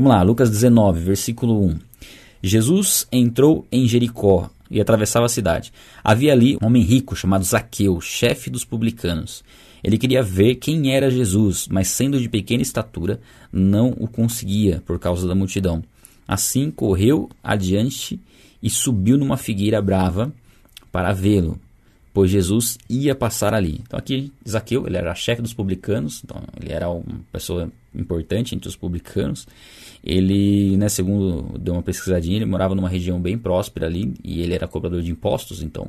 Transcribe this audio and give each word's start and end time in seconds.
Vamos 0.00 0.16
lá, 0.16 0.22
Lucas 0.22 0.48
19, 0.48 0.98
versículo 0.98 1.62
1. 1.62 1.78
Jesus 2.42 3.06
entrou 3.12 3.66
em 3.70 3.86
Jericó 3.86 4.48
e 4.70 4.80
atravessava 4.80 5.26
a 5.26 5.28
cidade. 5.28 5.74
Havia 6.02 6.32
ali 6.32 6.56
um 6.56 6.68
homem 6.68 6.82
rico 6.82 7.14
chamado 7.14 7.44
Zaqueu, 7.44 8.00
chefe 8.00 8.48
dos 8.48 8.64
publicanos. 8.64 9.44
Ele 9.84 9.98
queria 9.98 10.22
ver 10.22 10.54
quem 10.54 10.94
era 10.94 11.10
Jesus, 11.10 11.68
mas 11.70 11.88
sendo 11.88 12.18
de 12.18 12.30
pequena 12.30 12.62
estatura, 12.62 13.20
não 13.52 13.90
o 13.90 14.08
conseguia 14.08 14.82
por 14.86 14.98
causa 14.98 15.28
da 15.28 15.34
multidão. 15.34 15.84
Assim 16.26 16.70
correu 16.70 17.28
adiante 17.44 18.18
e 18.62 18.70
subiu 18.70 19.18
numa 19.18 19.36
figueira 19.36 19.82
brava 19.82 20.32
para 20.90 21.12
vê-lo, 21.12 21.60
pois 22.14 22.30
Jesus 22.30 22.78
ia 22.88 23.14
passar 23.14 23.52
ali. 23.52 23.82
Então 23.82 23.98
aqui 23.98 24.32
Zaqueu, 24.48 24.86
ele 24.86 24.96
era 24.96 25.14
chefe 25.14 25.42
dos 25.42 25.52
publicanos, 25.52 26.22
então 26.24 26.42
ele 26.58 26.72
era 26.72 26.88
uma 26.88 27.20
pessoa 27.30 27.70
importante 27.94 28.54
entre 28.54 28.68
os 28.68 28.76
publicanos. 28.76 29.46
Ele, 30.02 30.76
né, 30.76 30.88
segundo 30.88 31.58
deu 31.58 31.74
uma 31.74 31.82
pesquisadinha, 31.82 32.36
ele 32.36 32.46
morava 32.46 32.74
numa 32.74 32.88
região 32.88 33.20
bem 33.20 33.36
próspera 33.36 33.86
ali 33.86 34.14
e 34.24 34.40
ele 34.40 34.54
era 34.54 34.66
cobrador 34.66 35.02
de 35.02 35.10
impostos, 35.10 35.62
então 35.62 35.88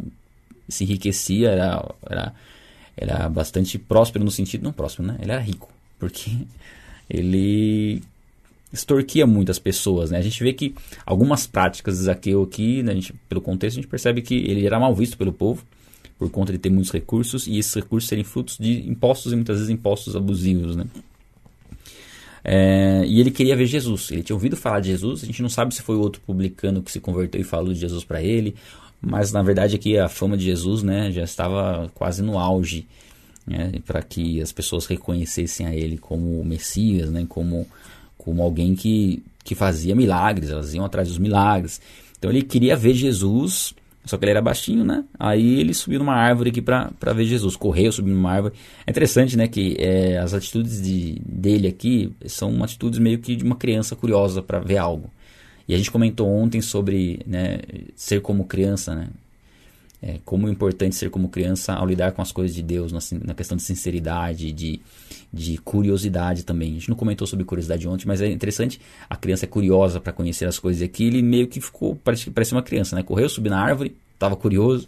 se 0.67 0.83
enriquecia, 0.83 1.49
era, 1.49 1.85
era, 2.09 2.33
era 2.95 3.29
bastante 3.29 3.77
próspero 3.77 4.23
no 4.23 4.31
sentido, 4.31 4.63
não 4.63 4.73
próspero, 4.73 5.07
né? 5.07 5.17
Ele 5.21 5.31
era 5.31 5.41
rico, 5.41 5.69
porque 5.99 6.31
ele 7.09 8.01
extorquia 8.71 9.27
muitas 9.27 9.59
pessoas, 9.59 10.11
né? 10.11 10.17
A 10.17 10.21
gente 10.21 10.41
vê 10.43 10.53
que 10.53 10.73
algumas 11.05 11.45
práticas 11.45 11.97
de 11.97 12.03
Zaqueu 12.03 12.43
aqui, 12.43 12.81
né, 12.83 12.93
gente, 12.93 13.13
pelo 13.27 13.41
contexto, 13.41 13.77
a 13.77 13.81
gente 13.81 13.89
percebe 13.89 14.21
que 14.21 14.35
ele 14.35 14.65
era 14.65 14.79
mal 14.79 14.95
visto 14.95 15.17
pelo 15.17 15.33
povo 15.33 15.65
por 16.17 16.29
conta 16.29 16.51
de 16.51 16.59
ter 16.59 16.69
muitos 16.69 16.91
recursos 16.91 17.47
e 17.47 17.57
esses 17.57 17.73
recursos 17.73 18.07
serem 18.07 18.23
frutos 18.23 18.57
de 18.57 18.87
impostos 18.87 19.33
e 19.33 19.35
muitas 19.35 19.57
vezes 19.57 19.69
impostos 19.71 20.15
abusivos, 20.15 20.75
né? 20.75 20.85
É, 22.43 23.03
e 23.05 23.19
ele 23.19 23.31
queria 23.31 23.55
ver 23.55 23.65
Jesus. 23.65 24.09
Ele 24.11 24.23
tinha 24.23 24.35
ouvido 24.35 24.57
falar 24.57 24.79
de 24.79 24.89
Jesus. 24.89 25.23
A 25.23 25.25
gente 25.25 25.41
não 25.41 25.49
sabe 25.49 25.75
se 25.75 25.81
foi 25.81 25.95
outro 25.95 26.21
publicano 26.21 26.81
que 26.81 26.91
se 26.91 26.99
converteu 26.99 27.39
e 27.39 27.43
falou 27.43 27.73
de 27.73 27.79
Jesus 27.79 28.03
para 28.03 28.21
ele, 28.21 28.55
mas 29.01 29.31
na 29.31 29.41
verdade 29.41 29.75
aqui 29.75 29.97
a 29.97 30.07
fama 30.07 30.37
de 30.37 30.45
Jesus, 30.45 30.83
né, 30.83 31.11
já 31.11 31.23
estava 31.23 31.91
quase 31.93 32.21
no 32.21 32.37
auge, 32.37 32.87
né, 33.45 33.71
para 33.85 34.01
que 34.01 34.41
as 34.41 34.51
pessoas 34.51 34.85
reconhecessem 34.85 35.65
a 35.65 35.75
ele 35.75 35.97
como 35.97 36.39
o 36.39 36.45
Messias, 36.45 37.09
né, 37.09 37.25
como 37.27 37.67
como 38.17 38.43
alguém 38.43 38.75
que 38.75 39.23
que 39.43 39.55
fazia 39.55 39.95
milagres. 39.95 40.49
Elas 40.49 40.73
iam 40.73 40.85
atrás 40.85 41.07
dos 41.07 41.17
milagres. 41.17 41.81
Então 42.17 42.29
ele 42.29 42.43
queria 42.43 42.75
ver 42.75 42.93
Jesus 42.93 43.73
só 44.03 44.17
que 44.17 44.25
ele 44.25 44.31
era 44.31 44.41
baixinho, 44.41 44.83
né? 44.83 45.03
Aí 45.19 45.59
ele 45.59 45.73
subiu 45.73 45.99
numa 45.99 46.15
árvore 46.15 46.49
aqui 46.49 46.61
para 46.61 47.13
ver 47.13 47.25
Jesus. 47.25 47.55
Correu, 47.55 47.91
subiu 47.91 48.15
numa 48.15 48.31
árvore. 48.31 48.55
É 48.85 48.91
interessante, 48.91 49.37
né? 49.37 49.47
Que 49.47 49.75
é, 49.79 50.17
as 50.17 50.33
atitudes 50.33 50.81
de, 50.81 51.21
dele 51.25 51.67
aqui 51.67 52.11
são 52.25 52.63
atitudes 52.63 52.99
meio 52.99 53.19
que 53.19 53.35
de 53.35 53.43
uma 53.43 53.55
criança 53.55 53.95
curiosa 53.95 54.41
para 54.41 54.59
ver 54.59 54.77
algo. 54.77 55.11
E 55.67 55.75
a 55.75 55.77
gente 55.77 55.91
comentou 55.91 56.27
ontem 56.27 56.61
sobre 56.61 57.21
né, 57.25 57.59
ser 57.95 58.21
como 58.21 58.45
criança, 58.45 58.95
né? 58.95 59.07
É, 60.01 60.19
como 60.25 60.47
é 60.47 60.51
importante 60.51 60.95
ser 60.95 61.09
como 61.11 61.29
criança 61.29 61.73
ao 61.73 61.85
lidar 61.85 62.11
com 62.11 62.21
as 62.21 62.31
coisas 62.31 62.55
de 62.55 62.63
Deus, 62.63 62.91
na, 62.91 62.99
na, 63.23 63.33
questão 63.35 63.55
de 63.55 63.61
sinceridade, 63.61 64.51
de, 64.51 64.81
de 65.31 65.57
curiosidade 65.59 66.43
também. 66.43 66.71
A 66.71 66.73
gente 66.73 66.89
não 66.89 66.95
comentou 66.95 67.27
sobre 67.27 67.45
curiosidade 67.45 67.87
ontem, 67.87 68.07
mas 68.07 68.19
é 68.19 68.27
interessante, 68.27 68.81
a 69.07 69.15
criança 69.15 69.45
é 69.45 69.47
curiosa 69.47 69.99
para 69.99 70.11
conhecer 70.11 70.45
as 70.45 70.57
coisas. 70.57 70.81
E 70.81 70.85
aqui 70.85 71.05
ele 71.05 71.21
meio 71.21 71.47
que 71.47 71.61
ficou, 71.61 71.95
parece, 71.95 72.31
parece 72.31 72.51
uma 72.51 72.63
criança, 72.63 72.95
né? 72.95 73.03
Correu, 73.03 73.29
subiu 73.29 73.51
na 73.51 73.61
árvore, 73.61 73.95
estava 74.13 74.35
curioso. 74.35 74.87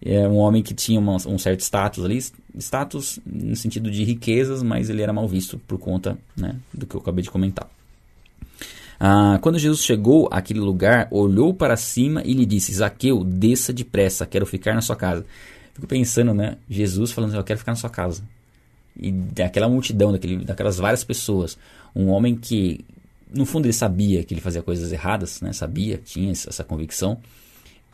É 0.00 0.26
um 0.28 0.36
homem 0.36 0.62
que 0.62 0.74
tinha 0.74 0.98
uma, 0.98 1.16
um 1.26 1.38
certo 1.38 1.60
status 1.60 2.04
ali, 2.04 2.18
status 2.58 3.18
no 3.26 3.54
sentido 3.56 3.90
de 3.90 4.04
riquezas, 4.04 4.62
mas 4.62 4.90
ele 4.90 5.02
era 5.02 5.12
mal 5.12 5.26
visto 5.26 5.58
por 5.66 5.78
conta 5.78 6.16
né, 6.36 6.56
do 6.72 6.86
que 6.86 6.94
eu 6.94 7.00
acabei 7.00 7.22
de 7.22 7.30
comentar. 7.30 7.68
Ah, 9.00 9.38
quando 9.40 9.58
Jesus 9.58 9.84
chegou 9.84 10.28
àquele 10.32 10.58
lugar, 10.58 11.06
olhou 11.10 11.54
para 11.54 11.76
cima 11.76 12.22
e 12.24 12.32
lhe 12.32 12.44
disse: 12.44 12.74
Zaqueu, 12.74 13.22
desça 13.22 13.72
depressa, 13.72 14.26
quero 14.26 14.44
ficar 14.44 14.74
na 14.74 14.80
sua 14.80 14.96
casa. 14.96 15.24
Fico 15.74 15.86
pensando, 15.86 16.34
né? 16.34 16.56
Jesus 16.68 17.12
falando: 17.12 17.34
Eu 17.34 17.44
quero 17.44 17.58
ficar 17.58 17.72
na 17.72 17.76
sua 17.76 17.90
casa. 17.90 18.22
E 18.98 19.12
daquela 19.12 19.68
multidão, 19.68 20.10
daquele, 20.10 20.44
daquelas 20.44 20.76
várias 20.78 21.04
pessoas, 21.04 21.56
um 21.94 22.08
homem 22.08 22.34
que, 22.34 22.84
no 23.32 23.46
fundo, 23.46 23.66
ele 23.66 23.72
sabia 23.72 24.24
que 24.24 24.34
ele 24.34 24.40
fazia 24.40 24.62
coisas 24.62 24.90
erradas, 24.90 25.40
né? 25.40 25.52
Sabia, 25.52 25.98
tinha 26.04 26.32
essa 26.32 26.64
convicção. 26.64 27.18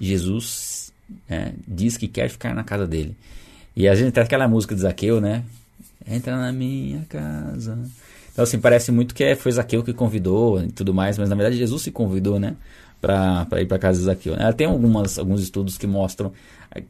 Jesus 0.00 0.90
é, 1.28 1.52
diz 1.68 1.98
que 1.98 2.08
quer 2.08 2.30
ficar 2.30 2.54
na 2.54 2.64
casa 2.64 2.86
dele. 2.86 3.14
E 3.76 3.86
a 3.86 3.94
gente 3.94 4.12
tem 4.12 4.22
aquela 4.22 4.48
música 4.48 4.74
de 4.74 4.80
Zaqueu, 4.80 5.20
né? 5.20 5.44
Entra 6.06 6.36
na 6.36 6.50
minha 6.52 7.04
casa. 7.08 7.78
Então, 8.34 8.42
assim, 8.42 8.58
parece 8.58 8.90
muito 8.90 9.14
que 9.14 9.22
é, 9.22 9.36
foi 9.36 9.52
Zaqueu 9.52 9.84
que 9.84 9.92
convidou 9.92 10.60
e 10.60 10.66
tudo 10.72 10.92
mais, 10.92 11.16
mas 11.16 11.28
na 11.30 11.36
verdade 11.36 11.56
Jesus 11.56 11.82
se 11.82 11.92
convidou, 11.92 12.40
né? 12.40 12.56
Para 13.00 13.46
ir 13.60 13.66
para 13.66 13.78
casa 13.78 14.00
de 14.00 14.04
Zaqueu. 14.06 14.34
Ela 14.34 14.52
tem 14.52 14.66
algumas, 14.66 15.18
alguns 15.18 15.40
estudos 15.40 15.78
que 15.78 15.86
mostram 15.86 16.32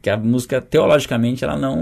que 0.01 0.09
a 0.09 0.17
música, 0.17 0.59
teologicamente, 0.59 1.43
ela 1.43 1.55
não, 1.55 1.75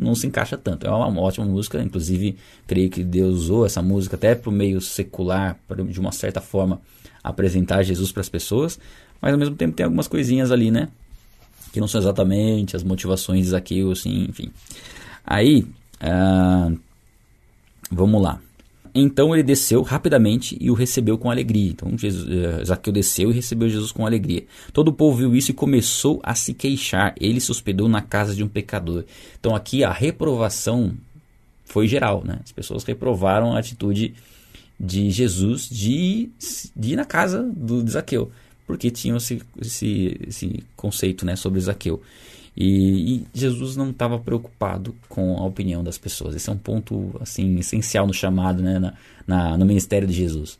não 0.00 0.14
se 0.14 0.26
encaixa 0.26 0.56
tanto. 0.56 0.86
É 0.86 0.90
uma 0.90 1.20
ótima 1.20 1.44
música, 1.44 1.82
inclusive, 1.82 2.38
creio 2.66 2.88
que 2.88 3.04
Deus 3.04 3.42
usou 3.42 3.66
essa 3.66 3.82
música 3.82 4.16
até 4.16 4.34
para 4.34 4.48
o 4.48 4.52
meio 4.52 4.80
secular, 4.80 5.58
para 5.68 5.84
de 5.84 6.00
uma 6.00 6.12
certa 6.12 6.40
forma 6.40 6.80
apresentar 7.22 7.82
Jesus 7.82 8.10
para 8.10 8.22
as 8.22 8.28
pessoas, 8.30 8.78
mas 9.20 9.32
ao 9.32 9.38
mesmo 9.38 9.54
tempo 9.54 9.76
tem 9.76 9.84
algumas 9.84 10.08
coisinhas 10.08 10.50
ali, 10.50 10.70
né? 10.70 10.88
Que 11.72 11.80
não 11.80 11.86
são 11.86 12.00
exatamente 12.00 12.74
as 12.74 12.82
motivações 12.82 13.44
de 13.44 13.50
Zaqueu, 13.50 13.92
assim, 13.92 14.26
enfim. 14.28 14.50
Aí, 15.24 15.66
uh, 16.02 16.78
vamos 17.90 18.22
lá. 18.22 18.40
Então 18.94 19.34
ele 19.34 19.42
desceu 19.42 19.82
rapidamente 19.82 20.56
e 20.60 20.70
o 20.70 20.74
recebeu 20.74 21.16
com 21.16 21.30
alegria. 21.30 21.70
Então 21.70 21.96
Jesus, 21.96 22.28
uh, 22.28 22.64
Zaqueu 22.64 22.92
desceu 22.92 23.30
e 23.30 23.34
recebeu 23.34 23.68
Jesus 23.68 23.90
com 23.90 24.04
alegria. 24.04 24.44
Todo 24.72 24.88
o 24.88 24.92
povo 24.92 25.16
viu 25.16 25.34
isso 25.34 25.50
e 25.50 25.54
começou 25.54 26.20
a 26.22 26.34
se 26.34 26.52
queixar. 26.52 27.14
Ele 27.18 27.40
se 27.40 27.50
hospedou 27.50 27.88
na 27.88 28.02
casa 28.02 28.34
de 28.34 28.44
um 28.44 28.48
pecador. 28.48 29.04
Então 29.40 29.54
aqui 29.56 29.82
a 29.82 29.90
reprovação 29.90 30.92
foi 31.64 31.88
geral. 31.88 32.22
Né? 32.24 32.40
As 32.44 32.52
pessoas 32.52 32.84
reprovaram 32.84 33.54
a 33.54 33.58
atitude 33.58 34.14
de 34.78 35.10
Jesus 35.10 35.68
de, 35.70 36.30
de 36.76 36.92
ir 36.92 36.96
na 36.96 37.06
casa 37.06 37.42
do 37.42 37.88
Zaqueu. 37.88 38.30
Porque 38.66 38.90
tinham 38.90 39.16
esse, 39.16 39.40
esse, 39.60 40.20
esse 40.28 40.64
conceito 40.76 41.24
né, 41.24 41.34
sobre 41.34 41.60
Zaqueu. 41.60 42.02
E, 42.56 43.14
e 43.14 43.26
Jesus 43.32 43.76
não 43.76 43.90
estava 43.90 44.18
preocupado 44.18 44.94
com 45.08 45.38
a 45.38 45.44
opinião 45.44 45.82
das 45.82 45.96
pessoas. 45.96 46.34
Esse 46.34 46.50
é 46.50 46.52
um 46.52 46.58
ponto 46.58 47.14
assim 47.20 47.58
essencial 47.58 48.06
no 48.06 48.12
chamado, 48.12 48.62
né, 48.62 48.78
na, 48.78 48.94
na 49.26 49.56
no 49.56 49.64
ministério 49.64 50.06
de 50.06 50.14
Jesus. 50.14 50.58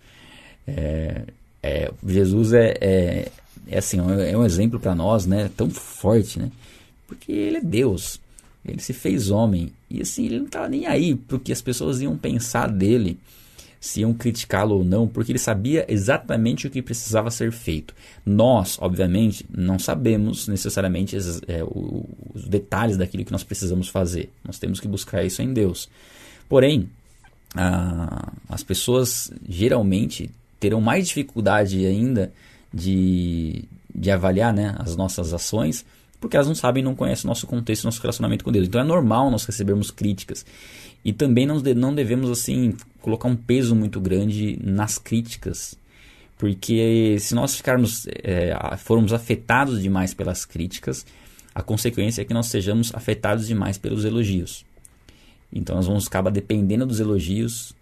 É, 0.67 1.25
é, 1.63 1.93
Jesus 2.07 2.53
é, 2.53 2.75
é, 2.81 3.29
é, 3.69 3.79
assim, 3.79 3.99
é 3.99 4.37
um 4.37 4.45
exemplo 4.45 4.81
para 4.81 4.95
nós, 4.95 5.27
né, 5.27 5.51
tão 5.57 5.69
forte, 5.69 6.39
né, 6.39 6.51
porque 7.07 7.31
ele 7.31 7.59
é 7.59 7.61
Deus. 7.61 8.21
Ele 8.65 8.81
se 8.81 8.93
fez 8.93 9.31
homem 9.31 9.73
e 9.91 10.01
assim 10.01 10.25
ele 10.27 10.39
não 10.39 10.47
estava 10.47 10.69
nem 10.69 10.87
aí 10.87 11.17
porque 11.17 11.53
as 11.53 11.61
pessoas 11.61 12.01
iam 12.01 12.17
pensar 12.17 12.69
dele 12.69 13.19
se 13.83 14.03
iam 14.03 14.15
criticá-lo 14.15 14.77
ou 14.77 14.85
não, 14.85 15.09
porque 15.09 15.33
ele 15.33 15.41
sabia 15.41 15.85
exatamente 15.89 16.69
o 16.69 16.71
que 16.71 16.81
precisava 16.81 17.33
ser 17.33 17.51
feito. 17.51 17.93
Nós, 18.25 18.79
obviamente, 18.81 19.45
não 19.51 19.77
sabemos 19.77 20.47
necessariamente 20.47 21.17
é, 21.17 21.65
os 21.65 22.45
detalhes 22.47 22.97
daquilo 22.97 23.25
que 23.25 23.33
nós 23.33 23.43
precisamos 23.43 23.89
fazer. 23.89 24.31
Nós 24.45 24.57
temos 24.57 24.79
que 24.79 24.87
buscar 24.87 25.25
isso 25.25 25.43
em 25.43 25.53
Deus. 25.53 25.89
Porém, 26.49 26.89
as 28.49 28.63
pessoas 28.63 29.33
geralmente 29.49 30.31
terão 30.61 30.81
mais 30.81 31.09
dificuldade 31.09 31.85
ainda 31.85 32.33
de, 32.73 33.65
de 33.93 34.13
avaliar 34.13 34.55
né, 34.55 34.77
as 34.79 34.95
nossas 34.95 35.35
ações 35.35 35.85
porque 36.23 36.37
elas 36.37 36.47
não 36.47 36.55
sabem, 36.55 36.85
não 36.85 36.95
conhecem 36.95 37.27
o 37.27 37.29
nosso 37.29 37.49
contexto, 37.49 37.83
nosso 37.85 38.01
relacionamento 38.01 38.45
com 38.45 38.53
Deus. 38.53 38.69
Então 38.69 38.81
é 38.81 38.85
normal 38.85 39.29
nós 39.29 39.45
recebermos 39.45 39.91
críticas. 39.91 40.47
E 41.05 41.13
também 41.13 41.45
não, 41.45 41.59
não 41.59 41.93
devemos 41.93 42.31
assim 42.31 42.77
colocar 43.01 43.29
um 43.29 43.35
peso 43.35 43.75
muito 43.75 44.01
grande 44.01 44.57
nas 44.63 44.99
críticas, 44.99 45.75
porque 46.39 47.17
se 47.19 47.35
nós 47.35 47.57
ficarmos 47.57 48.07
é, 48.23 48.57
formos 48.79 49.13
afetados 49.13 49.83
demais 49.83 50.15
pelas 50.15 50.45
críticas, 50.45 51.05
a 51.53 51.61
consequência 51.61 52.23
é 52.23 52.25
que 52.25 52.33
nós 52.33 52.47
sejamos 52.47 52.95
afetados 52.95 53.49
demais 53.49 53.77
pelos 53.77 54.05
elogios. 54.05 54.65
Então 55.53 55.75
nós 55.75 55.89
vamos 55.89 56.07
acabar 56.07 56.31
dependendo 56.31 56.87
dos 56.87 57.01
elogios 57.01 57.75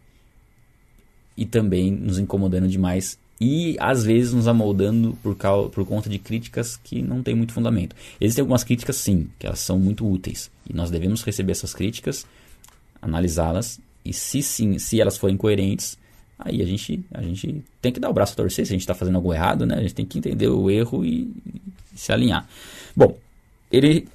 e 1.37 1.44
também 1.44 1.91
nos 1.91 2.19
incomodando 2.19 2.67
demais 2.67 3.19
e 3.40 3.76
às 3.81 4.04
vezes 4.04 4.34
nos 4.34 4.46
amoldando 4.46 5.16
por, 5.22 5.34
causa, 5.34 5.70
por 5.70 5.87
conta 5.87 6.10
de 6.10 6.19
críticas 6.19 6.76
que 6.76 7.00
não 7.00 7.22
têm 7.22 7.34
muito 7.34 7.54
fundamento. 7.54 7.96
Existem 8.20 8.42
algumas 8.42 8.62
críticas 8.62 8.96
sim, 8.96 9.28
que 9.38 9.46
elas 9.46 9.60
são 9.60 9.78
muito 9.78 10.06
úteis 10.06 10.50
e 10.69 10.75
nós 10.75 10.90
devemos 10.90 11.22
receber 11.22 11.52
essas 11.52 11.72
críticas, 11.72 12.26
analisá-las 13.00 13.81
e 14.04 14.12
se 14.12 14.42
sim, 14.42 14.78
se 14.78 15.00
elas 15.00 15.16
forem 15.16 15.37
coerentes, 15.37 15.98
aí 16.38 16.60
a 16.60 16.66
gente, 16.66 17.02
a 17.12 17.22
gente 17.22 17.64
tem 17.81 17.92
que 17.92 18.00
dar 18.00 18.10
o 18.10 18.12
braço 18.12 18.34
a 18.34 18.37
torcer 18.37 18.66
se 18.66 18.72
a 18.72 18.75
gente 18.75 18.82
está 18.82 18.94
fazendo 18.94 19.16
algo 19.16 19.32
errado, 19.32 19.64
né? 19.64 19.76
A 19.76 19.81
gente 19.81 19.94
tem 19.94 20.06
que 20.06 20.19
entender 20.19 20.48
o 20.48 20.70
erro 20.70 21.04
e, 21.04 21.31
e 21.94 21.98
se 21.98 22.12
alinhar. 22.12 22.46
Bom, 22.94 23.16
ele 23.70 24.06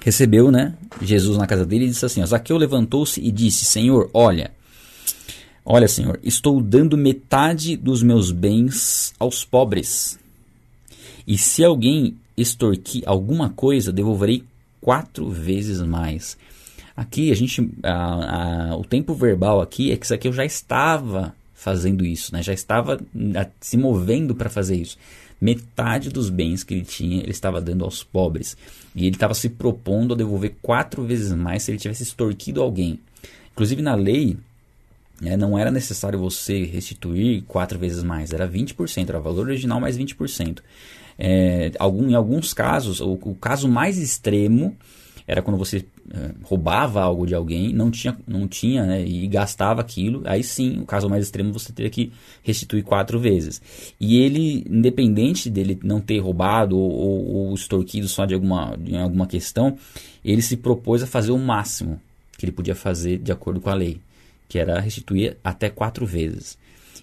recebeu, 0.00 0.50
né, 0.50 0.74
Jesus 1.02 1.36
na 1.36 1.46
casa 1.46 1.66
dele 1.66 1.86
e 1.86 1.88
disse 1.88 2.04
assim: 2.04 2.24
Zaqueu 2.24 2.56
levantou-se 2.56 3.20
e 3.20 3.30
disse: 3.30 3.64
Senhor, 3.64 4.10
olha, 4.12 4.50
Olha, 5.70 5.86
Senhor, 5.86 6.18
estou 6.22 6.62
dando 6.62 6.96
metade 6.96 7.76
dos 7.76 8.02
meus 8.02 8.30
bens 8.30 9.12
aos 9.18 9.44
pobres. 9.44 10.18
E 11.26 11.36
se 11.36 11.62
alguém 11.62 12.16
extorquir 12.34 13.02
alguma 13.04 13.50
coisa, 13.50 13.92
devolverei 13.92 14.44
quatro 14.80 15.28
vezes 15.28 15.82
mais. 15.82 16.38
Aqui 16.96 17.30
a 17.30 17.34
gente, 17.34 17.70
a, 17.82 18.70
a, 18.70 18.76
o 18.78 18.82
tempo 18.82 19.12
verbal 19.12 19.60
aqui 19.60 19.92
é 19.92 19.96
que 19.98 20.06
isso 20.06 20.14
aqui 20.14 20.26
eu 20.26 20.32
já 20.32 20.42
estava 20.42 21.34
fazendo 21.52 22.02
isso, 22.02 22.32
né? 22.32 22.42
Já 22.42 22.54
estava 22.54 22.98
se 23.60 23.76
movendo 23.76 24.34
para 24.34 24.48
fazer 24.48 24.76
isso. 24.76 24.96
Metade 25.38 26.08
dos 26.08 26.30
bens 26.30 26.64
que 26.64 26.72
ele 26.72 26.84
tinha 26.86 27.20
ele 27.20 27.30
estava 27.30 27.60
dando 27.60 27.84
aos 27.84 28.02
pobres 28.02 28.56
e 28.96 29.06
ele 29.06 29.16
estava 29.16 29.34
se 29.34 29.50
propondo 29.50 30.14
a 30.14 30.16
devolver 30.16 30.54
quatro 30.62 31.04
vezes 31.04 31.30
mais 31.34 31.62
se 31.62 31.70
ele 31.70 31.78
tivesse 31.78 32.04
extorquido 32.04 32.62
alguém. 32.62 32.98
Inclusive 33.52 33.82
na 33.82 33.94
lei 33.94 34.38
é, 35.24 35.36
não 35.36 35.58
era 35.58 35.70
necessário 35.70 36.18
você 36.18 36.64
restituir 36.64 37.42
quatro 37.46 37.78
vezes 37.78 38.02
mais, 38.02 38.32
era 38.32 38.48
20%, 38.48 39.08
era 39.08 39.18
o 39.18 39.22
valor 39.22 39.46
original 39.46 39.80
mais 39.80 39.98
20%. 39.98 40.60
É, 41.18 41.72
algum, 41.78 42.08
em 42.08 42.14
alguns 42.14 42.54
casos, 42.54 43.00
o, 43.00 43.12
o, 43.14 43.34
caso 43.34 43.68
mais 43.68 43.98
extremo 43.98 44.76
era 45.26 45.42
quando 45.42 45.56
você 45.56 45.84
é, 46.14 46.30
roubava 46.44 47.02
algo 47.02 47.26
de 47.26 47.34
alguém, 47.34 47.72
não 47.72 47.90
tinha, 47.90 48.16
não 48.26 48.46
tinha 48.46 48.86
né, 48.86 49.04
e 49.04 49.26
gastava 49.26 49.80
aquilo, 49.80 50.22
aí 50.24 50.44
sim, 50.44 50.78
o 50.78 50.86
caso 50.86 51.08
mais 51.08 51.24
extremo 51.24 51.52
você 51.52 51.72
teria 51.72 51.90
que 51.90 52.12
restituir 52.42 52.84
quatro 52.84 53.18
vezes. 53.18 53.60
E 53.98 54.20
ele, 54.20 54.64
independente 54.70 55.50
dele 55.50 55.78
não 55.82 56.00
ter 56.00 56.20
roubado 56.20 56.78
ou, 56.78 56.90
ou, 56.90 57.34
ou 57.48 57.54
extorquido 57.54 58.06
só 58.06 58.24
de 58.24 58.34
alguma, 58.34 58.76
de 58.78 58.96
alguma 58.96 59.26
questão, 59.26 59.76
ele 60.24 60.40
se 60.40 60.56
propôs 60.56 61.02
a 61.02 61.06
fazer 61.06 61.32
o 61.32 61.38
máximo 61.38 62.00
que 62.38 62.44
ele 62.44 62.52
podia 62.52 62.76
fazer 62.76 63.18
de 63.18 63.32
acordo 63.32 63.60
com 63.60 63.68
a 63.68 63.74
lei 63.74 64.00
que 64.48 64.58
era 64.58 64.80
restituir 64.80 65.36
até 65.44 65.68
quatro 65.68 66.06
vezes. 66.06 66.56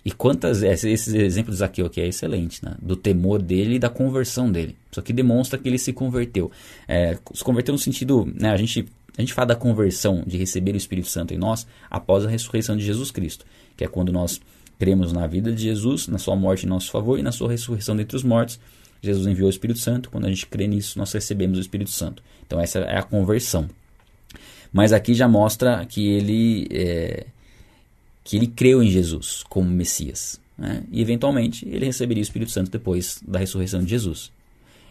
E 0.04 0.12
quantas. 0.12 0.62
Esses 0.62 1.08
exemplos 1.08 1.64
aqui 1.64 1.82
aqui 1.82 2.00
é 2.00 2.08
excelente, 2.08 2.64
né? 2.64 2.76
Do 2.80 2.96
temor 2.96 3.42
dele 3.42 3.76
e 3.76 3.80
da 3.80 3.90
conversão 3.90 4.52
dele. 4.52 4.76
Isso 4.92 5.00
aqui 5.00 5.12
demonstra 5.12 5.58
que 5.58 5.68
ele 5.68 5.80
se 5.80 5.92
converteu. 5.92 6.52
É, 6.88 7.18
se 7.34 7.44
converteu 7.44 7.74
no 7.74 7.80
sentido. 7.80 8.32
Né, 8.36 8.52
a, 8.52 8.58
gente, 8.58 8.86
a 9.18 9.22
gente 9.22 9.34
fala 9.34 9.48
da 9.48 9.56
conversão, 9.56 10.24
de 10.26 10.38
receber 10.38 10.74
o 10.76 10.78
Espírito 10.78 11.10
Santo 11.10 11.34
em 11.34 11.38
nós 11.38 11.66
após 11.90 12.24
a 12.24 12.30
ressurreição 12.30 12.78
de 12.78 12.86
Jesus 12.86 13.10
Cristo. 13.10 13.46
Que 13.76 13.84
é 13.84 13.88
quando 13.88 14.12
nós 14.12 14.40
cremos 14.78 15.12
na 15.12 15.26
vida 15.26 15.52
de 15.52 15.64
Jesus, 15.64 16.08
na 16.08 16.20
sua 16.20 16.36
morte 16.36 16.66
em 16.66 16.70
nosso 16.70 16.92
favor 16.92 17.18
e 17.18 17.24
na 17.24 17.32
sua 17.32 17.50
ressurreição 17.50 17.96
dentre 17.96 18.16
os 18.16 18.24
mortos. 18.24 18.60
Jesus 19.02 19.26
enviou 19.26 19.48
o 19.48 19.50
Espírito 19.50 19.80
Santo. 19.80 20.12
Quando 20.12 20.26
a 20.26 20.30
gente 20.30 20.46
crê 20.46 20.68
nisso, 20.68 21.00
nós 21.00 21.12
recebemos 21.12 21.58
o 21.58 21.62
Espírito 21.62 21.90
Santo. 21.90 22.22
Então, 22.46 22.60
essa 22.60 22.80
é 22.80 22.98
a 22.98 23.04
conversão. 23.04 23.68
Mas 24.72 24.94
aqui 24.94 25.14
já 25.14 25.28
mostra 25.28 25.86
que 25.86 26.08
ele. 26.10 26.68
É, 26.70 27.26
que 28.26 28.36
ele 28.36 28.48
creu 28.48 28.84
em 28.84 28.90
Jesus 28.90 29.44
como 29.48 29.70
Messias. 29.70 30.42
Né? 30.58 30.84
E 30.92 31.00
eventualmente 31.00 31.66
ele 31.70 31.86
receberia 31.86 32.22
o 32.22 32.26
Espírito 32.26 32.52
Santo 32.52 32.72
depois 32.72 33.22
da 33.26 33.40
ressurreição 33.40 33.82
de 33.82 33.90
Jesus. 33.90 34.32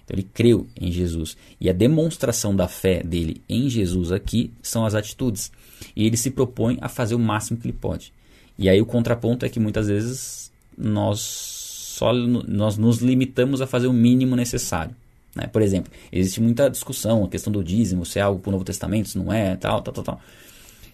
Então 0.05 0.15
ele 0.17 0.29
creu 0.33 0.69
em 0.81 0.93
Jesus. 0.93 1.37
E 1.61 1.69
a 1.69 1.73
demonstração 1.73 2.55
da 2.55 2.69
fé 2.69 3.03
dele 3.03 3.43
em 3.49 3.69
Jesus 3.69 4.13
aqui 4.13 4.53
são 4.63 4.87
as 4.87 4.95
atitudes. 4.95 5.51
E 5.97 6.07
ele 6.07 6.17
se 6.17 6.31
propõe 6.31 6.79
a 6.81 6.89
fazer 6.89 7.17
o 7.17 7.19
máximo 7.19 7.59
que 7.59 7.67
ele 7.67 7.77
pode. 7.79 8.13
E 8.57 8.69
aí 8.69 8.81
o 8.81 8.87
contraponto 8.87 9.45
é 9.45 9.49
que 9.49 9.59
muitas 9.59 9.89
vezes 9.89 10.53
nós 10.79 11.21
só 11.21 12.13
nós 12.13 12.77
nos 12.77 12.99
limitamos 12.99 13.61
a 13.61 13.67
fazer 13.67 13.89
o 13.89 13.93
mínimo 13.93 14.37
necessário. 14.37 14.95
Né? 15.35 15.49
Por 15.49 15.61
exemplo, 15.61 15.93
existe 16.13 16.41
muita 16.41 16.71
discussão, 16.71 17.25
a 17.25 17.29
questão 17.29 17.53
do 17.53 17.65
dízimo, 17.65 18.07
se 18.07 18.21
é 18.21 18.23
algo 18.23 18.41
para 18.41 18.51
o 18.51 18.53
Novo 18.53 18.65
Testamento, 18.65 19.09
se 19.09 19.19
não 19.19 19.33
é, 19.33 19.57
tal, 19.57 19.83
tal, 19.83 19.95
tal, 19.95 20.05
tal. 20.05 20.21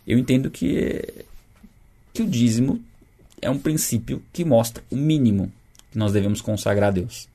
Eu 0.07 0.19
entendo 0.19 0.51
que 0.51 1.25
que 2.13 2.23
o 2.23 2.27
dízimo 2.27 2.81
é 3.41 3.49
um 3.51 3.59
princípio 3.59 4.23
que 4.33 4.45
mostra 4.45 4.83
o 4.91 4.97
mínimo 4.97 5.51
que 5.91 5.99
nós 5.99 6.13
devemos 6.13 6.41
consagrar 6.41 6.89
a 6.89 6.93
Deus. 6.93 7.29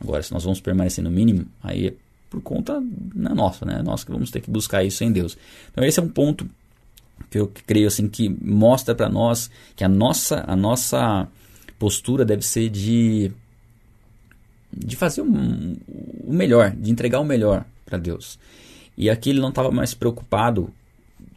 Agora, 0.00 0.22
se 0.22 0.32
nós 0.32 0.44
vamos 0.44 0.60
permanecer 0.60 1.02
no 1.02 1.10
mínimo, 1.10 1.46
aí 1.62 1.88
é 1.88 1.94
por 2.28 2.42
conta 2.42 2.82
na 3.14 3.34
nossa, 3.34 3.64
né? 3.64 3.80
Nós 3.82 4.02
que 4.02 4.10
vamos 4.10 4.30
ter 4.30 4.40
que 4.40 4.50
buscar 4.50 4.82
isso 4.84 5.04
em 5.04 5.12
Deus. 5.12 5.38
Então 5.70 5.84
esse 5.84 6.00
é 6.00 6.02
um 6.02 6.08
ponto 6.08 6.48
que 7.30 7.38
eu 7.38 7.50
creio 7.66 7.86
assim 7.86 8.08
que 8.08 8.28
mostra 8.28 8.94
para 8.94 9.08
nós 9.08 9.50
que 9.76 9.84
a 9.84 9.88
nossa 9.88 10.44
a 10.46 10.56
nossa 10.56 11.28
postura 11.78 12.24
deve 12.24 12.42
ser 12.42 12.68
de 12.68 13.30
de 14.76 14.96
fazer 14.96 15.22
um, 15.22 15.76
o 16.24 16.32
melhor, 16.32 16.72
de 16.72 16.90
entregar 16.90 17.20
o 17.20 17.24
melhor 17.24 17.64
para 17.86 17.96
Deus. 17.96 18.38
E 18.96 19.08
aqui 19.08 19.30
ele 19.30 19.40
não 19.40 19.50
estava 19.50 19.70
mais 19.70 19.94
preocupado 19.94 20.72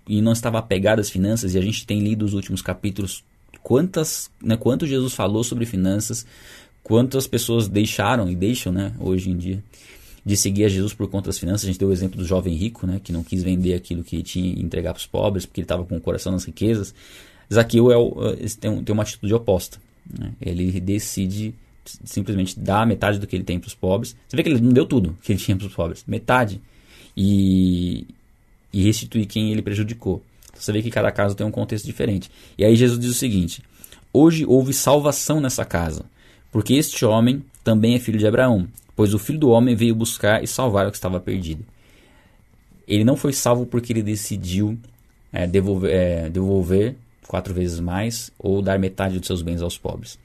e 0.08 0.22
não 0.22 0.32
estava 0.32 0.60
apegado 0.60 1.00
às 1.00 1.10
finanças, 1.10 1.54
e 1.54 1.58
a 1.58 1.62
gente 1.62 1.86
tem 1.86 2.00
lido 2.00 2.24
os 2.24 2.34
últimos 2.34 2.62
capítulos 2.62 3.24
quantas, 3.62 4.32
né, 4.42 4.56
quanto 4.56 4.88
Jesus 4.88 5.14
falou 5.14 5.44
sobre 5.44 5.66
finanças, 5.66 6.26
quantas 6.82 7.28
pessoas 7.28 7.68
deixaram 7.68 8.30
e 8.30 8.36
deixam, 8.36 8.72
né, 8.72 8.94
hoje 9.00 9.30
em 9.30 9.38
dia, 9.38 9.64
de 10.26 10.38
seguir 10.38 10.66
a 10.66 10.70
Jesus 10.70 10.94
por 10.94 11.10
conta 11.10 11.28
das 11.28 11.38
finanças. 11.38 11.64
A 11.64 11.68
gente 11.68 11.80
deu 11.80 11.90
o 11.90 11.92
exemplo 11.92 12.18
do 12.18 12.26
jovem 12.26 12.54
rico, 12.54 12.88
né, 12.88 13.02
que 13.04 13.12
não 13.12 13.24
quis 13.24 13.44
vender 13.44 13.74
aquilo 13.74 14.04
que 14.04 14.22
tinha 14.24 14.54
e 14.54 14.62
entregar 14.62 14.94
para 14.94 15.00
os 15.00 15.06
pobres, 15.06 15.46
porque 15.46 15.62
ele 15.62 15.66
estava 15.66 15.84
com 15.84 15.98
o 15.98 16.02
coração 16.02 16.32
nas 16.32 16.46
riquezas. 16.46 16.94
Zaqueu 17.54 17.92
é 17.92 17.98
o, 17.98 18.14
tem, 18.60 18.84
tem 18.84 18.94
uma 18.94 19.04
atitude 19.04 19.34
oposta. 19.34 19.80
Né? 20.18 20.32
Ele 20.42 20.80
decide 20.80 21.54
simplesmente 22.04 22.60
dar 22.60 22.86
metade 22.86 23.20
do 23.20 23.28
que 23.28 23.36
ele 23.36 23.44
tem 23.44 23.60
para 23.60 23.68
os 23.68 23.76
pobres. 23.76 24.16
Você 24.28 24.36
vê 24.36 24.44
que 24.44 24.50
ele 24.50 24.60
não 24.60 24.72
deu 24.72 24.86
tudo 24.86 25.18
que 25.22 25.32
ele 25.32 25.40
tinha 25.40 25.56
para 25.56 25.68
os 25.68 25.74
pobres, 25.74 26.04
metade. 26.08 26.62
E, 27.16 28.06
e 28.72 28.84
restituir 28.84 29.26
quem 29.26 29.52
ele 29.52 29.62
prejudicou. 29.62 30.22
Então, 30.50 30.62
você 30.62 30.72
vê 30.72 30.82
que 30.82 30.90
cada 30.90 31.12
caso 31.12 31.36
tem 31.36 31.46
um 31.46 31.52
contexto 31.52 31.86
diferente. 31.86 32.30
E 32.58 32.66
aí 32.66 32.76
Jesus 32.76 33.00
diz 33.00 33.12
o 33.12 33.14
seguinte: 33.14 33.64
Hoje 34.14 34.46
houve 34.46 34.74
salvação 34.74 35.40
nessa 35.40 35.66
casa, 35.66 36.06
porque 36.52 36.74
este 36.74 37.06
homem 37.06 37.44
também 37.64 37.96
é 37.96 38.00
filho 38.00 38.18
de 38.18 38.28
Abraão, 38.28 38.68
pois 38.96 39.14
o 39.14 39.20
filho 39.20 39.40
do 39.40 39.50
homem 39.50 39.76
veio 39.76 39.94
buscar 39.94 40.44
e 40.44 40.48
salvar 40.48 40.88
o 40.88 40.92
que 40.92 40.98
estava 40.98 41.20
perdido. 41.20 41.64
Ele 42.88 43.04
não 43.04 43.18
foi 43.18 43.34
salvo 43.34 43.66
porque 43.66 43.92
ele 43.92 44.02
decidiu 44.02 44.78
é, 45.32 45.46
devolver, 45.46 45.92
é, 45.92 46.30
devolver 46.30 46.96
quatro 47.28 47.54
vezes 47.54 47.80
mais 47.80 48.32
ou 48.40 48.62
dar 48.62 48.80
metade 48.80 49.20
dos 49.20 49.28
seus 49.28 49.42
bens 49.42 49.62
aos 49.62 49.78
pobres. 49.78 50.18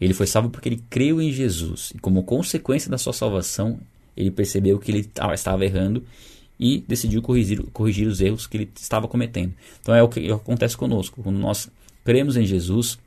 Ele 0.00 0.14
foi 0.14 0.26
salvo 0.26 0.50
porque 0.50 0.68
ele 0.68 0.82
creu 0.88 1.20
em 1.20 1.32
Jesus 1.32 1.92
e, 1.94 1.98
como 1.98 2.22
consequência 2.22 2.90
da 2.90 2.98
sua 2.98 3.12
salvação, 3.12 3.80
ele 4.16 4.30
percebeu 4.30 4.78
que 4.78 4.90
ele 4.90 5.10
estava 5.34 5.64
errando 5.64 6.04
e 6.58 6.84
decidiu 6.86 7.22
corrigir, 7.22 7.62
corrigir 7.72 8.06
os 8.06 8.20
erros 8.20 8.46
que 8.46 8.56
ele 8.56 8.70
estava 8.78 9.06
cometendo. 9.06 9.52
Então 9.80 9.94
é 9.94 10.02
o 10.02 10.08
que 10.08 10.30
acontece 10.30 10.76
conosco. 10.76 11.22
Quando 11.22 11.38
nós 11.38 11.70
cremos 12.04 12.36
em 12.36 12.44
Jesus, 12.44 12.98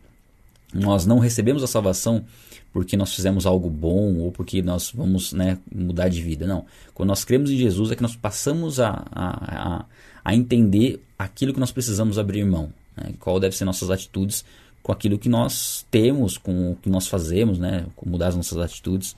nós 0.74 1.06
não 1.06 1.20
recebemos 1.20 1.64
a 1.64 1.68
salvação 1.68 2.24
porque 2.72 2.96
nós 2.96 3.14
fizemos 3.14 3.46
algo 3.46 3.70
bom 3.70 4.16
ou 4.18 4.32
porque 4.32 4.62
nós 4.62 4.92
vamos 4.96 5.34
né, 5.34 5.58
mudar 5.74 6.08
de 6.08 6.22
vida. 6.22 6.48
Não. 6.48 6.66
Quando 6.94 7.10
nós 7.10 7.26
cremos 7.26 7.52
em 7.52 7.58
Jesus 7.58 7.92
é 7.92 7.96
que 7.96 8.02
nós 8.02 8.16
passamos 8.16 8.80
a, 8.80 9.06
a, 9.12 9.86
a 10.24 10.36
entender 10.36 11.02
aquilo 11.20 11.54
que 11.54 11.60
nós 11.60 11.72
precisamos 11.72 12.18
abrir 12.18 12.46
mão. 12.46 12.72
Né? 12.96 13.14
Qual 13.20 13.40
deve 13.40 13.56
ser 13.56 13.66
nossas 13.66 13.90
atitudes 13.90 14.46
com 14.82 14.92
aquilo 14.92 15.20
que 15.20 15.30
nós 15.30 15.86
temos, 15.92 16.38
com 16.38 16.72
o 16.72 16.76
que 16.76 16.90
nós 16.90 17.08
fazemos, 17.08 17.60
né? 17.60 17.86
com 17.96 18.10
mudar 18.10 18.30
as 18.30 18.36
nossas 18.36 18.58
atitudes. 18.58 19.16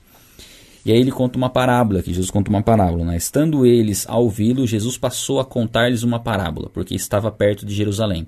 E 0.84 0.92
aí 0.92 0.98
ele 0.98 1.10
conta 1.10 1.38
uma 1.38 1.48
parábola, 1.48 2.02
que 2.02 2.12
Jesus 2.12 2.30
conta 2.30 2.50
uma 2.50 2.62
parábola. 2.62 3.04
Né? 3.06 3.16
Estando 3.16 3.64
eles 3.64 4.06
a 4.08 4.16
ouvi-lo, 4.18 4.66
Jesus 4.66 4.98
passou 4.98 5.40
a 5.40 5.44
contar-lhes 5.44 6.02
uma 6.02 6.20
parábola, 6.20 6.68
porque 6.68 6.94
estava 6.94 7.30
perto 7.30 7.64
de 7.64 7.74
Jerusalém. 7.74 8.26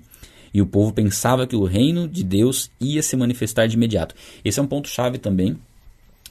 E 0.53 0.61
o 0.61 0.65
povo 0.65 0.91
pensava 0.91 1.45
que 1.45 1.55
o 1.55 1.65
reino 1.65 2.07
de 2.07 2.23
Deus 2.23 2.71
ia 2.79 3.03
se 3.03 3.15
manifestar 3.15 3.67
de 3.67 3.75
imediato. 3.75 4.15
Esse 4.43 4.59
é 4.59 4.63
um 4.63 4.67
ponto-chave 4.67 5.19
também 5.19 5.57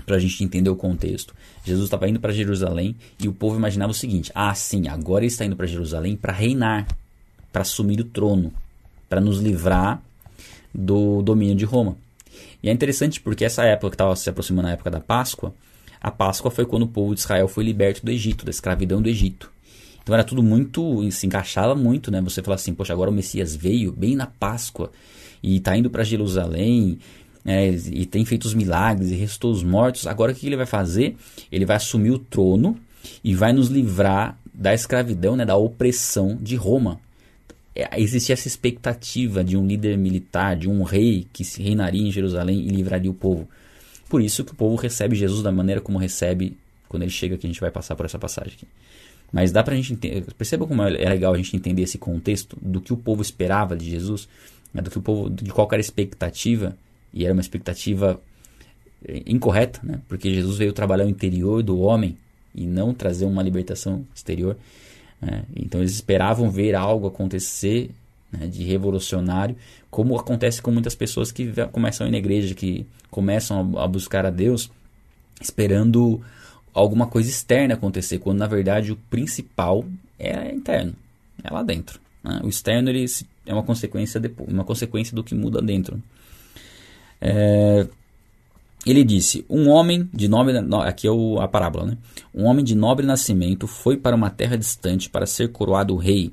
para 0.04 0.16
a 0.16 0.18
gente 0.18 0.42
entender 0.42 0.68
o 0.68 0.76
contexto. 0.76 1.34
Jesus 1.64 1.84
estava 1.84 2.08
indo 2.08 2.18
para 2.18 2.32
Jerusalém 2.32 2.96
e 3.22 3.28
o 3.28 3.32
povo 3.32 3.56
imaginava 3.56 3.92
o 3.92 3.94
seguinte: 3.94 4.32
ah, 4.34 4.54
sim, 4.54 4.88
agora 4.88 5.24
ele 5.24 5.32
está 5.32 5.44
indo 5.44 5.56
para 5.56 5.66
Jerusalém 5.66 6.16
para 6.16 6.32
reinar, 6.32 6.86
para 7.52 7.62
assumir 7.62 8.00
o 8.00 8.04
trono, 8.04 8.52
para 9.08 9.20
nos 9.20 9.38
livrar 9.38 10.02
do 10.74 11.22
domínio 11.22 11.54
de 11.54 11.64
Roma. 11.64 11.96
E 12.62 12.68
é 12.68 12.72
interessante 12.72 13.20
porque 13.20 13.44
essa 13.44 13.64
época 13.64 13.90
que 13.90 13.94
estava 13.94 14.16
se 14.16 14.28
aproximando 14.28 14.68
a 14.68 14.72
época 14.72 14.90
da 14.90 15.00
Páscoa, 15.00 15.54
a 16.06 16.10
Páscoa 16.12 16.52
foi 16.52 16.64
quando 16.64 16.84
o 16.84 16.88
povo 16.88 17.12
de 17.16 17.20
Israel 17.20 17.48
foi 17.48 17.64
liberto 17.64 18.06
do 18.06 18.12
Egito, 18.12 18.44
da 18.44 18.50
escravidão 18.52 19.02
do 19.02 19.08
Egito. 19.08 19.50
Então 20.00 20.14
era 20.14 20.22
tudo 20.22 20.40
muito, 20.40 21.10
se 21.10 21.26
encaixava 21.26 21.74
muito, 21.74 22.12
né? 22.12 22.20
Você 22.20 22.40
fala 22.40 22.54
assim, 22.54 22.72
poxa, 22.72 22.92
agora 22.92 23.10
o 23.10 23.12
Messias 23.12 23.56
veio 23.56 23.90
bem 23.90 24.14
na 24.14 24.24
Páscoa 24.24 24.92
e 25.42 25.56
está 25.56 25.76
indo 25.76 25.90
para 25.90 26.04
Jerusalém 26.04 27.00
é, 27.44 27.70
e 27.70 28.06
tem 28.06 28.24
feito 28.24 28.44
os 28.44 28.54
milagres 28.54 29.10
e 29.10 29.16
restou 29.16 29.50
os 29.50 29.64
mortos. 29.64 30.06
Agora 30.06 30.30
o 30.30 30.34
que 30.36 30.46
ele 30.46 30.56
vai 30.56 30.64
fazer? 30.64 31.16
Ele 31.50 31.66
vai 31.66 31.74
assumir 31.74 32.12
o 32.12 32.20
trono 32.20 32.78
e 33.24 33.34
vai 33.34 33.52
nos 33.52 33.66
livrar 33.66 34.38
da 34.54 34.72
escravidão, 34.72 35.34
né, 35.34 35.44
da 35.44 35.56
opressão 35.56 36.38
de 36.40 36.54
Roma. 36.54 37.00
É, 37.74 38.00
existia 38.00 38.34
essa 38.34 38.46
expectativa 38.46 39.42
de 39.42 39.56
um 39.56 39.66
líder 39.66 39.98
militar, 39.98 40.54
de 40.54 40.70
um 40.70 40.84
rei 40.84 41.26
que 41.32 41.44
se 41.44 41.60
reinaria 41.60 42.06
em 42.06 42.12
Jerusalém 42.12 42.60
e 42.60 42.68
livraria 42.68 43.10
o 43.10 43.14
povo. 43.14 43.48
Por 44.08 44.22
isso 44.22 44.44
que 44.44 44.52
o 44.52 44.54
povo 44.54 44.76
recebe 44.76 45.16
Jesus 45.16 45.42
da 45.42 45.50
maneira 45.50 45.80
como 45.80 45.98
recebe 45.98 46.56
quando 46.88 47.02
ele 47.02 47.10
chega 47.10 47.34
aqui. 47.34 47.46
A 47.46 47.50
gente 47.50 47.60
vai 47.60 47.70
passar 47.70 47.96
por 47.96 48.06
essa 48.06 48.18
passagem 48.18 48.54
aqui. 48.54 48.66
Mas 49.32 49.50
dá 49.50 49.62
pra 49.62 49.74
gente 49.74 49.92
entender. 49.92 50.24
Perceba 50.34 50.66
como 50.66 50.82
é 50.82 51.08
legal 51.08 51.34
a 51.34 51.36
gente 51.36 51.56
entender 51.56 51.82
esse 51.82 51.98
contexto 51.98 52.56
do 52.62 52.80
que 52.80 52.92
o 52.92 52.96
povo 52.96 53.20
esperava 53.20 53.76
de 53.76 53.90
Jesus. 53.90 54.28
né, 54.76 54.82
do 54.82 54.90
que 54.90 54.98
o 54.98 55.02
povo, 55.02 55.30
de 55.30 55.50
qual 55.50 55.66
era 55.68 55.78
a 55.78 55.80
expectativa, 55.80 56.76
e 57.12 57.24
era 57.24 57.32
uma 57.32 57.40
expectativa 57.40 58.20
eh, 59.04 59.22
incorreta, 59.26 59.80
né, 59.82 60.00
porque 60.06 60.32
Jesus 60.32 60.58
veio 60.58 60.72
trabalhar 60.72 61.06
o 61.06 61.08
interior 61.08 61.62
do 61.62 61.78
homem 61.80 62.16
e 62.54 62.66
não 62.66 62.92
trazer 62.92 63.24
uma 63.24 63.42
libertação 63.42 64.06
exterior. 64.14 64.56
Né, 65.20 65.44
então 65.56 65.80
eles 65.80 65.92
esperavam 65.92 66.50
ver 66.50 66.74
algo 66.74 67.06
acontecer 67.06 67.90
né, 68.30 68.46
de 68.46 68.62
revolucionário, 68.64 69.56
como 69.90 70.18
acontece 70.18 70.60
com 70.60 70.70
muitas 70.70 70.94
pessoas 70.94 71.30
que 71.32 71.52
começam 71.72 72.10
na 72.10 72.18
igreja, 72.18 72.54
que 72.54 72.86
começam 73.10 73.78
a, 73.78 73.86
buscar 73.86 74.26
a 74.26 74.30
Deus 74.30 74.70
esperando 75.40 76.20
alguma 76.72 77.06
coisa 77.06 77.30
externa 77.30 77.74
acontecer, 77.74 78.18
quando 78.18 78.38
na 78.38 78.46
verdade 78.46 78.92
o 78.92 78.96
principal 79.08 79.84
é 80.18 80.52
interno, 80.52 80.94
é 81.42 81.52
lá 81.52 81.62
dentro. 81.62 82.00
Né? 82.22 82.40
O 82.42 82.48
externo 82.48 82.90
ele 82.90 83.06
é 83.46 83.52
uma 83.52 83.62
consequência, 83.62 84.18
depois, 84.20 84.50
uma 84.50 84.64
consequência 84.64 85.14
do 85.14 85.22
que 85.22 85.34
muda 85.34 85.62
dentro. 85.62 86.02
É, 87.20 87.86
ele 88.86 89.02
disse: 89.02 89.44
Um 89.48 89.68
homem 89.68 90.08
de 90.12 90.28
nobre. 90.28 90.56
Aqui 90.84 91.06
é 91.06 91.10
o, 91.10 91.40
a 91.40 91.48
parábola, 91.48 91.86
né? 91.86 91.98
Um 92.34 92.44
homem 92.44 92.64
de 92.64 92.74
nobre 92.74 93.04
nascimento 93.04 93.66
foi 93.66 93.96
para 93.96 94.14
uma 94.14 94.30
terra 94.30 94.56
distante 94.56 95.10
para 95.10 95.26
ser 95.26 95.50
coroado 95.50 95.96
rei, 95.96 96.32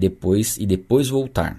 depois 0.00 0.56
e 0.56 0.66
depois 0.66 1.08
voltar. 1.08 1.58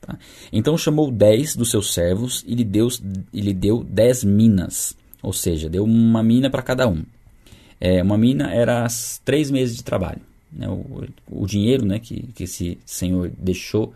Tá? 0.00 0.18
Então 0.52 0.76
chamou 0.76 1.10
dez 1.10 1.54
dos 1.56 1.70
seus 1.70 1.94
servos 1.94 2.44
e 2.46 2.54
lhe 2.54 2.64
deu, 2.64 2.88
e 3.32 3.40
lhe 3.40 3.54
deu 3.54 3.84
dez 3.84 4.24
minas, 4.24 4.96
ou 5.22 5.32
seja, 5.32 5.68
deu 5.68 5.84
uma 5.84 6.22
mina 6.22 6.50
para 6.50 6.62
cada 6.62 6.88
um. 6.88 7.04
É, 7.80 8.02
uma 8.02 8.18
mina 8.18 8.52
era 8.52 8.86
três 9.24 9.50
meses 9.50 9.76
de 9.76 9.84
trabalho. 9.84 10.20
Né? 10.52 10.68
O, 10.68 11.06
o, 11.30 11.46
dinheiro 11.46 11.86
né, 11.86 11.98
que, 11.98 12.28
que 12.34 12.44
esse 12.44 12.78
senhor 12.84 13.30
deixou 13.38 13.94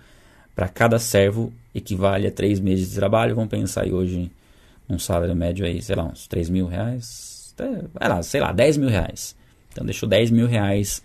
para 0.54 0.68
cada 0.68 0.98
servo 0.98 1.52
equivale 1.74 2.26
a 2.26 2.30
três 2.30 2.60
meses 2.60 2.90
de 2.90 2.94
trabalho. 2.94 3.34
Vamos 3.34 3.50
pensar 3.50 3.82
aí 3.82 3.92
hoje 3.92 4.30
um 4.88 4.98
salário 4.98 5.34
médio 5.34 5.64
aí, 5.64 5.80
sei 5.80 5.96
lá, 5.96 6.04
uns 6.04 6.26
3 6.26 6.50
mil 6.50 6.66
reais, 6.66 7.54
até, 7.56 8.08
lá, 8.08 8.22
sei 8.22 8.40
lá, 8.40 8.52
10 8.52 8.76
mil 8.76 8.88
reais. 8.88 9.34
Então 9.72 9.84
deixou 9.84 10.08
10 10.08 10.30
mil 10.30 10.46
reais 10.46 11.02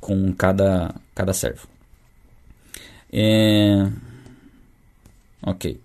com 0.00 0.32
cada, 0.32 0.94
cada 1.14 1.32
servo. 1.32 1.66
É... 3.12 3.90
Ok. 5.42 5.80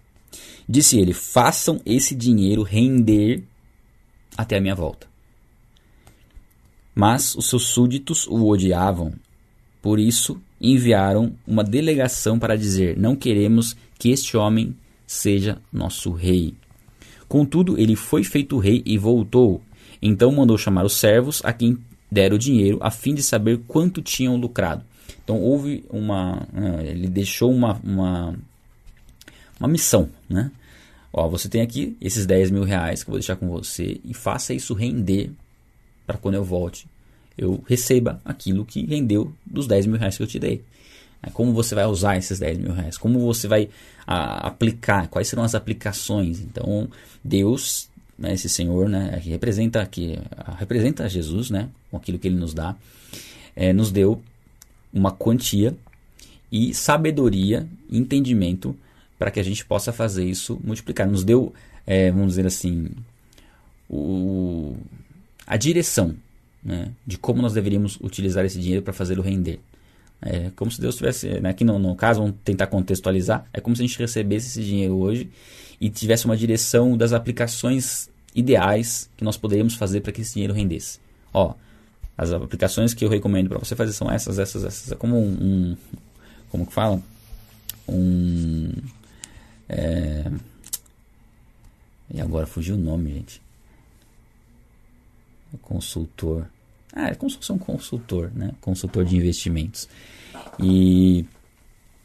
Disse 0.67 0.99
ele: 0.99 1.13
façam 1.13 1.81
esse 1.85 2.15
dinheiro 2.15 2.63
render 2.63 3.43
até 4.37 4.57
a 4.57 4.61
minha 4.61 4.75
volta. 4.75 5.07
Mas 6.93 7.35
os 7.35 7.47
seus 7.47 7.67
súditos 7.67 8.25
o 8.27 8.47
odiavam. 8.47 9.13
Por 9.81 9.99
isso, 9.99 10.41
enviaram 10.59 11.33
uma 11.45 11.63
delegação 11.63 12.39
para 12.39 12.55
dizer: 12.55 12.97
Não 12.97 13.15
queremos 13.15 13.75
que 13.99 14.09
este 14.09 14.35
homem 14.37 14.75
seja 15.05 15.61
nosso 15.71 16.11
rei. 16.11 16.53
Contudo, 17.27 17.79
ele 17.79 17.95
foi 17.95 18.23
feito 18.23 18.57
rei 18.57 18.81
e 18.85 18.97
voltou. 18.97 19.61
Então 20.01 20.31
mandou 20.31 20.57
chamar 20.57 20.85
os 20.85 20.93
servos 20.93 21.41
a 21.43 21.51
quem 21.51 21.77
deram 22.11 22.35
o 22.35 22.39
dinheiro, 22.39 22.77
a 22.81 22.91
fim 22.91 23.13
de 23.13 23.23
saber 23.23 23.59
quanto 23.67 24.01
tinham 24.01 24.35
lucrado. 24.35 24.83
Então 25.25 25.41
houve 25.41 25.83
uma. 25.89 26.47
Né, 26.53 26.87
ele 26.87 27.07
deixou 27.07 27.51
uma, 27.51 27.81
uma, 27.83 28.35
uma 29.59 29.67
missão, 29.67 30.07
né? 30.29 30.51
Ó, 31.11 31.27
você 31.27 31.49
tem 31.49 31.61
aqui 31.61 31.97
esses 31.99 32.25
10 32.25 32.51
mil 32.51 32.63
reais 32.63 33.03
que 33.03 33.09
eu 33.09 33.13
vou 33.13 33.19
deixar 33.19 33.35
com 33.35 33.49
você 33.49 33.99
e 34.05 34.13
faça 34.13 34.53
isso 34.53 34.73
render 34.73 35.31
para 36.05 36.17
quando 36.17 36.35
eu 36.35 36.43
volte, 36.43 36.87
eu 37.37 37.63
receba 37.67 38.21
aquilo 38.23 38.65
que 38.65 38.85
rendeu 38.85 39.33
dos 39.45 39.65
10 39.67 39.87
mil 39.87 39.97
reais 39.97 40.15
que 40.15 40.23
eu 40.23 40.27
te 40.27 40.37
dei. 40.37 40.63
É, 41.23 41.29
como 41.31 41.53
você 41.53 41.73
vai 41.73 41.85
usar 41.85 42.17
esses 42.17 42.37
10 42.37 42.59
mil 42.59 42.73
reais? 42.73 42.97
Como 42.97 43.19
você 43.19 43.47
vai 43.47 43.69
a, 44.05 44.47
aplicar? 44.47 45.07
Quais 45.07 45.27
serão 45.27 45.43
as 45.43 45.55
aplicações? 45.55 46.39
Então, 46.39 46.87
Deus, 47.23 47.89
né, 48.17 48.33
esse 48.33 48.47
Senhor, 48.47 48.87
né, 48.87 49.19
que 49.23 49.29
representa, 49.29 49.85
que 49.85 50.19
representa 50.59 51.09
Jesus, 51.09 51.49
né, 51.49 51.69
com 51.89 51.97
aquilo 51.97 52.19
que 52.19 52.27
Ele 52.27 52.37
nos 52.37 52.53
dá, 52.53 52.75
é, 53.55 53.73
nos 53.73 53.91
deu 53.91 54.21
uma 54.95 55.11
quantia 55.11 55.75
e 56.51 56.73
sabedoria, 56.73 57.67
entendimento 57.91 58.75
para 59.19 59.29
que 59.29 59.39
a 59.39 59.43
gente 59.43 59.65
possa 59.65 59.91
fazer 59.91 60.23
isso 60.23 60.59
multiplicar. 60.63 61.05
Nos 61.05 61.23
deu, 61.23 61.53
é, 61.85 62.09
vamos 62.11 62.29
dizer 62.29 62.47
assim, 62.47 62.89
o, 63.89 64.75
a 65.45 65.57
direção 65.57 66.15
né, 66.63 66.91
de 67.05 67.17
como 67.17 67.41
nós 67.41 67.53
deveríamos 67.53 67.99
utilizar 68.01 68.45
esse 68.45 68.59
dinheiro 68.59 68.81
para 68.81 68.93
fazê-lo 68.93 69.21
render. 69.21 69.59
É 70.21 70.49
como 70.55 70.71
se 70.71 70.79
Deus 70.79 70.95
tivesse, 70.95 71.27
né, 71.41 71.49
aqui 71.49 71.65
no, 71.65 71.77
no, 71.77 71.93
caso, 71.95 72.21
vamos 72.21 72.37
tentar 72.43 72.67
contextualizar, 72.67 73.45
é 73.53 73.59
como 73.59 73.75
se 73.75 73.83
a 73.83 73.85
gente 73.85 73.99
recebesse 73.99 74.47
esse 74.47 74.63
dinheiro 74.63 74.95
hoje 74.95 75.29
e 75.79 75.89
tivesse 75.89 76.25
uma 76.25 76.37
direção 76.37 76.97
das 76.97 77.11
aplicações 77.11 78.09
ideais 78.33 79.09
que 79.17 79.23
nós 79.23 79.37
poderíamos 79.37 79.75
fazer 79.75 80.01
para 80.01 80.11
que 80.11 80.21
esse 80.21 80.33
dinheiro 80.33 80.53
rendesse. 80.53 80.99
Ó, 81.33 81.53
as 82.17 82.31
aplicações 82.31 82.93
que 82.93 83.03
eu 83.03 83.09
recomendo 83.09 83.49
para 83.49 83.59
você 83.59 83.75
fazer 83.75 83.93
são 83.93 84.11
essas, 84.11 84.39
essas, 84.39 84.63
essas. 84.63 84.91
É 84.91 84.95
como 84.95 85.17
um, 85.17 85.31
um 85.31 85.77
como 86.49 86.65
que 86.65 86.73
fala? 86.73 87.01
Um 87.87 88.71
é, 89.67 90.31
e 92.13 92.21
agora 92.21 92.45
fugiu 92.45 92.75
o 92.75 92.79
nome, 92.79 93.13
gente 93.13 93.45
consultor. 95.57 96.47
Ah, 96.93 97.09
é 97.09 97.15
como 97.15 97.29
se 97.29 97.37
fosse 97.37 97.51
um 97.51 97.57
consultor, 97.57 98.31
né? 98.33 98.51
Consultor 98.61 99.03
de 99.03 99.15
investimentos. 99.15 99.87
E 100.59 101.25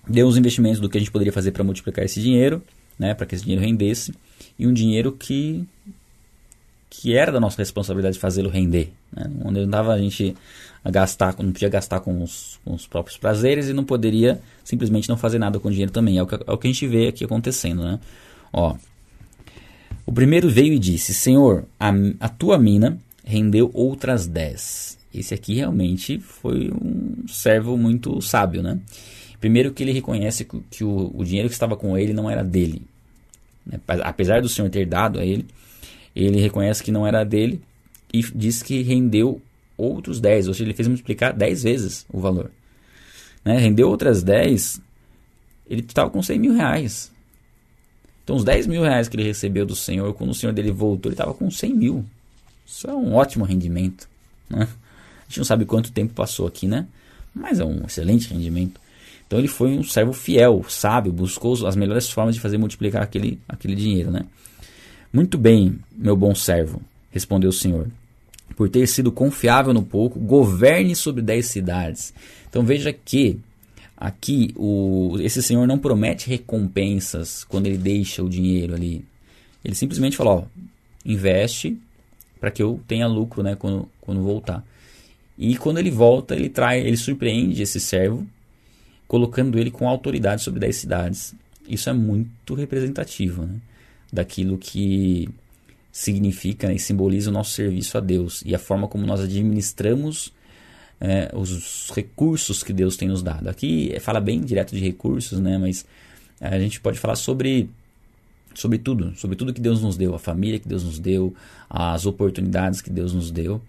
deu 0.08 0.26
os 0.26 0.36
investimentos 0.36 0.80
do 0.80 0.88
que 0.88 0.96
a 0.96 1.00
gente 1.00 1.10
poderia 1.10 1.32
fazer 1.32 1.52
para 1.52 1.62
multiplicar 1.62 2.04
esse 2.04 2.20
dinheiro, 2.20 2.62
né? 2.98 3.14
Para 3.14 3.26
que 3.26 3.34
esse 3.34 3.44
dinheiro 3.44 3.64
rendesse. 3.64 4.12
E 4.58 4.66
um 4.66 4.72
dinheiro 4.72 5.12
que 5.12 5.64
que 6.90 7.16
era 7.16 7.30
da 7.30 7.38
nossa 7.38 7.56
responsabilidade 7.58 8.18
fazê-lo 8.18 8.50
render. 8.50 8.92
Né? 9.16 9.30
Onde 9.44 9.60
não 9.60 9.70
dava 9.70 9.94
a 9.94 9.98
gente 9.98 10.34
a 10.84 10.90
gastar, 10.90 11.36
não 11.38 11.52
podia 11.52 11.68
gastar 11.68 12.00
com 12.00 12.22
os, 12.22 12.58
com 12.64 12.74
os, 12.74 12.86
próprios 12.86 13.16
prazeres 13.16 13.68
e 13.68 13.72
não 13.72 13.84
poderia 13.84 14.40
simplesmente 14.64 15.08
não 15.08 15.16
fazer 15.16 15.38
nada 15.38 15.60
com 15.60 15.68
o 15.68 15.70
dinheiro 15.70 15.92
também. 15.92 16.18
É 16.18 16.22
o 16.22 16.26
que, 16.26 16.34
é 16.34 16.52
o 16.52 16.58
que 16.58 16.66
a 16.66 16.72
gente 16.72 16.86
vê 16.86 17.06
aqui 17.06 17.24
acontecendo, 17.24 17.84
né? 17.84 18.00
Ó, 18.52 18.76
o 20.04 20.12
primeiro 20.12 20.48
veio 20.48 20.72
e 20.74 20.78
disse: 20.78 21.14
Senhor, 21.14 21.64
a, 21.78 21.92
a 22.18 22.28
tua 22.28 22.58
mina 22.58 22.98
rendeu 23.24 23.70
outras 23.72 24.26
dez. 24.26 24.98
Esse 25.14 25.34
aqui 25.34 25.54
realmente 25.54 26.18
foi 26.18 26.70
um 26.70 27.26
servo 27.28 27.76
muito 27.76 28.20
sábio, 28.20 28.62
né? 28.62 28.80
Primeiro 29.40 29.72
que 29.72 29.82
ele 29.82 29.92
reconhece 29.92 30.44
que, 30.44 30.84
o, 30.84 31.10
o, 31.14 31.24
dinheiro 31.24 31.48
que 31.48 31.54
estava 31.54 31.76
com 31.76 31.96
ele 31.96 32.12
não 32.12 32.28
era 32.28 32.44
dele. 32.44 32.82
Né? 33.64 33.80
Apesar 34.02 34.42
do 34.42 34.48
Senhor 34.48 34.68
ter 34.70 34.86
dado 34.86 35.18
a 35.18 35.24
ele, 35.24 35.46
ele 36.14 36.40
reconhece 36.40 36.82
que 36.82 36.92
não 36.92 37.06
era 37.06 37.24
dele 37.24 37.60
e 38.12 38.22
diz 38.34 38.62
que 38.62 38.82
rendeu 38.82 39.40
outros 39.76 40.20
10, 40.20 40.48
ou 40.48 40.54
seja, 40.54 40.64
ele 40.64 40.74
fez 40.74 40.88
multiplicar 40.88 41.32
10 41.32 41.62
vezes 41.62 42.06
o 42.12 42.20
valor. 42.20 42.50
Né? 43.44 43.58
Rendeu 43.58 43.88
outras 43.88 44.22
10, 44.22 44.80
ele 45.68 45.80
estava 45.80 46.10
com 46.10 46.22
100 46.22 46.38
mil 46.38 46.54
reais. 46.54 47.10
Então, 48.22 48.36
os 48.36 48.44
10 48.44 48.66
mil 48.66 48.82
reais 48.82 49.08
que 49.08 49.16
ele 49.16 49.24
recebeu 49.24 49.64
do 49.64 49.74
Senhor, 49.74 50.12
quando 50.14 50.30
o 50.30 50.34
Senhor 50.34 50.52
dele 50.52 50.70
voltou, 50.70 51.10
ele 51.10 51.14
estava 51.14 51.32
com 51.32 51.50
100 51.50 51.74
mil. 51.74 52.04
Isso 52.66 52.88
é 52.88 52.94
um 52.94 53.14
ótimo 53.14 53.44
rendimento. 53.44 54.08
Né? 54.48 54.62
A 54.62 55.24
gente 55.28 55.38
não 55.38 55.44
sabe 55.44 55.64
quanto 55.64 55.90
tempo 55.90 56.12
passou 56.14 56.46
aqui, 56.46 56.66
né? 56.66 56.86
Mas 57.34 57.60
é 57.60 57.64
um 57.64 57.84
excelente 57.86 58.32
rendimento. 58.32 58.80
Então 59.26 59.38
ele 59.38 59.48
foi 59.48 59.70
um 59.70 59.82
servo 59.84 60.12
fiel, 60.12 60.64
sábio, 60.68 61.12
buscou 61.12 61.66
as 61.66 61.76
melhores 61.76 62.10
formas 62.10 62.34
de 62.34 62.40
fazer 62.40 62.58
multiplicar 62.58 63.02
aquele, 63.02 63.40
aquele 63.48 63.76
dinheiro, 63.76 64.10
né? 64.10 64.24
Muito 65.12 65.36
bem, 65.36 65.80
meu 65.92 66.14
bom 66.14 66.32
servo, 66.36 66.80
respondeu 67.10 67.50
o 67.50 67.52
Senhor. 67.52 67.88
Por 68.54 68.68
ter 68.68 68.86
sido 68.86 69.10
confiável 69.10 69.74
no 69.74 69.82
pouco, 69.82 70.20
governe 70.20 70.94
sobre 70.94 71.20
dez 71.20 71.46
cidades. 71.46 72.14
Então 72.48 72.64
veja 72.64 72.92
que 72.92 73.40
aqui 73.96 74.54
o, 74.56 75.16
esse 75.20 75.42
Senhor 75.42 75.66
não 75.66 75.78
promete 75.78 76.28
recompensas 76.28 77.42
quando 77.42 77.66
ele 77.66 77.76
deixa 77.76 78.22
o 78.22 78.28
dinheiro 78.28 78.74
ali. 78.74 79.04
Ele 79.64 79.74
simplesmente 79.74 80.16
fala, 80.16 80.30
ó, 80.30 80.44
investe 81.04 81.76
para 82.38 82.52
que 82.52 82.62
eu 82.62 82.80
tenha 82.86 83.08
lucro, 83.08 83.42
né, 83.42 83.56
quando, 83.56 83.88
quando 84.00 84.22
voltar. 84.22 84.64
E 85.36 85.56
quando 85.56 85.78
ele 85.78 85.90
volta, 85.90 86.36
ele 86.36 86.48
traz, 86.48 86.84
ele 86.84 86.96
surpreende 86.96 87.62
esse 87.62 87.80
servo, 87.80 88.24
colocando 89.08 89.58
ele 89.58 89.72
com 89.72 89.88
autoridade 89.88 90.42
sobre 90.42 90.60
10 90.60 90.76
cidades. 90.76 91.34
Isso 91.68 91.90
é 91.90 91.92
muito 91.92 92.54
representativo, 92.54 93.42
né, 93.42 93.56
daquilo 94.12 94.58
que 94.58 95.28
significa 95.92 96.68
né, 96.68 96.74
e 96.74 96.78
simboliza 96.78 97.30
o 97.30 97.32
nosso 97.32 97.52
serviço 97.52 97.98
a 97.98 98.00
Deus 98.00 98.42
e 98.44 98.54
a 98.54 98.58
forma 98.58 98.86
como 98.86 99.06
nós 99.06 99.20
administramos 99.20 100.32
é, 101.00 101.30
os 101.34 101.90
recursos 101.94 102.62
que 102.62 102.72
Deus 102.72 102.96
tem 102.96 103.08
nos 103.08 103.22
dado. 103.22 103.48
Aqui 103.48 103.96
fala 104.00 104.20
bem 104.20 104.40
direto 104.40 104.74
de 104.74 104.80
recursos, 104.80 105.40
né, 105.40 105.58
mas 105.58 105.84
a 106.40 106.58
gente 106.58 106.80
pode 106.80 106.98
falar 106.98 107.16
sobre 107.16 107.68
sobre 108.54 108.78
tudo, 108.78 109.14
sobre 109.16 109.36
tudo 109.36 109.54
que 109.54 109.60
Deus 109.60 109.80
nos 109.80 109.96
deu, 109.96 110.14
a 110.14 110.18
família 110.18 110.58
que 110.58 110.68
Deus 110.68 110.82
nos 110.82 110.98
deu, 110.98 111.34
as 111.68 112.04
oportunidades 112.04 112.80
que 112.80 112.90
Deus 112.90 113.12
nos 113.12 113.30
deu, 113.30 113.62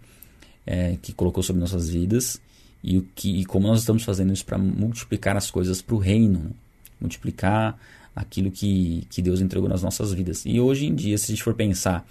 é, 0.66 0.98
que 1.02 1.14
colocou 1.14 1.44
sobre 1.44 1.60
nossas 1.60 1.90
vidas 1.90 2.42
e 2.84 2.98
o 2.98 3.08
que 3.16 3.42
e 3.42 3.46
como 3.46 3.68
nós 3.68 3.82
estamos 3.82 4.04
fazendo 4.04 4.34
isso 4.34 4.46
para 4.46 4.58
multiplicar 4.58 5.38
as 5.38 5.52
coisas 5.52 5.82
para 5.82 5.96
o 5.96 6.00
reino, 6.00 6.52
multiplicar 7.00 7.80
aquilo 8.16 8.52
que, 8.52 9.06
que 9.10 9.22
Deus 9.22 9.42
entregou 9.42 9.70
nas 9.70 9.82
nossas 9.82 10.14
vidas. 10.14 10.44
E 10.46 10.60
hoje 10.60 10.86
em 10.86 10.94
dia, 10.94 11.18
se 11.18 11.26
a 11.26 11.36
gente 11.36 11.44
for 11.44 11.54
pensar, 11.54 12.06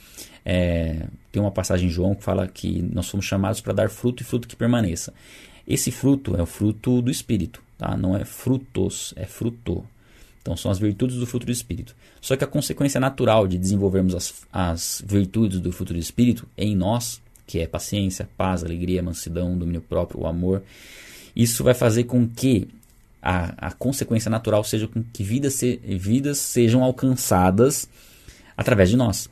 é, 0.45 1.07
tem 1.31 1.41
uma 1.41 1.51
passagem 1.51 1.89
em 1.89 1.91
João 1.91 2.15
que 2.15 2.25
fala 2.25 2.47
que 2.49 2.83
nós 2.83 3.09
fomos 3.09 3.27
chamados 3.27 3.61
para 3.61 3.73
dar 3.73 3.91
fruto 3.91 4.23
e 4.23 4.27
fruto 4.27 4.49
que 4.49 4.57
permaneça. 4.57 5.13
Esse 5.67 5.91
fruto 5.91 6.37
é 6.37 6.43
o 6.43 6.47
fruto 6.47 7.01
do 7.03 7.11
Espírito, 7.11 7.63
tá? 7.79 7.97
não 7.97 8.17
é 8.17 8.25
frutos, 8.25 9.13
é 9.17 9.27
fruto. 9.27 9.85
Então 10.43 10.57
são 10.57 10.71
as 10.71 10.79
virtudes 10.79 11.17
do 11.17 11.27
fruto 11.27 11.47
do 11.47 11.53
Espírito. 11.53 11.95
Só 12.21 12.37
que 12.37 12.43
a 12.43 12.47
consequência 12.47 12.99
natural 12.99 13.47
de 13.47 13.59
desenvolvermos 13.59 14.15
as, 14.15 14.35
as 14.53 15.03
virtudes 15.07 15.61
do 15.61 15.71
fruto 15.71 15.93
do 15.93 15.99
Espírito 15.99 16.49
em 16.57 16.75
nós, 16.75 17.21
que 17.47 17.61
é 17.61 17.67
paciência, 17.67 18.29
paz, 18.37 18.65
alegria, 18.65 19.03
mansidão, 19.03 19.57
domínio 19.57 19.83
próprio, 19.83 20.21
o 20.21 20.27
amor, 20.27 20.63
isso 21.37 21.63
vai 21.63 21.75
fazer 21.75 22.05
com 22.05 22.27
que 22.27 22.69
a, 23.23 23.69
a 23.69 23.73
consequência 23.73 24.31
natural 24.31 24.65
seja 24.65 24.89
com 24.89 25.03
que 25.03 25.23
vidas, 25.23 25.55
se, 25.55 25.77
vidas 25.85 26.39
sejam 26.39 26.83
alcançadas 26.83 27.89
através 28.57 28.89
de 28.89 28.97
nós, 28.97 29.29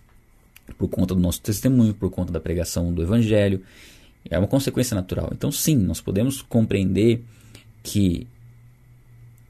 por 0.76 0.88
conta 0.88 1.14
do 1.14 1.21
nosso 1.21 1.40
testemunho, 1.40 1.95
por 1.95 2.11
conta 2.11 2.33
da 2.33 2.40
pregação 2.40 2.92
do 2.92 3.02
Evangelho. 3.02 3.62
É 4.28 4.38
uma 4.38 4.49
consequência 4.49 4.95
natural. 4.95 5.30
Então, 5.33 5.50
sim, 5.50 5.76
nós 5.76 6.00
podemos 6.00 6.42
compreender 6.42 7.25
que 7.83 8.26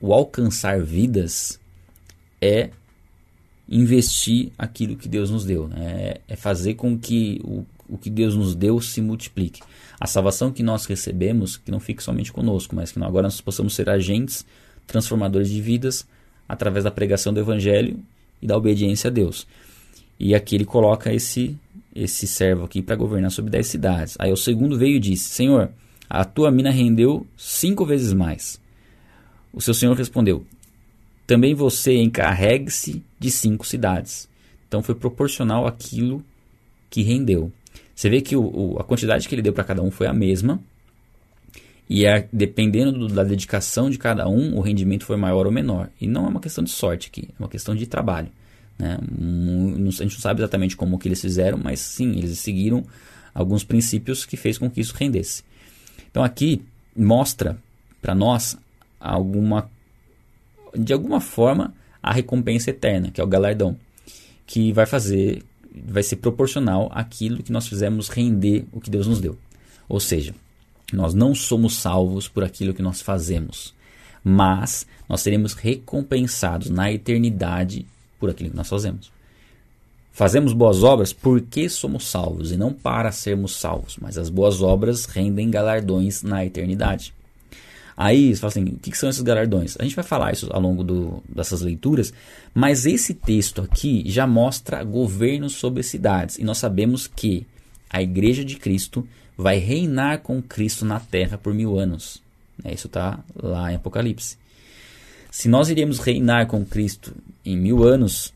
o 0.00 0.12
alcançar 0.12 0.80
vidas 0.82 1.58
é 2.40 2.70
investir 3.68 4.52
aquilo 4.56 4.96
que 4.96 5.08
Deus 5.08 5.30
nos 5.30 5.44
deu, 5.44 5.68
né? 5.68 6.14
é 6.26 6.36
fazer 6.36 6.74
com 6.74 6.98
que 6.98 7.40
o, 7.44 7.66
o 7.88 7.96
que 7.96 8.10
Deus 8.10 8.34
nos 8.34 8.54
deu 8.54 8.80
se 8.80 9.00
multiplique. 9.00 9.62
A 9.98 10.06
salvação 10.06 10.52
que 10.52 10.62
nós 10.62 10.86
recebemos, 10.86 11.56
que 11.56 11.70
não 11.70 11.80
fique 11.80 12.02
somente 12.02 12.32
conosco, 12.32 12.76
mas 12.76 12.92
que 12.92 13.02
agora 13.02 13.24
nós 13.24 13.40
possamos 13.40 13.74
ser 13.74 13.88
agentes 13.88 14.44
transformadores 14.86 15.50
de 15.50 15.60
vidas 15.60 16.06
através 16.48 16.84
da 16.84 16.90
pregação 16.90 17.32
do 17.32 17.40
Evangelho 17.40 17.98
e 18.40 18.46
da 18.46 18.56
obediência 18.56 19.08
a 19.08 19.10
Deus. 19.10 19.46
E 20.18 20.34
aqui 20.34 20.54
ele 20.54 20.64
coloca 20.64 21.12
esse 21.12 21.56
esse 21.94 22.28
servo 22.28 22.64
aqui 22.64 22.80
para 22.80 22.94
governar 22.94 23.30
sobre 23.30 23.50
dez 23.50 23.66
cidades. 23.66 24.14
Aí 24.18 24.32
o 24.32 24.36
segundo 24.36 24.78
veio 24.78 24.96
e 24.96 25.00
disse: 25.00 25.30
Senhor, 25.30 25.70
a 26.08 26.24
tua 26.24 26.50
mina 26.50 26.70
rendeu 26.70 27.26
cinco 27.36 27.84
vezes 27.84 28.12
mais. 28.12 28.60
O 29.52 29.60
seu 29.60 29.74
senhor 29.74 29.96
respondeu: 29.96 30.46
Também 31.26 31.54
você 31.54 31.96
encarregue-se 31.96 33.02
de 33.18 33.30
cinco 33.30 33.66
cidades. 33.66 34.28
Então 34.66 34.82
foi 34.82 34.94
proporcional 34.94 35.66
àquilo 35.66 36.22
que 36.90 37.02
rendeu. 37.02 37.52
Você 37.98 38.08
vê 38.08 38.20
que 38.20 38.36
o, 38.36 38.42
o, 38.42 38.78
a 38.78 38.84
quantidade 38.84 39.26
que 39.26 39.34
ele 39.34 39.42
deu 39.42 39.52
para 39.52 39.64
cada 39.64 39.82
um 39.82 39.90
foi 39.90 40.06
a 40.06 40.12
mesma. 40.12 40.60
E 41.90 42.06
é, 42.06 42.28
dependendo 42.32 42.92
do, 42.92 43.08
da 43.08 43.24
dedicação 43.24 43.90
de 43.90 43.98
cada 43.98 44.28
um, 44.28 44.56
o 44.56 44.60
rendimento 44.60 45.04
foi 45.04 45.16
maior 45.16 45.46
ou 45.46 45.52
menor. 45.52 45.90
E 46.00 46.06
não 46.06 46.24
é 46.24 46.28
uma 46.28 46.38
questão 46.38 46.62
de 46.62 46.70
sorte 46.70 47.08
aqui, 47.08 47.28
é 47.28 47.42
uma 47.42 47.48
questão 47.48 47.74
de 47.74 47.88
trabalho. 47.88 48.28
Né? 48.78 48.96
a 49.00 50.04
gente 50.04 50.14
não 50.14 50.20
sabe 50.20 50.40
exatamente 50.40 50.76
como 50.76 50.96
que 50.96 51.08
eles 51.08 51.20
fizeram, 51.20 51.58
mas 51.58 51.80
sim, 51.80 52.12
eles 52.12 52.38
seguiram 52.38 52.84
alguns 53.34 53.64
princípios 53.64 54.24
que 54.24 54.36
fez 54.36 54.58
com 54.58 54.70
que 54.70 54.80
isso 54.80 54.94
rendesse. 54.94 55.42
Então 56.08 56.22
aqui 56.22 56.62
mostra 56.94 57.58
para 58.00 58.14
nós 58.14 58.56
alguma 59.00 59.68
de 60.72 60.92
alguma 60.92 61.20
forma 61.20 61.74
a 62.00 62.12
recompensa 62.12 62.70
eterna, 62.70 63.10
que 63.10 63.20
é 63.20 63.24
o 63.24 63.26
galardão, 63.26 63.76
que 64.46 64.72
vai 64.72 64.86
fazer 64.86 65.42
vai 65.74 66.02
ser 66.02 66.16
proporcional 66.16 66.90
àquilo 66.92 67.42
que 67.42 67.52
nós 67.52 67.66
fizemos 67.66 68.08
render 68.08 68.66
o 68.72 68.80
que 68.80 68.90
Deus 68.90 69.06
nos 69.06 69.20
deu. 69.20 69.36
Ou 69.88 70.00
seja, 70.00 70.34
nós 70.92 71.14
não 71.14 71.34
somos 71.34 71.76
salvos 71.76 72.28
por 72.28 72.44
aquilo 72.44 72.74
que 72.74 72.82
nós 72.82 73.00
fazemos, 73.00 73.74
mas 74.24 74.86
nós 75.08 75.20
seremos 75.20 75.54
recompensados 75.54 76.70
na 76.70 76.92
eternidade 76.92 77.86
por 78.18 78.30
aquilo 78.30 78.50
que 78.50 78.56
nós 78.56 78.68
fazemos. 78.68 79.10
Fazemos 80.12 80.52
boas 80.52 80.82
obras 80.82 81.12
porque 81.12 81.68
somos 81.68 82.08
salvos 82.08 82.50
e 82.50 82.56
não 82.56 82.72
para 82.72 83.12
sermos 83.12 83.54
salvos, 83.54 83.96
mas 84.00 84.18
as 84.18 84.28
boas 84.28 84.60
obras 84.60 85.04
rendem 85.04 85.50
galardões 85.50 86.22
na 86.22 86.44
eternidade. 86.44 87.14
Aí 88.00 88.32
você 88.32 88.40
fala 88.40 88.50
assim: 88.52 88.64
o 88.64 88.78
que, 88.78 88.96
são 88.96 89.10
esses 89.10 89.22
galardões? 89.22 89.76
A 89.76 89.82
gente 89.82 89.96
vai 89.96 90.04
falar 90.04 90.32
isso 90.32 90.48
ao 90.52 90.60
longo 90.60 90.84
do, 90.84 91.20
dessas 91.28 91.62
leituras, 91.62 92.14
mas 92.54 92.86
esse 92.86 93.12
texto 93.12 93.60
aqui 93.60 94.04
já 94.06 94.24
mostra 94.24 94.84
governo 94.84 95.50
sobre 95.50 95.82
cidades. 95.82 96.38
E 96.38 96.44
nós 96.44 96.58
sabemos 96.58 97.08
que 97.08 97.44
a 97.90 98.00
igreja 98.00 98.44
de 98.44 98.54
Cristo 98.54 99.04
vai 99.36 99.58
reinar 99.58 100.20
com 100.20 100.40
Cristo 100.40 100.84
na 100.84 101.00
terra 101.00 101.36
por 101.36 101.52
mil 101.52 101.76
anos. 101.76 102.22
É, 102.62 102.72
isso 102.72 102.86
está 102.86 103.18
lá 103.34 103.72
em 103.72 103.74
Apocalipse. 103.74 104.36
Se 105.28 105.48
nós 105.48 105.68
iremos 105.68 105.98
reinar 105.98 106.46
com 106.46 106.64
Cristo 106.64 107.12
em 107.44 107.56
mil 107.56 107.82
anos, 107.82 108.32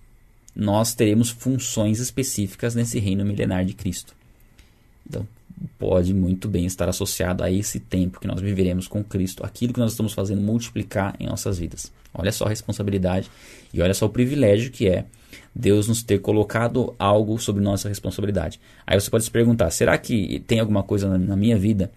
nós 0.56 0.92
teremos 0.92 1.30
funções 1.30 2.00
específicas 2.00 2.74
nesse 2.74 2.98
reino 2.98 3.24
milenar 3.24 3.64
de 3.64 3.74
Cristo. 3.74 4.12
Então, 5.08 5.26
pode 5.78 6.12
muito 6.14 6.48
bem 6.48 6.64
estar 6.66 6.88
associado 6.88 7.42
a 7.42 7.50
esse 7.50 7.80
tempo 7.80 8.20
que 8.20 8.26
nós 8.26 8.40
viveremos 8.40 8.86
com 8.88 9.02
Cristo, 9.02 9.44
aquilo 9.44 9.72
que 9.72 9.80
nós 9.80 9.92
estamos 9.92 10.12
fazendo 10.12 10.40
multiplicar 10.40 11.14
em 11.18 11.26
nossas 11.26 11.58
vidas. 11.58 11.92
Olha 12.14 12.30
só 12.30 12.44
a 12.44 12.48
responsabilidade 12.48 13.30
e 13.72 13.80
olha 13.80 13.94
só 13.94 14.06
o 14.06 14.10
privilégio 14.10 14.70
que 14.70 14.88
é 14.88 15.06
Deus 15.54 15.88
nos 15.88 16.02
ter 16.02 16.18
colocado 16.20 16.94
algo 16.98 17.38
sobre 17.38 17.62
nossa 17.62 17.88
responsabilidade. 17.88 18.60
Aí 18.86 18.98
você 18.98 19.10
pode 19.10 19.24
se 19.24 19.30
perguntar: 19.30 19.70
será 19.70 19.96
que 19.98 20.40
tem 20.46 20.60
alguma 20.60 20.82
coisa 20.82 21.18
na 21.18 21.36
minha 21.36 21.58
vida 21.58 21.90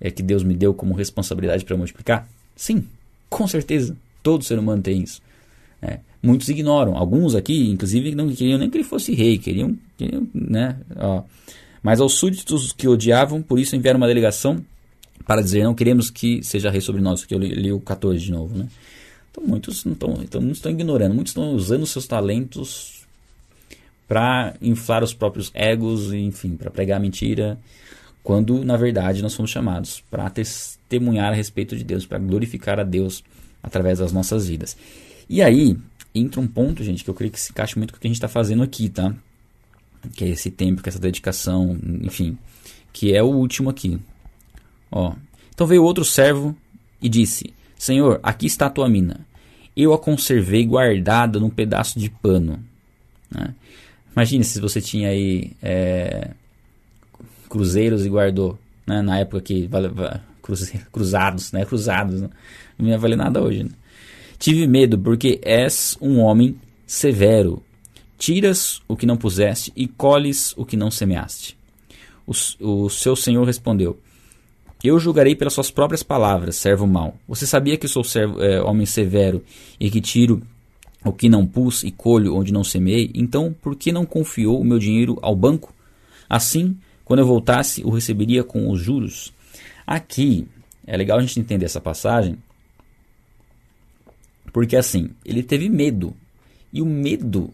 é, 0.00 0.10
que 0.10 0.22
Deus 0.22 0.42
me 0.42 0.54
deu 0.54 0.74
como 0.74 0.94
responsabilidade 0.94 1.64
para 1.64 1.76
multiplicar? 1.76 2.28
Sim, 2.56 2.84
com 3.28 3.46
certeza. 3.46 3.96
Todo 4.22 4.44
ser 4.44 4.58
humano 4.58 4.82
tem 4.82 5.02
isso. 5.02 5.22
É, 5.80 6.00
muitos 6.22 6.48
ignoram. 6.48 6.96
Alguns 6.96 7.34
aqui, 7.34 7.68
inclusive, 7.70 8.14
não 8.14 8.28
queriam 8.28 8.58
nem 8.58 8.68
que 8.68 8.76
ele 8.76 8.84
fosse 8.84 9.14
rei, 9.14 9.38
queriam, 9.38 9.76
queriam 9.96 10.26
né? 10.34 10.76
Ó, 10.96 11.22
mas 11.82 12.00
aos 12.00 12.14
súditos 12.14 12.72
que 12.72 12.88
odiavam, 12.88 13.42
por 13.42 13.58
isso 13.58 13.76
enviaram 13.76 13.98
uma 13.98 14.06
delegação 14.06 14.64
para 15.26 15.42
dizer: 15.42 15.62
não 15.62 15.74
queremos 15.74 16.10
que 16.10 16.42
seja 16.42 16.70
rei 16.70 16.80
sobre 16.80 17.00
nós. 17.00 17.24
Que 17.24 17.34
eu 17.34 17.38
li, 17.38 17.54
li 17.54 17.72
o 17.72 17.80
14 17.80 18.18
de 18.18 18.30
novo. 18.30 18.56
Né? 18.56 18.68
Então 19.30 19.44
muitos 19.44 19.84
estão, 19.86 20.18
então, 20.22 20.40
muitos 20.40 20.58
estão 20.58 20.72
ignorando, 20.72 21.14
muitos 21.14 21.30
estão 21.30 21.52
usando 21.52 21.86
seus 21.86 22.06
talentos 22.06 23.06
para 24.08 24.54
inflar 24.62 25.04
os 25.04 25.12
próprios 25.12 25.50
egos, 25.52 26.12
enfim, 26.14 26.56
para 26.56 26.70
pregar 26.70 26.98
mentira, 26.98 27.58
quando 28.22 28.64
na 28.64 28.74
verdade 28.76 29.22
nós 29.22 29.34
fomos 29.34 29.50
chamados 29.50 30.02
para 30.10 30.30
testemunhar 30.30 31.32
a 31.32 31.36
respeito 31.36 31.76
de 31.76 31.84
Deus, 31.84 32.06
para 32.06 32.18
glorificar 32.18 32.80
a 32.80 32.84
Deus 32.84 33.22
através 33.62 33.98
das 33.98 34.10
nossas 34.10 34.48
vidas. 34.48 34.76
E 35.28 35.42
aí 35.42 35.76
entra 36.14 36.40
um 36.40 36.48
ponto, 36.48 36.82
gente, 36.82 37.04
que 37.04 37.10
eu 37.10 37.14
creio 37.14 37.30
que 37.30 37.38
se 37.38 37.52
encaixa 37.52 37.78
muito 37.78 37.92
com 37.92 37.98
o 37.98 38.00
que 38.00 38.06
a 38.06 38.10
gente 38.10 38.16
está 38.16 38.28
fazendo 38.28 38.62
aqui, 38.62 38.88
tá? 38.88 39.14
Que 40.14 40.24
é 40.24 40.28
esse 40.28 40.50
tempo, 40.50 40.82
que 40.82 40.88
é 40.88 40.90
essa 40.90 40.98
dedicação, 40.98 41.78
enfim, 42.02 42.36
que 42.92 43.14
é 43.14 43.22
o 43.22 43.26
último 43.26 43.70
aqui. 43.70 43.98
Ó. 44.90 45.14
Então 45.54 45.66
veio 45.66 45.82
outro 45.82 46.04
servo 46.04 46.56
e 47.00 47.08
disse: 47.08 47.52
Senhor, 47.76 48.20
aqui 48.22 48.46
está 48.46 48.66
a 48.66 48.70
tua 48.70 48.88
mina. 48.88 49.26
Eu 49.76 49.92
a 49.92 49.98
conservei 49.98 50.64
guardada 50.64 51.38
num 51.38 51.50
pedaço 51.50 51.98
de 51.98 52.10
pano. 52.10 52.58
Né? 53.30 53.54
Imagine 54.12 54.42
se 54.42 54.60
você 54.60 54.80
tinha 54.80 55.08
aí 55.10 55.52
é, 55.62 56.32
cruzeiros 57.48 58.04
e 58.04 58.08
guardou, 58.08 58.58
né? 58.86 59.00
na 59.02 59.18
época 59.18 59.40
que 59.40 59.68
cruze, 60.42 60.80
cruzados, 60.90 61.52
né? 61.52 61.64
Cruzados, 61.64 62.20
né? 62.22 62.30
não 62.76 62.88
ia 62.88 62.98
valer 62.98 63.16
nada 63.16 63.40
hoje. 63.40 63.64
Né? 63.64 63.70
Tive 64.38 64.66
medo 64.66 64.98
porque 64.98 65.40
és 65.42 65.96
um 66.00 66.18
homem 66.18 66.56
severo 66.86 67.62
Tiras 68.18 68.82
o 68.88 68.96
que 68.96 69.06
não 69.06 69.16
puseste 69.16 69.72
e 69.76 69.86
colhes 69.86 70.52
o 70.56 70.66
que 70.66 70.76
não 70.76 70.90
semeaste. 70.90 71.56
O, 72.26 72.32
o 72.60 72.90
seu 72.90 73.14
senhor 73.14 73.44
respondeu: 73.44 73.98
Eu 74.82 74.98
julgarei 74.98 75.36
pelas 75.36 75.54
suas 75.54 75.70
próprias 75.70 76.02
palavras, 76.02 76.56
servo 76.56 76.86
mau. 76.86 77.16
Você 77.28 77.46
sabia 77.46 77.76
que 77.76 77.86
sou 77.86 78.02
servo, 78.02 78.42
é, 78.42 78.60
homem 78.60 78.84
severo 78.84 79.42
e 79.78 79.88
que 79.88 80.00
tiro 80.00 80.42
o 81.04 81.12
que 81.12 81.28
não 81.28 81.46
pus 81.46 81.84
e 81.84 81.92
colho 81.92 82.34
onde 82.34 82.52
não 82.52 82.64
semeei? 82.64 83.10
Então, 83.14 83.54
por 83.62 83.76
que 83.76 83.92
não 83.92 84.04
confiou 84.04 84.60
o 84.60 84.64
meu 84.64 84.80
dinheiro 84.80 85.16
ao 85.22 85.36
banco? 85.36 85.72
Assim, 86.28 86.76
quando 87.04 87.20
eu 87.20 87.26
voltasse, 87.26 87.82
o 87.84 87.90
receberia 87.90 88.42
com 88.42 88.68
os 88.68 88.80
juros. 88.80 89.32
Aqui 89.86 90.46
é 90.86 90.96
legal 90.96 91.18
a 91.18 91.22
gente 91.22 91.38
entender 91.38 91.64
essa 91.64 91.80
passagem, 91.80 92.36
porque 94.52 94.76
assim, 94.76 95.10
ele 95.24 95.42
teve 95.42 95.68
medo. 95.68 96.14
E 96.70 96.82
o 96.82 96.86
medo 96.86 97.50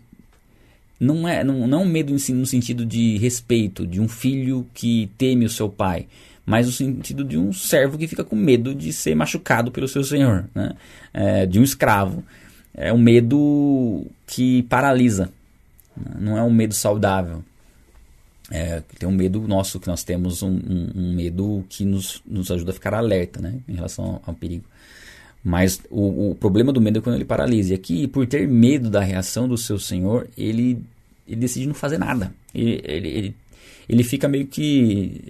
não 1.05 1.29
é, 1.29 1.45
não, 1.45 1.67
não 1.67 1.83
é 1.83 1.85
medo 1.85 2.13
no 2.13 2.47
sentido 2.47 2.85
de 2.85 3.19
respeito, 3.19 3.87
de 3.87 4.01
um 4.01 4.09
filho 4.09 4.67
que 4.73 5.11
teme 5.19 5.45
o 5.45 5.51
seu 5.51 5.69
pai, 5.69 6.07
mas 6.47 6.67
no 6.67 6.73
sentido 6.73 7.25
de 7.25 7.39
um 7.39 7.53
servo 7.53 7.99
que 7.99 8.09
fica 8.09 8.25
com 8.25 8.37
medo 8.37 8.75
de 8.75 8.93
ser 8.93 9.15
machucado 9.15 9.71
pelo 9.71 9.89
seu 9.89 10.03
senhor, 10.03 10.49
né? 10.55 10.75
É, 11.13 11.47
de 11.47 11.59
um 11.59 11.63
escravo. 11.63 12.25
É 12.77 12.93
um 12.93 12.99
medo 12.99 14.05
que 14.27 14.63
paralisa, 14.65 15.31
né? 15.97 16.17
não 16.19 16.37
é 16.37 16.43
um 16.43 16.51
medo 16.51 16.75
saudável. 16.75 17.43
É, 18.51 18.83
tem 18.99 19.09
um 19.09 19.13
medo 19.13 19.41
nosso 19.49 19.81
que 19.81 19.87
nós 19.87 20.03
temos, 20.03 20.43
um, 20.43 20.51
um, 20.51 20.91
um, 20.95 21.15
medo 21.15 21.65
que 21.69 21.85
nos, 21.85 22.21
nos 22.27 22.51
ajuda 22.51 22.73
a 22.73 22.75
ficar 22.75 22.93
alerta 22.93 23.41
né? 23.41 23.61
em 23.67 23.75
relação 23.75 24.05
ao, 24.05 24.23
ao 24.27 24.35
perigo. 24.35 24.65
Mas 25.45 25.79
o, 25.91 26.31
o, 26.31 26.35
problema 26.35 26.73
do 26.73 26.81
medo 26.81 26.99
é 26.99 27.03
quando 27.03 27.17
ele 27.17 27.25
paralisa. 27.25 27.73
E 27.73 27.75
aqui, 27.75 28.09
por 28.09 28.27
ter 28.27 28.49
medo 28.49 28.89
da 28.89 29.01
reação 29.01 29.47
do 29.47 29.59
seu 29.59 29.79
senhor, 29.79 30.27
ele, 30.39 30.83
ele 31.27 31.41
decide 31.41 31.67
não 31.67 31.75
fazer 31.75 31.99
nada. 31.99 32.35
Ele, 32.55 32.81
ele, 32.85 33.09
ele, 33.09 33.37
ele 33.89 34.03
fica 34.05 34.29
meio 34.29 34.47
que. 34.47 35.21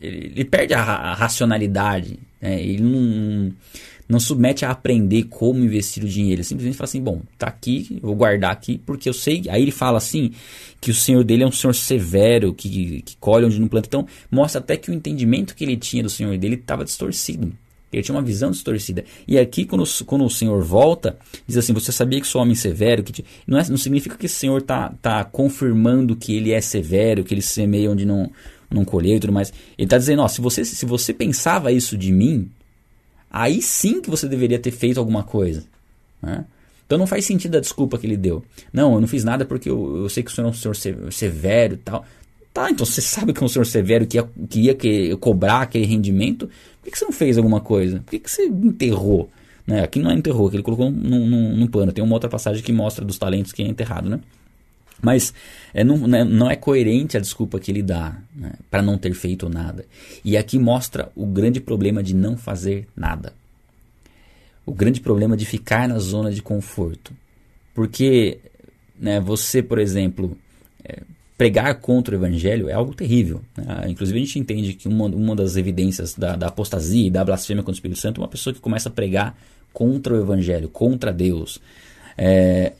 Ele, 0.00 0.32
ele 0.34 0.44
perde 0.44 0.74
a, 0.74 0.82
a 0.82 1.14
racionalidade. 1.14 2.18
Né? 2.40 2.62
Ele 2.62 2.82
não, 2.82 3.52
não 4.08 4.20
submete 4.20 4.64
a 4.64 4.70
aprender 4.70 5.24
como 5.24 5.64
investir 5.64 6.04
o 6.04 6.08
dinheiro. 6.08 6.36
Ele 6.36 6.44
simplesmente 6.44 6.76
fala 6.76 6.88
assim: 6.88 7.02
bom, 7.02 7.22
tá 7.38 7.46
aqui, 7.46 7.98
vou 8.02 8.14
guardar 8.14 8.52
aqui, 8.52 8.78
porque 8.84 9.08
eu 9.08 9.14
sei. 9.14 9.44
Aí 9.48 9.62
ele 9.62 9.70
fala 9.70 9.98
assim: 9.98 10.32
que 10.80 10.90
o 10.90 10.94
senhor 10.94 11.24
dele 11.24 11.42
é 11.42 11.46
um 11.46 11.52
senhor 11.52 11.74
severo, 11.74 12.54
que, 12.54 13.02
que 13.02 13.16
colhe 13.16 13.46
onde 13.46 13.60
não 13.60 13.68
planta. 13.68 13.86
Então, 13.86 14.06
mostra 14.30 14.60
até 14.60 14.76
que 14.76 14.90
o 14.90 14.94
entendimento 14.94 15.54
que 15.54 15.64
ele 15.64 15.76
tinha 15.76 16.02
do 16.02 16.10
senhor 16.10 16.36
dele 16.38 16.56
estava 16.56 16.84
distorcido. 16.84 17.52
Ele 17.92 18.02
tinha 18.02 18.14
uma 18.14 18.22
visão 18.22 18.50
distorcida. 18.50 19.04
E 19.26 19.38
aqui, 19.38 19.64
quando, 19.64 19.84
quando 20.06 20.24
o 20.24 20.30
Senhor 20.30 20.62
volta, 20.62 21.16
diz 21.46 21.56
assim: 21.56 21.72
Você 21.72 21.90
sabia 21.90 22.20
que 22.20 22.26
sou 22.26 22.40
homem 22.40 22.54
severo? 22.54 23.02
Que 23.02 23.24
não, 23.46 23.58
é, 23.58 23.68
não 23.68 23.76
significa 23.76 24.16
que 24.16 24.26
o 24.26 24.28
Senhor 24.28 24.58
está 24.58 24.92
tá 25.02 25.24
confirmando 25.24 26.14
que 26.14 26.36
ele 26.36 26.52
é 26.52 26.60
severo, 26.60 27.24
que 27.24 27.34
ele 27.34 27.42
semeia 27.42 27.90
onde 27.90 28.06
não, 28.06 28.30
não 28.70 28.84
colheu 28.84 29.16
e 29.16 29.20
tudo 29.20 29.32
mais. 29.32 29.52
Ele 29.76 29.86
está 29.86 29.98
dizendo: 29.98 30.22
ó, 30.22 30.28
se, 30.28 30.40
você, 30.40 30.64
se 30.64 30.86
você 30.86 31.12
pensava 31.12 31.72
isso 31.72 31.98
de 31.98 32.12
mim, 32.12 32.48
aí 33.30 33.60
sim 33.60 34.00
que 34.00 34.08
você 34.08 34.28
deveria 34.28 34.58
ter 34.58 34.70
feito 34.70 34.98
alguma 34.98 35.24
coisa. 35.24 35.64
Né? 36.22 36.44
Então 36.86 36.98
não 36.98 37.06
faz 37.06 37.24
sentido 37.24 37.56
a 37.56 37.60
desculpa 37.60 37.98
que 37.98 38.06
ele 38.06 38.16
deu. 38.16 38.44
Não, 38.72 38.94
eu 38.94 39.00
não 39.00 39.08
fiz 39.08 39.24
nada 39.24 39.44
porque 39.44 39.70
eu, 39.70 39.98
eu 40.02 40.08
sei 40.08 40.22
que 40.22 40.30
o 40.30 40.34
senhor 40.34 40.48
é 40.48 40.50
um 40.50 40.52
senhor 40.52 40.74
severo 41.12 41.74
e 41.74 41.76
tal. 41.76 42.04
Tá, 42.52 42.68
então 42.68 42.84
você 42.84 43.00
sabe 43.00 43.32
que 43.32 43.40
é 43.40 43.46
um 43.46 43.48
senhor 43.48 43.64
severo 43.64 44.04
que 44.06 44.16
ia, 44.16 44.28
que 44.48 44.60
ia 44.60 44.74
que, 44.74 45.16
cobrar 45.18 45.62
aquele 45.62 45.86
rendimento. 45.86 46.50
Por 46.80 46.84
que, 46.84 46.90
que, 46.92 46.98
você 46.98 47.04
não 47.04 47.12
fez 47.12 47.36
alguma 47.36 47.60
coisa? 47.60 48.00
Por 48.00 48.10
que, 48.10 48.18
que 48.18 48.30
você 48.30 48.46
enterrou? 48.46 49.30
Né? 49.66 49.82
Aqui 49.82 50.00
não 50.00 50.10
é 50.10 50.14
enterrou, 50.14 50.48
aqui 50.48 50.56
ele 50.56 50.62
colocou 50.62 50.90
num, 50.90 51.26
num, 51.26 51.56
num 51.56 51.66
pano. 51.66 51.92
Tem 51.92 52.02
uma 52.02 52.14
outra 52.14 52.28
passagem 52.28 52.62
que 52.62 52.72
mostra 52.72 53.04
dos 53.04 53.18
talentos 53.18 53.52
que 53.52 53.62
é 53.62 53.66
enterrado, 53.66 54.08
né? 54.08 54.20
Mas 55.02 55.32
é, 55.72 55.82
não, 55.82 55.96
né, 55.96 56.24
não, 56.24 56.50
é 56.50 56.56
coerente 56.56 57.16
a 57.16 57.20
desculpa 57.20 57.58
que 57.58 57.70
ele 57.70 57.82
dá 57.82 58.18
né, 58.34 58.52
para 58.70 58.82
não 58.82 58.98
ter 58.98 59.14
feito 59.14 59.48
nada. 59.48 59.86
E 60.24 60.36
aqui 60.36 60.58
mostra 60.58 61.10
o 61.16 61.26
grande 61.26 61.60
problema 61.60 62.02
de 62.02 62.14
não 62.14 62.36
fazer 62.36 62.86
nada. 62.94 63.32
O 64.66 64.72
grande 64.72 65.00
problema 65.00 65.36
de 65.36 65.46
ficar 65.46 65.88
na 65.88 65.98
zona 65.98 66.30
de 66.30 66.42
conforto. 66.42 67.14
Porque 67.74 68.38
né, 68.98 69.18
você, 69.20 69.62
por 69.62 69.78
exemplo, 69.78 70.36
é, 70.84 71.00
pregar 71.40 71.74
contra 71.76 72.14
o 72.14 72.18
evangelho 72.18 72.68
é 72.68 72.74
algo 72.74 72.94
terrível. 72.94 73.40
Né? 73.56 73.86
Inclusive, 73.88 74.18
a 74.18 74.22
gente 74.22 74.38
entende 74.38 74.74
que 74.74 74.86
uma, 74.86 75.06
uma 75.06 75.34
das 75.34 75.56
evidências 75.56 76.14
da, 76.14 76.36
da 76.36 76.48
apostasia 76.48 77.06
e 77.06 77.10
da 77.10 77.24
blasfêmia 77.24 77.62
contra 77.62 77.72
o 77.72 77.76
Espírito 77.76 77.98
Santo 77.98 78.20
é 78.20 78.22
uma 78.22 78.28
pessoa 78.28 78.52
que 78.52 78.60
começa 78.60 78.90
a 78.90 78.92
pregar 78.92 79.34
contra 79.72 80.12
o 80.12 80.20
evangelho, 80.20 80.68
contra 80.68 81.10
Deus. 81.10 81.58
É, 82.18 82.74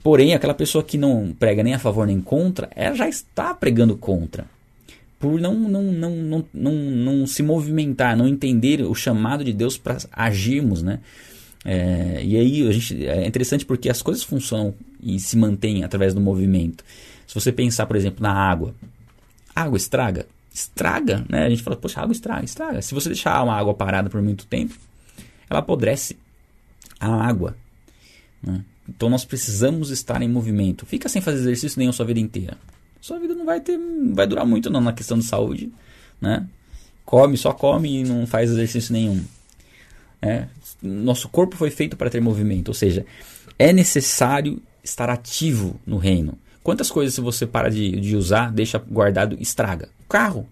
porém, 0.00 0.32
aquela 0.32 0.54
pessoa 0.54 0.84
que 0.84 0.96
não 0.96 1.34
prega 1.36 1.64
nem 1.64 1.74
a 1.74 1.78
favor 1.80 2.06
nem 2.06 2.20
contra, 2.20 2.70
ela 2.76 2.94
já 2.94 3.08
está 3.08 3.52
pregando 3.52 3.96
contra. 3.96 4.44
Por 5.18 5.40
não, 5.40 5.52
não, 5.52 5.82
não, 5.82 6.10
não, 6.10 6.44
não, 6.54 6.72
não 6.72 7.26
se 7.26 7.42
movimentar, 7.42 8.16
não 8.16 8.28
entender 8.28 8.82
o 8.82 8.94
chamado 8.94 9.42
de 9.42 9.52
Deus 9.52 9.76
para 9.76 9.98
agirmos, 10.12 10.84
né? 10.84 11.00
É, 11.64 12.20
e 12.22 12.36
aí 12.36 12.68
a 12.68 12.70
gente, 12.70 13.06
é 13.08 13.26
interessante 13.26 13.66
porque 13.66 13.90
as 13.90 14.02
coisas 14.02 14.22
funcionam 14.22 14.72
e 15.02 15.18
se 15.18 15.36
mantêm 15.36 15.82
através 15.82 16.14
do 16.14 16.20
movimento. 16.20 16.84
Se 17.26 17.34
você 17.34 17.52
pensar, 17.52 17.86
por 17.86 17.96
exemplo, 17.96 18.22
na 18.22 18.32
água, 18.32 18.74
água 19.54 19.76
estraga? 19.76 20.26
Estraga, 20.52 21.24
né? 21.28 21.46
A 21.46 21.50
gente 21.50 21.62
fala, 21.62 21.76
poxa, 21.76 22.00
água 22.00 22.12
estraga, 22.12 22.44
estraga. 22.44 22.82
Se 22.82 22.94
você 22.94 23.08
deixar 23.08 23.42
uma 23.42 23.54
água 23.54 23.74
parada 23.74 24.08
por 24.08 24.22
muito 24.22 24.46
tempo, 24.46 24.74
ela 25.48 25.60
apodrece. 25.60 26.16
A 27.00 27.08
água. 27.08 27.56
Né? 28.42 28.64
Então 28.88 29.10
nós 29.10 29.24
precisamos 29.24 29.90
estar 29.90 30.22
em 30.22 30.28
movimento. 30.28 30.86
Fica 30.86 31.08
sem 31.08 31.20
fazer 31.20 31.38
exercício 31.40 31.78
nenhum 31.78 31.90
a 31.90 31.92
sua 31.92 32.06
vida 32.06 32.20
inteira. 32.20 32.56
Sua 33.00 33.18
vida 33.18 33.34
não 33.34 33.44
vai 33.44 33.60
ter, 33.60 33.78
vai 34.12 34.26
durar 34.26 34.46
muito 34.46 34.70
não 34.70 34.80
na 34.80 34.92
questão 34.92 35.18
de 35.18 35.24
saúde, 35.24 35.70
né? 36.20 36.46
Come, 37.04 37.36
só 37.36 37.52
come 37.52 38.00
e 38.00 38.04
não 38.04 38.26
faz 38.26 38.50
exercício 38.50 38.92
nenhum. 38.92 39.22
É, 40.22 40.46
nosso 40.82 41.28
corpo 41.28 41.54
foi 41.54 41.70
feito 41.70 41.98
para 41.98 42.08
ter 42.08 42.20
movimento, 42.20 42.68
ou 42.68 42.74
seja, 42.74 43.04
é 43.58 43.74
necessário 43.74 44.58
estar 44.82 45.10
ativo 45.10 45.78
no 45.86 45.98
reino. 45.98 46.38
Quantas 46.64 46.90
coisas 46.90 47.14
se 47.14 47.20
você 47.20 47.46
para 47.46 47.68
de, 47.68 48.00
de 48.00 48.16
usar, 48.16 48.50
deixa 48.50 48.78
guardado, 48.78 49.36
estraga? 49.38 49.90
O 50.00 50.08
carro, 50.08 50.48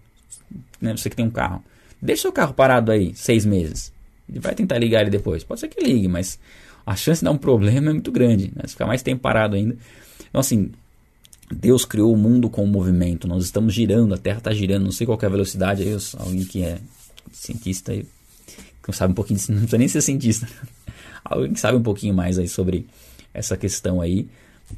né? 0.79 0.95
Você 0.95 1.09
que 1.09 1.15
tem 1.15 1.25
um 1.25 1.31
carro. 1.31 1.63
Deixa 1.99 2.21
seu 2.21 2.31
carro 2.31 2.53
parado 2.53 2.91
aí 2.91 3.13
seis 3.15 3.43
meses. 3.43 3.91
Ele 4.29 4.39
vai 4.39 4.53
tentar 4.53 4.77
ligar 4.77 5.01
ele 5.01 5.09
depois. 5.09 5.43
Pode 5.43 5.59
ser 5.59 5.69
que 5.69 5.83
ligue, 5.83 6.07
mas 6.07 6.37
a 6.85 6.95
chance 6.95 7.21
de 7.21 7.25
dar 7.25 7.31
um 7.31 7.37
problema 7.37 7.89
é 7.89 7.93
muito 7.93 8.11
grande. 8.11 8.51
Né? 8.55 8.61
Ficar 8.67 8.85
mais 8.85 9.01
tempo 9.01 9.23
parado 9.23 9.55
ainda. 9.55 9.75
Então, 10.29 10.39
assim, 10.39 10.71
Deus 11.51 11.83
criou 11.83 12.13
o 12.13 12.17
mundo 12.17 12.47
com 12.47 12.63
o 12.63 12.67
movimento. 12.67 13.27
Nós 13.27 13.43
estamos 13.43 13.73
girando, 13.73 14.13
a 14.13 14.17
Terra 14.17 14.37
está 14.37 14.53
girando. 14.53 14.83
Não 14.83 14.91
sei 14.91 15.07
qual 15.07 15.17
é 15.19 15.25
a 15.25 15.29
velocidade. 15.29 15.81
Aí, 15.81 15.97
alguém 16.19 16.45
que 16.45 16.61
é 16.61 16.77
cientista 17.31 17.91
que 17.91 18.91
sabe 18.91 19.13
um 19.13 19.15
pouquinho, 19.15 19.39
não 19.49 19.57
precisa 19.61 19.77
nem 19.79 19.87
ser 19.87 20.01
cientista. 20.01 20.47
alguém 21.25 21.53
que 21.53 21.59
sabe 21.59 21.75
um 21.75 21.83
pouquinho 21.83 22.13
mais 22.13 22.37
aí 22.37 22.47
sobre 22.47 22.85
essa 23.33 23.57
questão 23.57 23.99
aí 23.99 24.27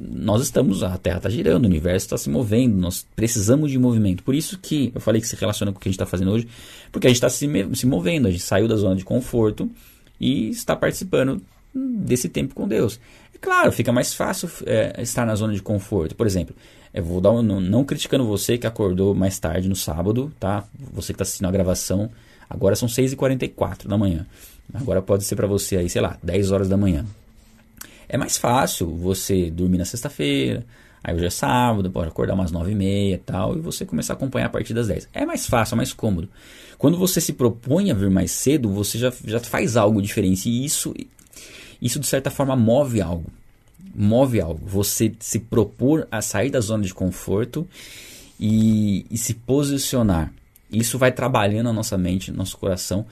nós 0.00 0.42
estamos, 0.42 0.82
a 0.82 0.96
Terra 0.98 1.18
está 1.18 1.28
girando, 1.28 1.64
o 1.64 1.68
universo 1.68 2.06
está 2.06 2.18
se 2.18 2.28
movendo, 2.28 2.76
nós 2.76 3.06
precisamos 3.14 3.70
de 3.70 3.78
movimento. 3.78 4.22
Por 4.22 4.34
isso 4.34 4.58
que 4.58 4.92
eu 4.94 5.00
falei 5.00 5.20
que 5.20 5.28
se 5.28 5.36
relaciona 5.36 5.72
com 5.72 5.78
o 5.78 5.80
que 5.80 5.88
a 5.88 5.90
gente 5.90 5.96
está 5.96 6.06
fazendo 6.06 6.30
hoje, 6.30 6.48
porque 6.90 7.06
a 7.06 7.10
gente 7.10 7.16
está 7.16 7.28
se, 7.28 7.48
se 7.74 7.86
movendo, 7.86 8.28
a 8.28 8.30
gente 8.30 8.42
saiu 8.42 8.68
da 8.68 8.76
zona 8.76 8.96
de 8.96 9.04
conforto 9.04 9.70
e 10.20 10.50
está 10.50 10.74
participando 10.74 11.40
desse 11.74 12.28
tempo 12.28 12.54
com 12.54 12.66
Deus. 12.66 12.98
É 13.34 13.38
claro, 13.38 13.70
fica 13.70 13.92
mais 13.92 14.14
fácil 14.14 14.48
é, 14.64 15.00
estar 15.02 15.26
na 15.26 15.34
zona 15.34 15.52
de 15.52 15.62
conforto. 15.62 16.14
Por 16.14 16.26
exemplo, 16.26 16.54
eu 16.92 17.04
vou 17.04 17.20
dar 17.20 17.30
um, 17.30 17.42
não, 17.42 17.60
não 17.60 17.84
criticando 17.84 18.26
você 18.26 18.56
que 18.56 18.66
acordou 18.66 19.14
mais 19.14 19.38
tarde 19.38 19.68
no 19.68 19.76
sábado, 19.76 20.32
tá? 20.40 20.64
Você 20.92 21.12
que 21.12 21.16
está 21.16 21.22
assistindo 21.22 21.46
a 21.46 21.50
gravação, 21.50 22.10
agora 22.48 22.74
são 22.74 22.88
6h44 22.88 23.86
da 23.86 23.98
manhã. 23.98 24.26
Agora 24.72 25.02
pode 25.02 25.24
ser 25.24 25.36
para 25.36 25.46
você 25.46 25.76
aí, 25.76 25.88
sei 25.88 26.00
lá, 26.00 26.16
10 26.22 26.50
horas 26.50 26.68
da 26.68 26.76
manhã. 26.76 27.04
É 28.08 28.16
mais 28.16 28.36
fácil 28.36 28.88
você 28.88 29.50
dormir 29.50 29.78
na 29.78 29.84
sexta-feira, 29.84 30.64
aí 31.02 31.14
hoje 31.14 31.26
é 31.26 31.30
sábado, 31.30 31.90
pode 31.90 32.08
acordar 32.08 32.34
umas 32.34 32.52
nove 32.52 32.72
e 32.72 32.74
meia 32.74 33.14
e 33.14 33.18
tal, 33.18 33.56
e 33.56 33.60
você 33.60 33.84
começar 33.84 34.12
a 34.12 34.16
acompanhar 34.16 34.46
a 34.46 34.50
partir 34.50 34.74
das 34.74 34.88
10. 34.88 35.08
É 35.12 35.26
mais 35.26 35.46
fácil, 35.46 35.74
é 35.74 35.76
mais 35.76 35.92
cômodo. 35.92 36.28
Quando 36.78 36.96
você 36.96 37.20
se 37.20 37.32
propõe 37.32 37.90
a 37.90 37.94
vir 37.94 38.10
mais 38.10 38.30
cedo, 38.30 38.68
você 38.70 38.98
já, 38.98 39.12
já 39.24 39.40
faz 39.40 39.76
algo 39.76 40.00
diferente, 40.00 40.48
e 40.48 40.64
isso, 40.64 40.94
isso 41.80 41.98
de 41.98 42.06
certa 42.06 42.30
forma 42.30 42.54
move 42.54 43.00
algo. 43.00 43.30
Move 43.94 44.40
algo. 44.40 44.66
Você 44.66 45.12
se 45.18 45.38
propor 45.38 46.06
a 46.10 46.20
sair 46.20 46.50
da 46.50 46.60
zona 46.60 46.84
de 46.84 46.92
conforto 46.92 47.66
e, 48.38 49.06
e 49.10 49.16
se 49.16 49.34
posicionar. 49.34 50.32
Isso 50.70 50.98
vai 50.98 51.10
trabalhando 51.12 51.70
a 51.70 51.72
nossa 51.72 51.96
mente, 51.96 52.30
nosso 52.30 52.58
coração, 52.58 53.06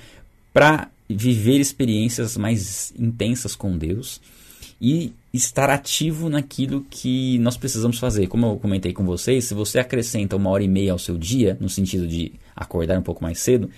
para 0.53 0.89
viver 1.09 1.59
experiências 1.59 2.37
mais 2.37 2.93
intensas 2.99 3.55
com 3.57 3.77
Deus 3.77 4.21
e 4.85 5.15
estar 5.33 5.71
ativo 5.71 6.29
naquilo 6.29 6.85
que 6.91 7.39
nós 7.39 7.57
precisamos 7.57 7.99
fazer. 7.99 8.27
Como 8.27 8.45
eu 8.45 8.57
comentei 8.57 8.93
com 8.93 9.03
vocês, 9.03 9.47
se 9.47 9.55
você 9.55 9.79
acrescenta 9.79 10.37
uma 10.37 10.51
hora 10.51 10.63
e 10.63 10.69
meia 10.69 10.93
ao 10.93 10.99
seu 10.99 11.17
dia, 11.17 11.57
no 11.59 11.71
sentido 11.71 12.07
de 12.07 12.33
acordar 12.55 12.99
um 12.99 13.03
pouco 13.03 13.23
mais 13.23 13.39
cedo, 13.39 13.71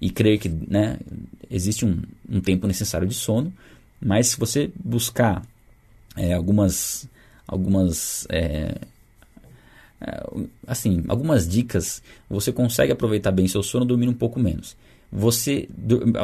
e 0.00 0.08
crer 0.08 0.38
que 0.38 0.48
né, 0.48 0.98
existe 1.50 1.84
um, 1.84 2.00
um 2.26 2.40
tempo 2.40 2.66
necessário 2.66 3.06
de 3.06 3.12
sono, 3.12 3.52
mas 4.00 4.28
se 4.28 4.38
você 4.38 4.70
buscar 4.82 5.42
é, 6.16 6.32
algumas, 6.32 7.06
algumas 7.46 8.26
é, 8.30 8.76
é, 10.00 10.26
assim, 10.66 11.04
algumas 11.06 11.46
dicas, 11.46 12.02
você 12.30 12.50
consegue 12.50 12.92
aproveitar 12.92 13.30
bem 13.30 13.46
seu 13.46 13.62
sono 13.62 13.84
dormindo 13.84 14.10
um 14.10 14.14
pouco 14.14 14.40
menos. 14.40 14.74
Você, 15.12 15.68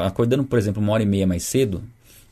acordando, 0.07 0.45
por 0.45 0.59
exemplo, 0.59 0.83
uma 0.83 0.93
hora 0.93 1.03
e 1.03 1.07
meia 1.07 1.27
mais 1.27 1.43
cedo, 1.43 1.83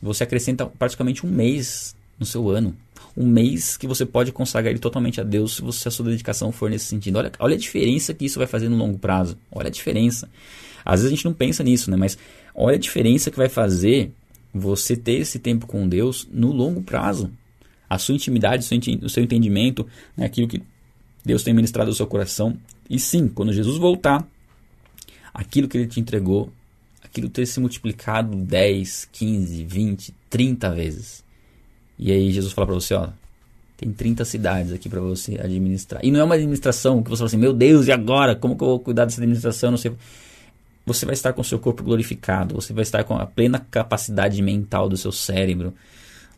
você 0.01 0.25
acrescenta 0.25 0.67
praticamente 0.67 1.27
um 1.27 1.31
mês 1.31 1.95
no 2.19 2.27
seu 2.27 2.49
ano. 2.49 2.75
Um 3.17 3.27
mês 3.27 3.77
que 3.77 3.87
você 3.87 4.07
pode 4.07 4.31
consagrar 4.33 4.71
ele 4.71 4.79
totalmente 4.79 5.21
a 5.21 5.25
Deus 5.25 5.57
se, 5.57 5.63
você, 5.63 5.81
se 5.81 5.89
a 5.89 5.91
sua 5.91 6.07
dedicação 6.07 6.53
for 6.53 6.71
nesse 6.71 6.85
sentido. 6.85 7.17
Olha, 7.17 7.33
olha 7.39 7.55
a 7.55 7.59
diferença 7.59 8.15
que 8.15 8.25
isso 8.25 8.39
vai 8.39 8.47
fazer 8.47 8.69
no 8.69 8.77
longo 8.77 8.99
prazo. 8.99 9.37
Olha 9.51 9.69
a 9.69 9.71
diferença. 9.71 10.29
Às 10.85 11.01
vezes 11.01 11.07
a 11.07 11.17
gente 11.17 11.25
não 11.25 11.33
pensa 11.33 11.63
nisso, 11.63 11.91
né? 11.91 11.97
Mas 11.97 12.17
olha 12.55 12.77
a 12.77 12.79
diferença 12.79 13.31
que 13.31 13.37
vai 13.37 13.49
fazer 13.49 14.13
você 14.53 14.97
ter 14.97 15.19
esse 15.19 15.39
tempo 15.39 15.67
com 15.67 15.89
Deus 15.89 16.27
no 16.31 16.53
longo 16.53 16.83
prazo. 16.83 17.31
A 17.89 17.99
sua 17.99 18.15
intimidade, 18.15 18.65
o 19.03 19.09
seu 19.09 19.23
entendimento, 19.23 19.87
né? 20.17 20.25
aquilo 20.27 20.47
que 20.47 20.63
Deus 21.25 21.43
tem 21.43 21.53
ministrado 21.53 21.91
ao 21.91 21.95
seu 21.95 22.07
coração. 22.07 22.57
E 22.89 22.99
sim, 22.99 23.29
quando 23.29 23.53
Jesus 23.53 23.77
voltar, 23.79 24.27
aquilo 25.35 25.69
que 25.69 25.77
ele 25.77 25.87
te 25.87 26.01
entregou 26.01 26.53
aquilo 27.03 27.29
ter 27.29 27.47
se 27.47 27.61
multiplicado 27.61 28.35
10, 28.37 29.09
15, 29.13 29.65
20, 29.65 30.15
30 30.29 30.71
vezes. 30.75 31.25
E 31.99 32.11
aí 32.11 32.31
Jesus 32.31 32.53
fala 32.53 32.67
para 32.67 32.75
você, 32.75 32.95
ó, 32.95 33.09
tem 33.77 33.93
30 33.93 34.25
cidades 34.25 34.73
aqui 34.73 34.89
para 34.89 35.01
você 35.01 35.41
administrar. 35.41 36.05
E 36.05 36.11
não 36.11 36.21
é 36.21 36.25
uma 36.25 36.35
administração 36.35 37.03
que 37.03 37.11
você 37.11 37.19
fala 37.19 37.29
assim, 37.29 37.37
meu 37.39 37.53
Deus, 37.53 37.87
e 37.87 37.93
agora? 37.93 38.37
Como 38.37 38.57
que 38.57 38.63
eu 38.63 38.69
vou 38.69 38.81
cuidar 38.81 39.07
dessa 39.07 39.21
administração? 39.21 39.71
Não 39.71 39.79
sei. 39.79 39.93
você 40.85 41.07
vai 41.07 41.15
estar 41.15 41.33
com 41.33 41.41
o 41.41 41.45
seu 41.45 41.59
corpo 41.59 41.83
glorificado, 41.83 42.55
você 42.55 42.73
vai 42.73 42.83
estar 42.83 43.05
com 43.05 43.15
a 43.17 43.27
plena 43.27 43.59
capacidade 43.71 44.41
mental 44.43 44.89
do 44.89 44.97
seu 44.97 45.11
cérebro, 45.11 45.73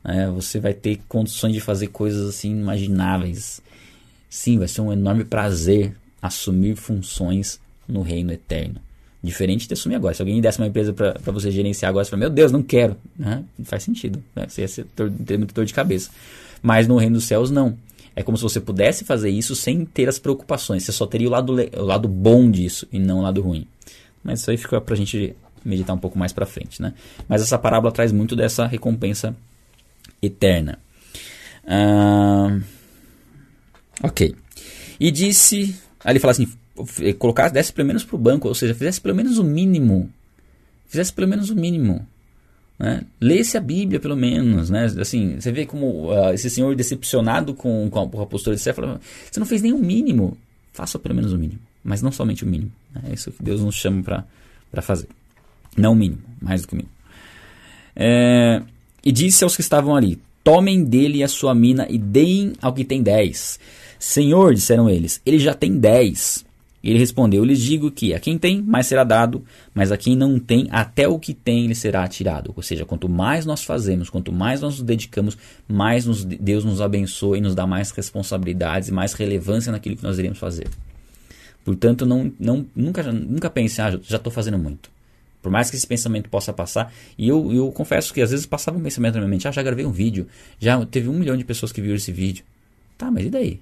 né? 0.05 0.31
você 0.31 0.61
vai 0.61 0.73
ter 0.73 1.01
condições 1.09 1.53
de 1.53 1.61
fazer 1.61 1.89
coisas 1.89 2.29
assim 2.29 2.53
inimagináveis. 2.53 3.61
Sim, 4.31 4.59
vai 4.59 4.69
ser 4.69 4.81
um 4.81 4.93
enorme 4.93 5.25
prazer 5.25 5.97
assumir 6.21 6.77
funções 6.77 7.61
no 7.89 8.03
reino 8.03 8.33
eterno. 8.33 8.81
Diferente 9.23 9.69
de 9.69 9.75
assumir 9.75 9.95
agora. 9.95 10.15
Se 10.15 10.21
alguém 10.21 10.41
desse 10.41 10.59
uma 10.59 10.67
empresa 10.67 10.93
para 10.93 11.33
você 11.33 11.51
gerenciar 11.51 11.91
agora, 11.91 12.05
você 12.05 12.11
fala, 12.11 12.21
meu 12.21 12.31
Deus, 12.31 12.51
não 12.51 12.63
quero. 12.63 12.97
Né? 13.17 13.45
Não 13.57 13.65
faz 13.65 13.85
sentido. 13.85 14.23
Né? 14.35 14.47
Você 14.49 14.63
ia 14.63 14.69
ser, 14.69 14.85
ter 15.25 15.39
muito 15.39 15.55
dor 15.55 15.65
de 15.65 15.73
cabeça. 15.73 16.11
Mas 16.61 16.89
no 16.89 16.97
reino 16.97 17.15
dos 17.15 17.25
céus, 17.25 17.51
não. 17.51 17.79
É 18.17 18.23
como 18.23 18.37
se 18.37 18.43
você 18.43 18.61
pudesse 18.61 19.05
fazer 19.05 19.31
isso 19.31 19.55
sem 19.55 19.85
ter 19.85 20.09
as 20.09 20.19
preocupações. 20.19 20.83
Você 20.83 20.93
só 20.93 21.07
teria 21.07 21.29
o 21.29 21.31
lado, 21.31 21.53
o 21.53 21.85
lado 21.85 22.09
bom 22.09 22.51
disso 22.51 22.87
e 22.93 22.99
não 22.99 23.21
o 23.21 23.23
lado 23.23 23.41
ruim. 23.41 23.67
Mas 24.25 24.41
isso 24.41 24.51
aí 24.51 24.57
fica 24.57 24.81
para 24.81 24.95
a 24.95 24.97
gente 24.97 25.37
meditar 25.65 25.95
um 25.95 25.99
pouco 25.99 26.19
mais 26.19 26.33
para 26.33 26.45
frente. 26.45 26.83
Né? 26.83 26.93
Mas 27.29 27.43
essa 27.43 27.59
parábola 27.59 27.93
traz 27.93 28.11
muito 28.11 28.35
dessa 28.35 28.67
recompensa 28.67 29.37
eterna. 30.21 30.79
Ah, 31.67 32.59
ok. 34.03 34.35
E 34.99 35.11
disse. 35.11 35.77
Aí 36.05 36.13
ele 36.13 36.21
fala 36.21 36.33
assim: 36.33 36.49
colocasse, 37.19 37.53
desse 37.53 37.73
pelo 37.73 37.89
menos 37.89 38.05
para 38.05 38.17
o 38.17 38.19
banco, 38.19 38.49
ou 38.49 38.55
seja, 38.55 38.75
fizesse 38.75 39.01
pelo 39.01 39.15
menos 39.15 39.39
o 39.39 39.45
mínimo. 39.45 40.11
Fizesse 40.87 41.13
pelo 41.13 41.29
menos 41.29 41.51
o 41.51 41.55
mínimo. 41.55 42.07
Né? 42.79 43.03
Lesse 43.21 43.57
a 43.57 43.61
Bíblia, 43.61 44.01
pelo 44.01 44.17
menos. 44.17 44.71
Né? 44.71 44.87
Assim, 45.01 45.41
você 45.41 45.53
vê 45.53 45.67
como 45.67 46.11
uh, 46.11 46.33
esse 46.33 46.51
senhor 46.51 46.75
decepcionado 46.75 47.55
com, 47.55 47.89
com, 47.91 48.01
a, 48.01 48.09
com 48.09 48.23
a 48.23 48.27
postura 48.27 48.57
de 48.57 48.63
Sé 48.63 48.73
você 48.73 49.41
não 49.41 49.47
fez 49.47 49.63
nem 49.63 49.73
o 49.73 49.79
mínimo. 49.79 50.37
Faça 50.73 50.99
pelo 50.99 51.15
menos 51.15 51.33
o 51.33 51.39
mínimo. 51.39 51.61
Mas 51.85 52.03
não 52.03 52.13
somente 52.13 52.45
o 52.45 52.47
mínimo. 52.47 52.73
Né? 52.95 53.03
É 53.11 53.15
isso 53.15 53.31
que 53.31 53.43
Deus 53.43 53.61
nos 53.61 53.75
chama 53.75 54.03
para 54.03 54.83
fazer. 54.83 55.09
Não 55.77 55.93
o 55.93 55.97
mínimo, 55.97 56.23
mais 56.41 56.63
do 56.63 56.69
que 56.69 56.75
o 56.75 56.77
mínimo. 56.77 56.93
É, 57.95 58.63
e 59.05 59.13
disse 59.13 59.45
aos 59.45 59.55
que 59.55 59.63
estavam 59.63 59.95
ali: 59.95 60.19
Tomem 60.45 60.85
dele 60.85 61.23
a 61.23 61.29
sua 61.29 61.55
mina 61.55 61.87
e 61.89 61.99
deem 61.99 62.53
ao 62.61 62.73
que 62.73 62.85
tem 62.85 63.03
dez. 63.03 63.59
Senhor, 63.99 64.55
disseram 64.55 64.91
eles, 64.91 65.21
ele 65.25 65.39
já 65.39 65.55
tem 65.55 65.79
dez. 65.79 66.45
Ele 66.83 66.99
respondeu: 66.99 67.45
Lhes 67.45 67.61
digo 67.61 67.91
que 67.91 68.13
a 68.13 68.19
quem 68.19 68.37
tem, 68.37 68.61
mais 68.61 68.87
será 68.87 69.05
dado, 69.05 69.45
mas 69.73 69.93
a 69.93 69.97
quem 69.97 70.17
não 70.17 70.39
tem, 70.39 70.67
até 70.71 71.07
o 71.07 71.19
que 71.19 71.33
tem 71.33 71.67
lhe 71.67 71.75
será 71.75 72.07
tirado. 72.09 72.53
Ou 72.57 72.63
seja, 72.63 72.85
quanto 72.85 73.09
mais 73.09 73.47
nós 73.47 73.63
fazemos, 73.63 74.11
quanto 74.11 74.33
mais 74.33 74.61
nós 74.61 74.79
nos 74.79 74.83
dedicamos, 74.83 75.39
mais 75.69 76.07
nos, 76.07 76.25
Deus 76.25 76.65
nos 76.65 76.81
abençoa 76.81 77.39
e 77.39 77.41
nos 77.41 77.55
dá 77.55 77.67
mais 77.67 77.91
responsabilidades 77.91 78.89
e 78.89 78.93
mais 78.93 79.13
relevância 79.13 79.71
naquilo 79.71 79.97
que 79.97 80.03
nós 80.03 80.19
iremos 80.19 80.39
fazer. 80.39 80.69
Portanto, 81.65 82.05
não, 82.05 82.33
não, 82.41 82.67
nunca, 82.75 83.03
nunca 83.13 83.49
pense, 83.49 83.81
ah, 83.81 83.99
já 84.03 84.17
estou 84.17 84.33
fazendo 84.33 84.59
muito. 84.59 84.91
Por 85.41 85.51
mais 85.51 85.71
que 85.71 85.77
esse 85.77 85.87
pensamento 85.87 86.29
possa 86.29 86.53
passar, 86.53 86.93
e 87.19 87.29
eu, 87.29 87.53
eu 87.53 87.71
confesso 87.73 88.13
que 88.13 88.21
às 88.21 88.31
vezes 88.31 88.47
passava 88.47 88.79
um 88.79 88.83
pensamento 88.83 89.15
na 89.15 89.21
minha 89.21 89.31
mente, 89.31 89.47
ah, 89.47 89.53
já 89.53 89.63
gravei 89.63 89.85
um 89.85 89.93
vídeo, 89.93 90.27
já 90.59 90.85
teve 90.87 91.09
um 91.09 91.15
milhão 91.15 91.37
de 91.37 91.45
pessoas 91.45 91.73
que 91.73 91.81
viram 91.81 91.97
esse 91.97 92.11
vídeo. 92.11 92.45
Tá, 92.99 93.11
mas 93.11 93.27
e 93.27 93.31
daí? 93.31 93.61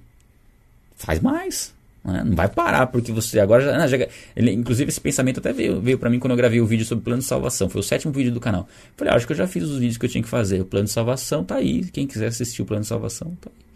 Faz 0.95 1.19
mais. 1.19 1.73
Né? 2.03 2.23
Não 2.25 2.35
vai 2.35 2.47
parar, 2.47 2.87
porque 2.87 3.11
você 3.11 3.39
agora 3.39 3.63
já. 3.63 3.87
já 3.87 4.07
ele, 4.35 4.51
inclusive, 4.51 4.89
esse 4.89 4.99
pensamento 4.99 5.39
até 5.39 5.53
veio, 5.53 5.79
veio 5.79 5.97
para 5.97 6.09
mim 6.09 6.19
quando 6.19 6.31
eu 6.31 6.37
gravei 6.37 6.59
o 6.59 6.65
vídeo 6.65 6.85
sobre 6.85 7.01
o 7.01 7.05
plano 7.05 7.21
de 7.21 7.27
salvação. 7.27 7.69
Foi 7.69 7.81
o 7.81 7.83
sétimo 7.83 8.11
vídeo 8.11 8.31
do 8.31 8.39
canal. 8.39 8.67
Falei, 8.97 9.13
ah, 9.13 9.15
acho 9.15 9.27
que 9.27 9.33
eu 9.33 9.37
já 9.37 9.47
fiz 9.47 9.63
os 9.63 9.77
vídeos 9.77 9.97
que 9.97 10.05
eu 10.05 10.09
tinha 10.09 10.23
que 10.23 10.29
fazer. 10.29 10.61
O 10.61 10.65
plano 10.65 10.85
de 10.85 10.91
salvação 10.91 11.43
tá 11.43 11.55
aí. 11.55 11.85
Quem 11.85 12.07
quiser 12.07 12.27
assistir 12.27 12.61
o 12.61 12.65
plano 12.65 12.81
de 12.81 12.87
salvação, 12.87 13.35
tá 13.39 13.49
aí. 13.49 13.70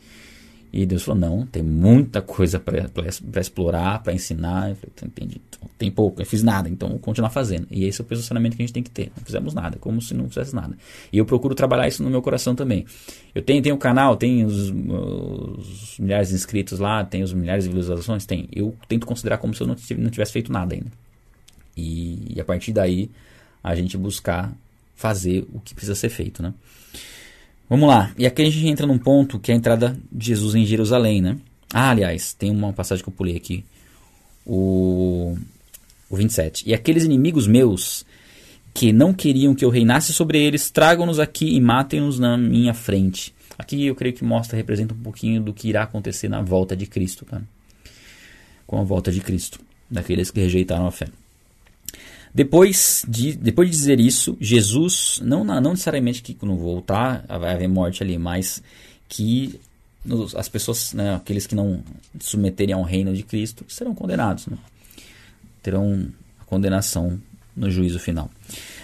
E 0.71 0.85
Deus 0.85 1.03
falou: 1.03 1.19
não, 1.19 1.45
tem 1.45 1.63
muita 1.63 2.21
coisa 2.21 2.59
para 2.59 3.41
explorar, 3.41 4.03
para 4.03 4.13
ensinar. 4.13 4.69
Eu 4.69 4.75
falei, 4.75 4.91
entendi. 5.03 5.41
Então, 5.47 5.69
tem 5.77 5.89
pouco, 5.89 6.21
eu 6.21 6.25
fiz 6.25 6.43
nada, 6.43 6.69
então 6.69 6.89
vou 6.89 6.99
continuar 6.99 7.29
fazendo. 7.29 7.67
E 7.71 7.85
esse 7.85 8.01
é 8.01 8.03
o 8.03 8.07
posicionamento 8.07 8.55
que 8.55 8.61
a 8.61 8.65
gente 8.65 8.73
tem 8.73 8.83
que 8.83 8.89
ter. 8.89 9.11
Não 9.15 9.23
fizemos 9.23 9.53
nada, 9.53 9.77
como 9.77 10.01
se 10.01 10.13
não 10.13 10.27
fizesse 10.27 10.53
nada. 10.55 10.77
E 11.11 11.17
eu 11.17 11.25
procuro 11.25 11.55
trabalhar 11.55 11.87
isso 11.87 12.03
no 12.03 12.09
meu 12.09 12.21
coração 12.21 12.55
também. 12.55 12.85
Eu 13.33 13.41
tenho, 13.41 13.61
tenho 13.61 13.75
o 13.75 13.79
canal, 13.79 14.15
tem 14.17 14.45
os, 14.45 14.69
os, 14.69 15.97
milhares 15.99 16.29
de 16.29 16.35
inscritos 16.35 16.79
lá, 16.79 17.03
tem 17.03 17.23
os 17.23 17.33
milhares 17.33 17.65
de 17.65 17.69
visualizações, 17.69 18.25
tem. 18.25 18.47
Eu 18.51 18.75
tento 18.87 19.05
considerar 19.05 19.37
como 19.37 19.53
se 19.53 19.61
eu 19.61 19.67
não 19.67 20.09
tivesse 20.09 20.31
feito 20.31 20.51
nada 20.51 20.75
ainda. 20.75 20.91
E, 21.75 22.33
e 22.35 22.39
a 22.39 22.45
partir 22.45 22.71
daí, 22.71 23.09
a 23.63 23.75
gente 23.75 23.97
buscar 23.97 24.53
fazer 24.95 25.45
o 25.53 25.59
que 25.59 25.73
precisa 25.73 25.95
ser 25.95 26.09
feito, 26.09 26.41
né? 26.41 26.53
Vamos 27.69 27.87
lá. 27.87 28.11
E 28.17 28.25
aqui 28.25 28.43
a 28.43 28.45
gente 28.45 28.67
entra 28.67 28.85
num 28.85 28.97
ponto 28.97 29.39
que 29.39 29.51
é 29.51 29.55
a 29.55 29.57
entrada 29.57 29.97
de 30.11 30.27
Jesus 30.27 30.55
em 30.55 30.65
Jerusalém, 30.65 31.21
né? 31.21 31.37
Ah, 31.73 31.89
aliás, 31.89 32.33
tem 32.33 32.51
uma 32.51 32.71
passagem 32.71 33.03
que 33.03 33.09
eu 33.09 33.13
pulei 33.13 33.35
aqui. 33.35 33.65
O, 34.45 35.35
o 36.09 36.15
27. 36.15 36.69
E 36.69 36.73
aqueles 36.73 37.03
inimigos 37.03 37.47
meus 37.47 38.05
que 38.73 38.91
não 38.91 39.13
queriam 39.13 39.55
que 39.55 39.63
eu 39.63 39.69
reinasse 39.69 40.13
sobre 40.13 40.37
eles, 40.37 40.69
tragam-nos 40.69 41.19
aqui 41.19 41.55
e 41.55 41.61
matem-nos 41.61 42.19
na 42.19 42.37
minha 42.37 42.73
frente. 42.73 43.33
Aqui 43.57 43.85
eu 43.85 43.95
creio 43.95 44.13
que 44.13 44.23
mostra, 44.23 44.57
representa 44.57 44.93
um 44.93 44.97
pouquinho 44.97 45.41
do 45.41 45.53
que 45.53 45.69
irá 45.69 45.83
acontecer 45.83 46.27
na 46.27 46.41
volta 46.41 46.75
de 46.75 46.85
Cristo, 46.85 47.25
tá? 47.25 47.41
Com 48.67 48.79
a 48.79 48.83
volta 48.83 49.11
de 49.11 49.21
Cristo, 49.21 49.59
daqueles 49.89 50.29
que 50.29 50.41
rejeitaram 50.41 50.85
a 50.85 50.91
fé. 50.91 51.07
Depois 52.35 53.05
de, 53.07 53.31
depois 53.33 53.69
de 53.69 53.77
dizer 53.77 53.97
isso, 53.97 54.35
Jesus, 54.41 55.21
não, 55.23 55.45
não 55.45 55.71
necessariamente 55.71 56.21
que 56.21 56.33
quando 56.33 56.53
voltar 56.57 57.25
vai 57.29 57.53
haver 57.53 57.69
morte 57.69 58.03
ali, 58.03 58.17
mas 58.17 58.61
que 59.07 59.57
as 60.35 60.49
pessoas, 60.49 60.91
né, 60.91 61.15
aqueles 61.15 61.47
que 61.47 61.55
não 61.55 61.81
submeterem 62.19 62.75
ao 62.75 62.83
reino 62.83 63.15
de 63.15 63.23
Cristo, 63.23 63.63
serão 63.69 63.95
condenados. 63.95 64.47
Né? 64.47 64.57
Terão 65.63 66.09
a 66.37 66.43
condenação 66.43 67.17
no 67.55 67.71
juízo 67.71 67.99
final. 67.99 68.29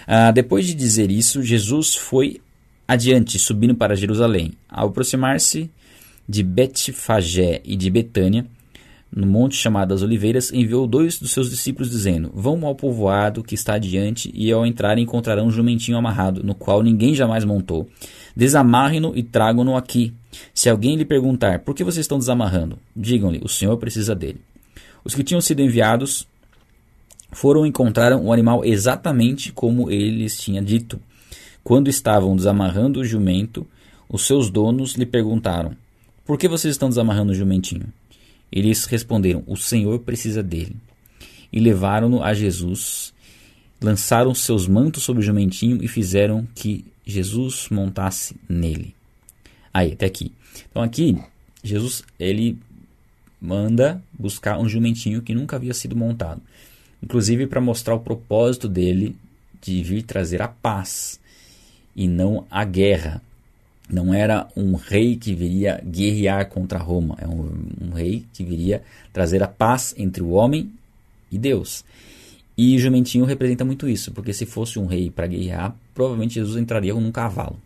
Ah, 0.06 0.30
depois 0.30 0.66
de 0.66 0.72
dizer 0.72 1.10
isso, 1.10 1.42
Jesus 1.42 1.94
foi 1.94 2.40
adiante, 2.88 3.38
subindo 3.38 3.74
para 3.74 3.94
Jerusalém. 3.94 4.54
Ao 4.66 4.88
aproximar-se 4.88 5.70
de 6.26 6.42
Betfagé 6.42 7.60
e 7.66 7.76
de 7.76 7.90
Betânia, 7.90 8.46
no 9.14 9.26
monte 9.26 9.56
chamado 9.56 9.90
das 9.90 10.02
Oliveiras, 10.02 10.50
enviou 10.52 10.86
dois 10.86 11.18
dos 11.18 11.32
seus 11.32 11.50
discípulos, 11.50 11.90
dizendo: 11.90 12.30
Vão 12.34 12.64
ao 12.66 12.74
povoado 12.74 13.42
que 13.42 13.54
está 13.54 13.74
adiante, 13.74 14.30
e 14.34 14.50
ao 14.50 14.64
entrar 14.64 14.98
encontrarão 14.98 15.46
um 15.46 15.50
jumentinho 15.50 15.98
amarrado, 15.98 16.42
no 16.42 16.54
qual 16.54 16.82
ninguém 16.82 17.14
jamais 17.14 17.44
montou. 17.44 17.86
Desamarrem-no 18.34 19.12
e 19.14 19.22
tragam-no 19.22 19.76
aqui. 19.76 20.14
Se 20.54 20.70
alguém 20.70 20.96
lhe 20.96 21.04
perguntar 21.04 21.58
por 21.58 21.74
que 21.74 21.84
vocês 21.84 22.04
estão 22.04 22.18
desamarrando, 22.18 22.78
digam-lhe: 22.96 23.40
O 23.42 23.48
Senhor 23.48 23.76
precisa 23.76 24.14
dele. 24.14 24.40
Os 25.04 25.14
que 25.14 25.22
tinham 25.22 25.40
sido 25.40 25.60
enviados 25.60 26.26
foram 27.32 27.66
e 27.66 27.68
encontraram 27.68 28.24
o 28.24 28.32
animal 28.32 28.64
exatamente 28.64 29.52
como 29.52 29.90
ele 29.90 30.18
lhes 30.18 30.38
tinha 30.38 30.62
dito. 30.62 31.00
Quando 31.62 31.88
estavam 31.88 32.34
desamarrando 32.34 33.00
o 33.00 33.04
jumento, 33.04 33.66
os 34.08 34.26
seus 34.26 34.50
donos 34.50 34.94
lhe 34.94 35.06
perguntaram: 35.06 35.72
Por 36.24 36.38
que 36.38 36.48
vocês 36.48 36.72
estão 36.72 36.88
desamarrando 36.88 37.32
o 37.32 37.34
jumentinho? 37.34 37.92
Eles 38.52 38.84
responderam: 38.84 39.42
O 39.46 39.56
Senhor 39.56 39.98
precisa 40.00 40.42
dele. 40.42 40.76
E 41.50 41.58
levaram-no 41.58 42.22
a 42.22 42.34
Jesus, 42.34 43.12
lançaram 43.80 44.34
seus 44.34 44.68
mantos 44.68 45.02
sobre 45.02 45.22
o 45.22 45.24
jumentinho 45.24 45.82
e 45.82 45.88
fizeram 45.88 46.46
que 46.54 46.84
Jesus 47.04 47.68
montasse 47.70 48.36
nele. 48.48 48.94
Aí, 49.72 49.92
até 49.92 50.06
aqui. 50.06 50.32
Então 50.70 50.82
aqui, 50.82 51.16
Jesus, 51.64 52.04
ele 52.18 52.58
manda 53.40 54.02
buscar 54.12 54.58
um 54.58 54.68
jumentinho 54.68 55.22
que 55.22 55.34
nunca 55.34 55.56
havia 55.56 55.74
sido 55.74 55.96
montado. 55.96 56.40
Inclusive 57.02 57.46
para 57.46 57.60
mostrar 57.60 57.94
o 57.94 58.00
propósito 58.00 58.68
dele 58.68 59.16
de 59.60 59.82
vir 59.82 60.02
trazer 60.02 60.40
a 60.40 60.48
paz 60.48 61.18
e 61.96 62.06
não 62.06 62.46
a 62.50 62.64
guerra 62.64 63.20
não 63.90 64.14
era 64.14 64.48
um 64.56 64.74
rei 64.74 65.16
que 65.16 65.34
viria 65.34 65.82
guerrear 65.84 66.48
contra 66.48 66.78
Roma, 66.78 67.16
é 67.20 67.26
um, 67.26 67.50
um, 67.80 67.90
rei 67.90 68.24
que 68.32 68.44
viria 68.44 68.82
trazer 69.12 69.42
a 69.42 69.48
paz 69.48 69.94
entre 69.98 70.22
o 70.22 70.30
homem 70.30 70.70
e 71.30 71.38
Deus. 71.38 71.84
E 72.56 72.76
o 72.76 72.78
jumentinho 72.78 73.24
representa 73.24 73.64
muito 73.64 73.88
isso, 73.88 74.12
porque 74.12 74.32
se 74.32 74.46
fosse 74.46 74.78
um 74.78 74.86
rei 74.86 75.10
para 75.10 75.26
guerrear, 75.26 75.74
provavelmente 75.94 76.34
Jesus 76.34 76.56
entraria 76.56 76.94
num 76.94 77.10
cavalo. 77.10 77.58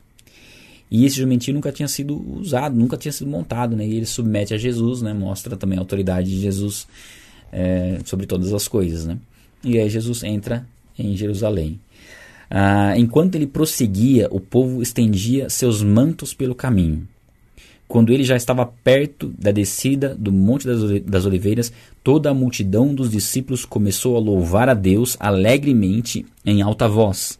E 0.90 1.04
esse 1.04 1.16
jumentinho 1.16 1.56
nunca 1.56 1.72
tinha 1.72 1.88
sido 1.88 2.16
usado, 2.38 2.76
nunca 2.76 2.96
tinha 2.96 3.10
sido 3.10 3.28
montado, 3.28 3.74
né? 3.74 3.86
E 3.86 3.96
ele 3.96 4.06
submete 4.06 4.54
a 4.54 4.56
Jesus, 4.56 5.02
né? 5.02 5.12
Mostra 5.12 5.56
também 5.56 5.76
a 5.76 5.80
autoridade 5.80 6.30
de 6.30 6.40
Jesus 6.40 6.86
é, 7.52 7.98
sobre 8.04 8.26
todas 8.26 8.52
as 8.52 8.68
coisas, 8.68 9.04
né? 9.04 9.18
E 9.64 9.78
aí 9.78 9.90
Jesus 9.90 10.22
entra 10.22 10.66
em 10.96 11.16
Jerusalém. 11.16 11.80
Ah, 12.50 12.94
enquanto 12.96 13.34
ele 13.34 13.46
prosseguia, 13.46 14.28
o 14.30 14.40
povo 14.40 14.82
estendia 14.82 15.48
seus 15.50 15.82
mantos 15.82 16.32
pelo 16.32 16.54
caminho. 16.54 17.06
Quando 17.88 18.12
ele 18.12 18.24
já 18.24 18.36
estava 18.36 18.66
perto 18.66 19.32
da 19.38 19.52
descida 19.52 20.14
do 20.14 20.32
Monte 20.32 20.66
das 21.00 21.24
Oliveiras, 21.24 21.72
toda 22.02 22.30
a 22.30 22.34
multidão 22.34 22.92
dos 22.92 23.10
discípulos 23.10 23.64
começou 23.64 24.16
a 24.16 24.20
louvar 24.20 24.68
a 24.68 24.74
Deus 24.74 25.16
alegremente 25.20 26.26
em 26.44 26.62
alta 26.62 26.88
voz, 26.88 27.38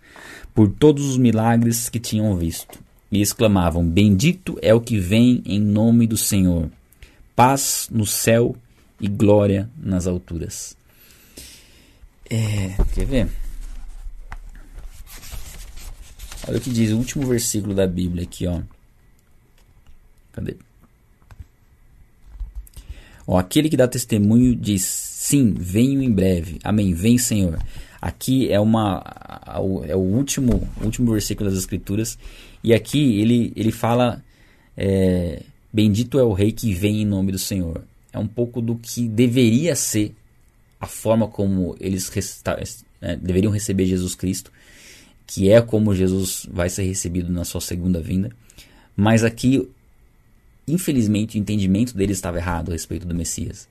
por 0.55 0.69
todos 0.69 1.05
os 1.05 1.17
milagres 1.17 1.89
que 1.89 1.99
tinham 1.99 2.37
visto. 2.37 2.79
E 3.11 3.21
exclamavam: 3.21 3.85
Bendito 3.85 4.57
é 4.63 4.73
o 4.73 4.81
que 4.81 4.99
vem 4.99 5.43
em 5.45 5.61
nome 5.61 6.07
do 6.07 6.17
Senhor. 6.17 6.71
Paz 7.35 7.89
no 7.91 8.07
céu 8.07 8.55
e 9.01 9.09
glória 9.09 9.69
nas 9.77 10.07
alturas. 10.07 10.77
É, 12.31 12.75
quer 12.95 13.05
ver? 13.05 13.29
Olha 16.49 16.59
o 16.59 16.61
que 16.61 16.71
diz 16.71 16.93
o 16.93 16.97
último 16.97 17.27
versículo 17.27 17.75
da 17.75 17.87
Bíblia 17.87 18.25
aqui, 18.25 18.47
ó. 18.47 18.61
Cadê? 20.33 20.57
Ó, 23.27 23.39
aquele 23.39 23.69
que 23.69 23.77
dá 23.77 23.89
testemunho 23.89 24.55
diz: 24.55 24.85
Sim, 24.85 25.55
venho 25.59 26.03
em 26.03 26.13
breve. 26.13 26.59
Amém. 26.63 26.95
Vem, 26.95 27.19
Senhor. 27.19 27.59
Aqui 28.01 28.53
é 28.53 28.61
uma 28.61 29.03
é 29.89 29.97
o 29.97 30.01
último 30.01 30.69
último 30.83 31.13
versículo 31.13 31.49
das 31.49 31.59
Escrituras 31.59 32.19
e 32.63 32.73
aqui 32.75 33.21
ele 33.21 33.53
ele 33.57 33.73
fala 33.73 34.23
é, 34.77 35.43
Bendito 35.73 36.19
é 36.19 36.23
o 36.23 36.33
Rei 36.33 36.53
que 36.53 36.73
vem 36.73 37.03
em 37.03 37.05
nome 37.05 37.33
do 37.33 37.39
Senhor. 37.39 37.83
É 38.13 38.19
um 38.19 38.27
pouco 38.27 38.63
do 38.63 38.77
que 38.77 39.09
deveria 39.09 39.75
ser 39.75 40.15
a 40.81 40.87
forma 40.87 41.29
como 41.29 41.77
eles 41.81 42.11
é, 43.01 43.17
deveriam 43.17 43.53
receber 43.53 43.85
Jesus 43.85 44.15
Cristo, 44.15 44.51
que 45.27 45.51
é 45.51 45.61
como 45.61 45.95
Jesus 45.95 46.47
vai 46.51 46.69
ser 46.69 46.85
recebido 46.85 47.33
na 47.33 47.45
sua 47.45 47.61
segunda 47.61 48.01
vinda. 48.01 48.31
Mas 48.97 49.25
aqui 49.25 49.69
infelizmente, 50.67 51.39
o 51.39 51.41
entendimento 51.41 51.97
deles 51.97 52.17
estava 52.17 52.39
errado 52.39 52.71
a 52.71 52.73
respeito 52.73 53.07
do 53.07 53.15
Messias. 53.15 53.69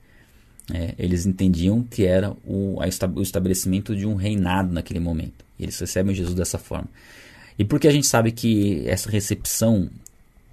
É, 0.72 0.94
eles 0.98 1.26
entendiam 1.26 1.82
que 1.82 2.04
era 2.04 2.32
o, 2.44 2.78
o 3.14 3.22
estabelecimento 3.22 3.94
de 3.94 4.06
um 4.06 4.14
reinado 4.14 4.72
naquele 4.72 4.98
momento. 4.98 5.44
Eles 5.60 5.78
recebem 5.78 6.14
Jesus 6.14 6.34
dessa 6.34 6.58
forma. 6.58 6.88
E 7.58 7.64
por 7.64 7.78
que 7.78 7.86
a 7.86 7.92
gente 7.92 8.06
sabe 8.06 8.32
que 8.32 8.82
essa 8.86 9.10
recepção 9.10 9.88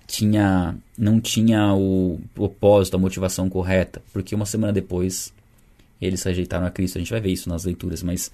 tinha, 0.06 0.76
não 0.98 1.20
tinha 1.20 1.74
o 1.74 2.20
propósito, 2.36 2.96
a 2.96 3.00
motivação 3.00 3.50
correta? 3.50 4.02
Porque 4.12 4.36
uma 4.36 4.46
semana 4.46 4.72
depois 4.72 5.34
eles 6.00 6.22
rejeitaram 6.22 6.68
a 6.68 6.72
Cristo. 6.72 6.98
A 6.98 7.00
gente 7.00 7.12
vai 7.12 7.22
ver 7.22 7.32
isso 7.32 7.50
nas 7.50 7.66
leituras, 7.66 8.04
mas 8.04 8.32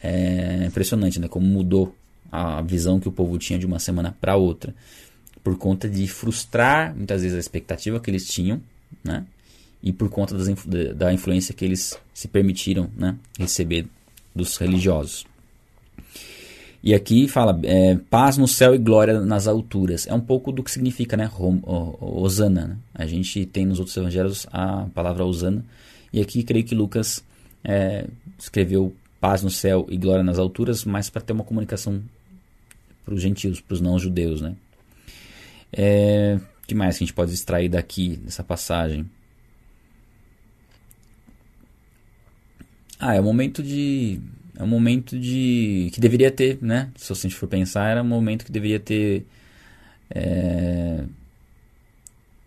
é 0.00 0.64
impressionante 0.66 1.18
né, 1.18 1.28
como 1.28 1.46
mudou 1.46 1.94
a 2.30 2.62
visão 2.62 3.00
que 3.00 3.08
o 3.08 3.12
povo 3.12 3.38
tinha 3.38 3.58
de 3.58 3.66
uma 3.66 3.78
semana 3.78 4.16
para 4.20 4.36
outra 4.36 4.74
por 5.42 5.56
conta 5.58 5.88
de 5.88 6.06
frustrar 6.06 6.94
muitas 6.96 7.22
vezes 7.22 7.36
a 7.36 7.40
expectativa 7.40 8.00
que 8.00 8.10
eles 8.10 8.26
tinham, 8.26 8.60
né? 9.02 9.24
E 9.82 9.92
por 9.92 10.08
conta 10.08 10.36
das, 10.36 10.48
da 10.94 11.12
influência 11.12 11.52
que 11.52 11.64
eles 11.64 11.98
se 12.14 12.28
permitiram 12.28 12.88
né, 12.96 13.16
receber 13.36 13.86
dos 14.34 14.56
religiosos. 14.56 15.26
E 16.84 16.94
aqui 16.94 17.26
fala 17.26 17.58
é, 17.64 17.96
paz 18.08 18.36
no 18.36 18.46
céu 18.46 18.74
e 18.74 18.78
glória 18.78 19.20
nas 19.20 19.48
alturas. 19.48 20.06
É 20.06 20.14
um 20.14 20.20
pouco 20.20 20.52
do 20.52 20.62
que 20.62 20.70
significa, 20.70 21.16
né? 21.16 21.30
Osana. 21.36 22.66
Né? 22.66 22.76
A 22.94 23.06
gente 23.06 23.44
tem 23.46 23.66
nos 23.66 23.78
outros 23.78 23.96
evangelhos 23.96 24.46
a 24.52 24.86
palavra 24.94 25.24
Osana. 25.24 25.64
E 26.12 26.20
aqui 26.20 26.44
creio 26.44 26.64
que 26.64 26.74
Lucas 26.74 27.24
é, 27.64 28.06
escreveu 28.38 28.94
paz 29.22 29.40
no 29.40 29.50
céu 29.50 29.86
e 29.88 29.96
glória 29.96 30.24
nas 30.24 30.36
alturas, 30.36 30.84
mas 30.84 31.08
para 31.08 31.22
ter 31.22 31.32
uma 31.32 31.44
comunicação 31.44 32.02
para 33.04 33.14
os 33.14 33.22
gentios, 33.22 33.60
para 33.60 33.74
os 33.74 33.80
não 33.80 33.96
judeus, 33.96 34.40
né? 34.40 34.56
É, 35.72 36.40
que 36.66 36.74
mais 36.74 36.98
que 36.98 37.04
a 37.04 37.06
gente 37.06 37.14
pode 37.14 37.32
extrair 37.32 37.68
daqui, 37.68 38.16
dessa 38.16 38.42
passagem? 38.42 39.08
Ah, 42.98 43.14
é 43.14 43.20
um 43.20 43.24
momento 43.24 43.62
de. 43.62 44.20
É 44.58 44.64
um 44.64 44.66
momento 44.66 45.16
de. 45.16 45.90
que 45.92 46.00
deveria 46.00 46.30
ter, 46.32 46.58
né? 46.60 46.90
Se 46.96 47.12
a 47.12 47.14
gente 47.14 47.36
for 47.36 47.46
pensar, 47.46 47.90
era 47.90 48.02
um 48.02 48.06
momento 48.06 48.44
que 48.44 48.50
deveria 48.50 48.80
ter. 48.80 49.24
É, 50.10 51.04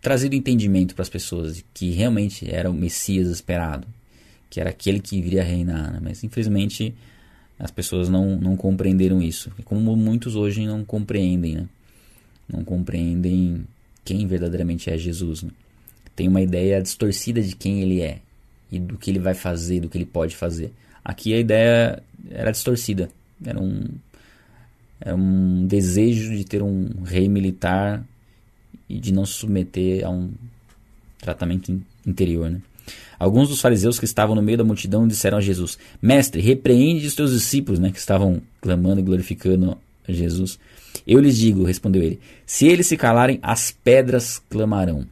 trazido 0.01 0.35
entendimento 0.35 0.93
para 0.93 1.03
as 1.03 1.09
pessoas 1.09 1.55
de 1.55 1.65
que 1.73 1.91
realmente 1.91 2.53
era 2.53 2.69
o 2.69 2.73
Messias 2.73 3.29
esperado, 3.29 3.88
que 4.55 4.61
era 4.61 4.69
aquele 4.69 5.01
que 5.01 5.21
viria 5.21 5.43
reinar. 5.43 5.91
Né? 5.91 5.99
Mas 6.01 6.23
infelizmente 6.23 6.95
as 7.59 7.71
pessoas 7.71 8.07
não, 8.07 8.37
não 8.37 8.55
compreenderam 8.55 9.21
isso, 9.21 9.51
como 9.65 9.97
muitos 9.97 10.33
hoje 10.33 10.65
não 10.65 10.85
compreendem. 10.85 11.55
Né? 11.55 11.67
não 12.47 12.63
compreendem 12.63 13.65
quem 14.05 14.25
verdadeiramente 14.25 14.89
é 14.89 14.97
Jesus. 14.97 15.43
Né? 15.43 15.51
Tem 16.15 16.29
uma 16.29 16.41
ideia 16.41 16.81
distorcida 16.81 17.41
de 17.41 17.53
quem 17.53 17.81
ele 17.81 18.01
é 18.01 18.19
e 18.71 18.79
do 18.79 18.97
que 18.97 19.11
ele 19.11 19.19
vai 19.19 19.33
fazer, 19.33 19.81
do 19.81 19.89
que 19.89 19.97
ele 19.97 20.05
pode 20.05 20.37
fazer. 20.37 20.71
Aqui 21.03 21.33
a 21.33 21.37
ideia 21.37 22.01
era 22.31 22.49
distorcida, 22.49 23.09
era 23.45 23.61
um, 23.61 23.83
era 25.01 25.17
um 25.17 25.67
desejo 25.67 26.33
de 26.33 26.45
ter 26.45 26.63
um 26.63 27.03
rei 27.03 27.27
militar 27.27 28.05
e 28.87 28.99
de 28.99 29.11
não 29.11 29.25
se 29.25 29.33
submeter 29.33 30.05
a 30.05 30.09
um 30.09 30.31
tratamento 31.19 31.77
interior. 32.07 32.49
Né? 32.49 32.61
Alguns 33.17 33.50
dos 33.50 33.62
fariseus 33.62 33.98
que 33.98 34.06
estavam 34.06 34.36
no 34.36 34.41
meio 34.41 34.58
da 34.58 34.63
multidão 34.63 35.08
disseram 35.08 35.38
a 35.38 35.41
Jesus: 35.41 35.78
Mestre, 36.02 36.41
repreende 36.41 37.08
os 37.08 37.15
teus 37.15 37.32
discípulos, 37.32 37.80
né, 37.80 37.91
que 37.91 38.00
estavam 38.00 38.41
clamando 38.62 39.00
e 39.00 39.04
glorificando 39.04 39.78
Jesus. 40.08 40.60
Eu 41.06 41.19
lhes 41.19 41.38
digo, 41.38 41.63
respondeu 41.63 42.04
ele: 42.04 42.19
se 42.45 42.67
eles 42.67 42.88
se 42.88 42.98
calarem, 42.98 43.39
as 43.41 43.71
pedras 43.71 44.41
clamarão. 44.50 45.06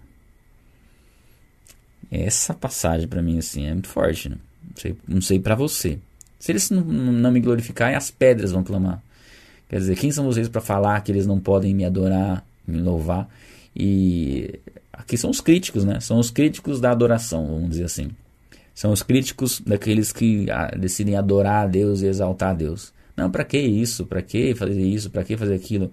Essa 2.12 2.54
passagem 2.54 3.08
para 3.08 3.22
mim 3.22 3.40
assim 3.40 3.66
é 3.66 3.74
muito 3.74 3.88
forte. 3.88 4.30
Né? 4.30 4.38
Não 4.70 4.78
sei, 4.78 4.96
não 5.08 5.22
sei 5.22 5.40
para 5.40 5.56
você. 5.56 5.98
Se 6.40 6.52
eles 6.52 6.70
não, 6.70 6.82
não 6.84 7.32
me 7.32 7.40
glorificarem, 7.40 7.96
as 7.96 8.12
pedras 8.12 8.52
vão 8.52 8.64
clamar. 8.64 9.02
Quer 9.70 9.80
dizer, 9.80 9.96
quem 9.96 10.12
são 10.12 10.26
vocês 10.26 10.48
para 10.48 10.62
falar 10.62 11.02
que 11.02 11.12
eles 11.12 11.26
não 11.26 11.40
podem 11.40 11.74
me 11.74 11.86
adorar, 11.86 12.46
me 12.68 12.80
louvar? 12.80 13.28
E 13.76 14.60
aqui 14.94 15.18
são 15.18 15.32
os 15.32 15.42
críticos, 15.42 15.84
né? 15.84 16.00
São 16.00 16.20
os 16.20 16.30
críticos 16.30 16.80
da 16.80 16.92
adoração, 16.92 17.48
vamos 17.48 17.72
dizer 17.72 17.86
assim. 17.86 18.12
São 18.74 18.92
os 18.92 19.04
críticos 19.04 19.60
daqueles 19.60 20.12
que 20.12 20.50
ah, 20.50 20.72
decidem 20.78 21.16
adorar 21.16 21.64
a 21.64 21.68
Deus 21.68 22.02
e 22.02 22.08
exaltar 22.08 22.52
a 22.52 22.54
Deus. 22.54 22.94
Não, 23.16 23.30
para 23.30 23.44
que 23.44 23.60
isso? 23.60 24.06
Para 24.06 24.22
que 24.22 24.56
fazer 24.56 24.82
isso? 24.82 25.10
Para 25.10 25.24
que 25.24 25.38
fazer 25.38 25.56
aquilo? 25.56 25.92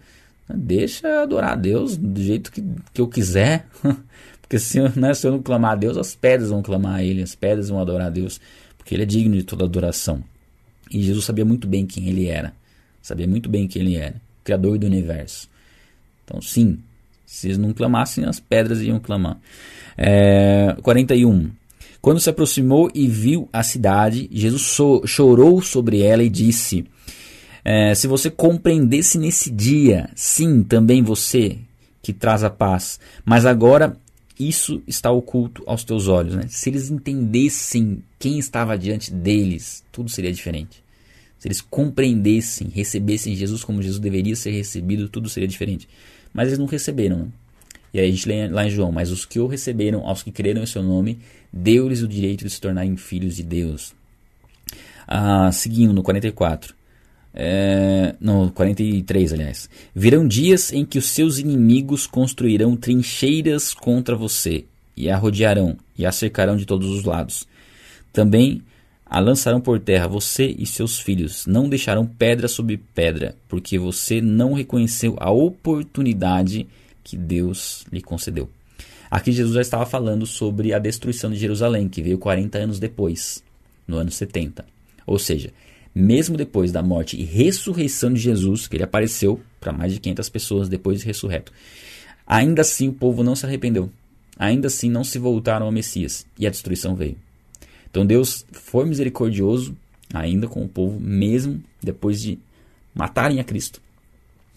Deixa 0.49 1.23
adorar 1.23 1.53
a 1.53 1.57
Deus 1.57 1.97
do 1.97 2.23
jeito 2.23 2.51
que, 2.51 2.63
que 2.93 3.01
eu 3.01 3.09
quiser. 3.09 3.67
Porque 4.41 4.59
se, 4.59 4.81
né, 4.99 5.15
se 5.15 5.27
eu 5.27 5.33
não 5.33 5.43
clamar 5.43 5.73
a 5.73 5.77
Deus, 5.77 5.97
as 5.97 6.15
pedras 6.15 6.51
vão 6.51 6.63
clamar 6.63 6.97
a 6.97 7.05
Ele, 7.05 7.23
as 7.23 7.35
pedras 7.35 7.69
vão 7.69 7.81
adorar 7.81 8.09
a 8.09 8.11
Deus. 8.11 8.41
Porque 8.77 8.95
Ele 8.95 9.03
é 9.03 9.07
digno 9.07 9.37
de 9.37 9.45
toda 9.45 9.65
adoração. 9.65 10.25
E 10.91 11.03
Jesus 11.03 11.25
sabia 11.25 11.45
muito 11.45 11.69
bem 11.69 11.87
quem 11.87 12.09
Ele 12.09 12.27
era. 12.27 12.53
Sabia 13.03 13.27
muito 13.29 13.49
bem 13.49 13.69
quem 13.69 13.83
Ele 13.83 13.97
era. 13.97 14.21
Criador 14.43 14.79
do 14.79 14.87
universo. 14.87 15.49
Então, 16.25 16.41
sim, 16.41 16.79
se 17.31 17.47
eles 17.47 17.59
não 17.59 17.73
clamassem, 17.73 18.25
as 18.25 18.41
pedras 18.41 18.83
iam 18.83 18.99
clamar. 18.99 19.39
É, 19.97 20.77
41. 20.83 21.49
Quando 22.03 22.19
se 22.19 22.29
aproximou 22.29 22.91
e 22.93 23.07
viu 23.07 23.49
a 23.53 23.63
cidade, 23.63 24.29
Jesus 24.33 24.63
so, 24.63 25.07
chorou 25.07 25.63
sobre 25.63 26.03
ela 26.03 26.25
e 26.25 26.29
disse: 26.29 26.85
é, 27.65 27.95
Se 27.95 28.09
você 28.09 28.31
compreendesse 28.31 29.17
nesse 29.17 29.49
dia, 29.49 30.11
sim, 30.17 30.65
também 30.65 31.05
você 31.05 31.57
que 32.03 32.13
traz 32.13 32.43
a 32.43 32.51
paz, 32.51 32.99
mas 33.25 33.47
agora 33.47 33.97
isso 34.37 34.83
está 34.85 35.13
oculto 35.13 35.63
aos 35.67 35.85
teus 35.85 36.09
olhos. 36.09 36.35
Né? 36.35 36.47
Se 36.49 36.69
eles 36.69 36.91
entendessem 36.91 38.03
quem 38.19 38.41
estava 38.41 38.77
diante 38.77 39.13
deles, 39.13 39.85
tudo 39.93 40.11
seria 40.11 40.33
diferente. 40.33 40.83
Se 41.39 41.47
eles 41.47 41.61
compreendessem, 41.61 42.69
recebessem 42.75 43.37
Jesus 43.37 43.63
como 43.63 43.81
Jesus 43.81 44.01
deveria 44.01 44.35
ser 44.35 44.51
recebido, 44.51 45.09
tudo 45.09 45.29
seria 45.29 45.49
diferente. 45.49 45.89
Mas 46.33 46.49
eles 46.49 46.59
não 46.59 46.67
receberam. 46.67 47.33
E 47.93 47.99
aí 47.99 48.09
a 48.09 48.11
gente 48.11 48.29
lê 48.29 48.49
lá 48.49 48.67
em 48.67 48.71
João: 48.71 48.93
Mas 48.93 49.11
os 49.11 49.25
que 49.25 49.41
o 49.41 49.47
receberam, 49.47 50.07
aos 50.07 50.23
que 50.23 50.31
creram 50.31 50.63
em 50.63 50.67
seu 50.67 50.83
nome, 50.83 51.19
deu-lhes 51.53 52.03
o 52.03 52.09
direito 52.09 52.45
de 52.45 52.51
se 52.51 52.61
tornarem 52.61 52.97
filhos 52.97 53.37
de 53.37 53.43
Deus. 53.43 53.95
Ah, 55.07 55.51
seguindo 55.53 55.93
no 55.93 56.03
44. 56.03 56.75
É, 57.33 58.15
no 58.21 58.51
43, 58.51 59.33
aliás. 59.33 59.71
Virão 59.95 60.27
dias 60.27 60.73
em 60.73 60.85
que 60.85 60.99
os 60.99 61.07
seus 61.07 61.39
inimigos 61.39 62.07
construirão 62.07 62.77
trincheiras 62.77 63.73
contra 63.73 64.17
você, 64.17 64.65
e 64.97 65.09
a 65.09 65.17
rodearão, 65.17 65.77
e 65.97 66.05
a 66.05 66.13
cercarão 66.13 66.57
de 66.57 66.67
todos 66.67 66.89
os 66.89 67.05
lados. 67.05 67.47
Também 68.13 68.63
a 69.11 69.19
lançarão 69.19 69.61
por 69.61 69.81
terra 69.81 70.07
você 70.07 70.55
e 70.57 70.65
seus 70.65 71.01
filhos, 71.01 71.45
não 71.45 71.69
deixarão 71.69 72.07
pedra 72.07 72.47
sobre 72.47 72.77
pedra, 72.77 73.35
porque 73.49 73.77
você 73.77 74.21
não 74.21 74.53
reconheceu 74.53 75.17
a 75.19 75.33
oportunidade 75.33 76.69
que 77.03 77.17
Deus 77.17 77.85
lhe 77.93 78.01
concedeu. 78.01 78.49
Aqui 79.11 79.33
Jesus 79.33 79.57
já 79.57 79.63
estava 79.63 79.85
falando 79.85 80.25
sobre 80.27 80.73
a 80.73 80.79
destruição 80.79 81.29
de 81.29 81.37
Jerusalém, 81.37 81.89
que 81.89 82.01
veio 82.01 82.19
40 82.19 82.57
anos 82.57 82.79
depois, 82.79 83.43
no 83.85 83.97
ano 83.97 84.13
70. 84.13 84.65
Ou 85.05 85.19
seja, 85.19 85.53
mesmo 85.93 86.37
depois 86.37 86.71
da 86.71 86.81
morte 86.81 87.21
e 87.21 87.25
ressurreição 87.25 88.13
de 88.13 88.21
Jesus, 88.21 88.69
que 88.69 88.77
ele 88.77 88.85
apareceu 88.85 89.41
para 89.59 89.73
mais 89.73 89.93
de 89.93 89.99
500 89.99 90.29
pessoas 90.29 90.69
depois 90.69 91.01
de 91.01 91.07
ressurreto, 91.07 91.53
ainda 92.25 92.63
assim 92.63 92.87
o 92.87 92.93
povo 92.93 93.25
não 93.25 93.35
se 93.35 93.45
arrependeu. 93.45 93.91
Ainda 94.39 94.69
assim 94.69 94.89
não 94.89 95.03
se 95.03 95.19
voltaram 95.19 95.67
ao 95.67 95.73
Messias 95.73 96.25
e 96.39 96.47
a 96.47 96.51
destruição 96.51 96.95
veio. 96.95 97.17
Então 97.91 98.07
Deus 98.07 98.45
foi 98.53 98.85
misericordioso 98.87 99.77
ainda 100.13 100.47
com 100.47 100.63
o 100.65 100.69
povo, 100.69 100.99
mesmo 101.01 101.63
depois 101.83 102.21
de 102.21 102.39
matarem 102.95 103.41
a 103.41 103.45
Cristo, 103.45 103.81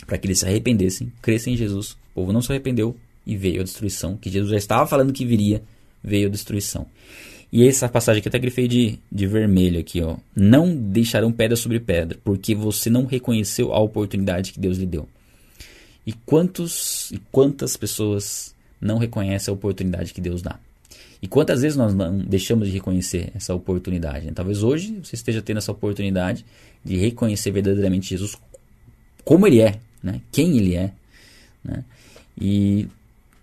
para 0.05 0.17
que 0.17 0.27
eles 0.27 0.39
se 0.39 0.45
arrependessem, 0.45 1.11
crescem 1.21 1.53
em 1.53 1.57
Jesus. 1.57 1.91
O 1.91 2.15
povo 2.15 2.33
não 2.33 2.41
se 2.41 2.51
arrependeu, 2.51 2.95
e 3.25 3.35
veio 3.35 3.61
a 3.61 3.63
destruição, 3.63 4.17
que 4.17 4.29
Jesus 4.29 4.51
já 4.51 4.57
estava 4.57 4.87
falando 4.87 5.13
que 5.13 5.25
viria, 5.25 5.63
veio 6.03 6.27
a 6.27 6.31
destruição. 6.31 6.85
E 7.51 7.67
essa 7.67 7.87
passagem 7.87 8.19
aqui 8.19 8.27
eu 8.27 8.31
até 8.31 8.39
grifei 8.39 8.67
de, 8.67 8.99
de 9.11 9.27
vermelho 9.27 9.79
aqui, 9.79 10.01
ó. 10.01 10.17
Não 10.35 10.75
deixarão 10.75 11.31
pedra 11.31 11.55
sobre 11.55 11.79
pedra, 11.79 12.17
porque 12.23 12.55
você 12.55 12.89
não 12.89 13.05
reconheceu 13.05 13.71
a 13.71 13.79
oportunidade 13.79 14.51
que 14.51 14.59
Deus 14.59 14.77
lhe 14.77 14.85
deu. 14.85 15.07
E 16.05 16.11
quantos 16.11 17.11
e 17.11 17.19
quantas 17.31 17.77
pessoas 17.77 18.53
não 18.81 18.97
reconhecem 18.97 19.51
a 19.51 19.55
oportunidade 19.55 20.13
que 20.13 20.19
Deus 20.19 20.41
dá? 20.41 20.59
E 21.23 21.27
quantas 21.27 21.61
vezes 21.61 21.77
nós 21.77 21.95
não 21.95 22.17
deixamos 22.17 22.67
de 22.67 22.73
reconhecer 22.73 23.31
essa 23.33 23.55
oportunidade? 23.55 24.25
Né? 24.25 24.33
Talvez 24.35 24.61
hoje 24.61 24.99
você 25.01 25.15
esteja 25.15 25.41
tendo 25.41 25.59
essa 25.59 25.71
oportunidade 25.71 26.45
de 26.83 26.97
reconhecer 26.97 27.49
verdadeiramente 27.49 28.09
Jesus 28.09 28.35
como 29.23 29.47
ele 29.47 29.61
é, 29.61 29.79
né? 30.03 30.19
quem 30.33 30.57
ele 30.57 30.75
é. 30.75 30.91
Né? 31.63 31.85
E 32.37 32.89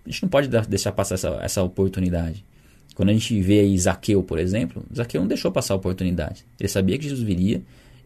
a 0.05 0.11
gente 0.11 0.24
não 0.24 0.28
pode 0.28 0.49
deixar 0.68 0.93
passar 0.93 1.14
essa, 1.14 1.28
essa 1.41 1.62
oportunidade. 1.62 2.45
Quando 2.95 3.09
a 3.09 3.12
gente 3.14 3.41
vê 3.41 3.61
aí 3.61 3.78
Zaqueu, 3.78 4.22
por 4.22 4.39
exemplo, 4.39 4.85
Zaqueu 4.95 5.22
não 5.22 5.28
deixou 5.28 5.51
passar 5.51 5.72
a 5.72 5.78
oportunidade. 5.78 6.45
Ele 6.61 6.68
sabia 6.68 6.99
que 6.99 7.05
Jesus 7.05 7.22
viria, 7.22 7.62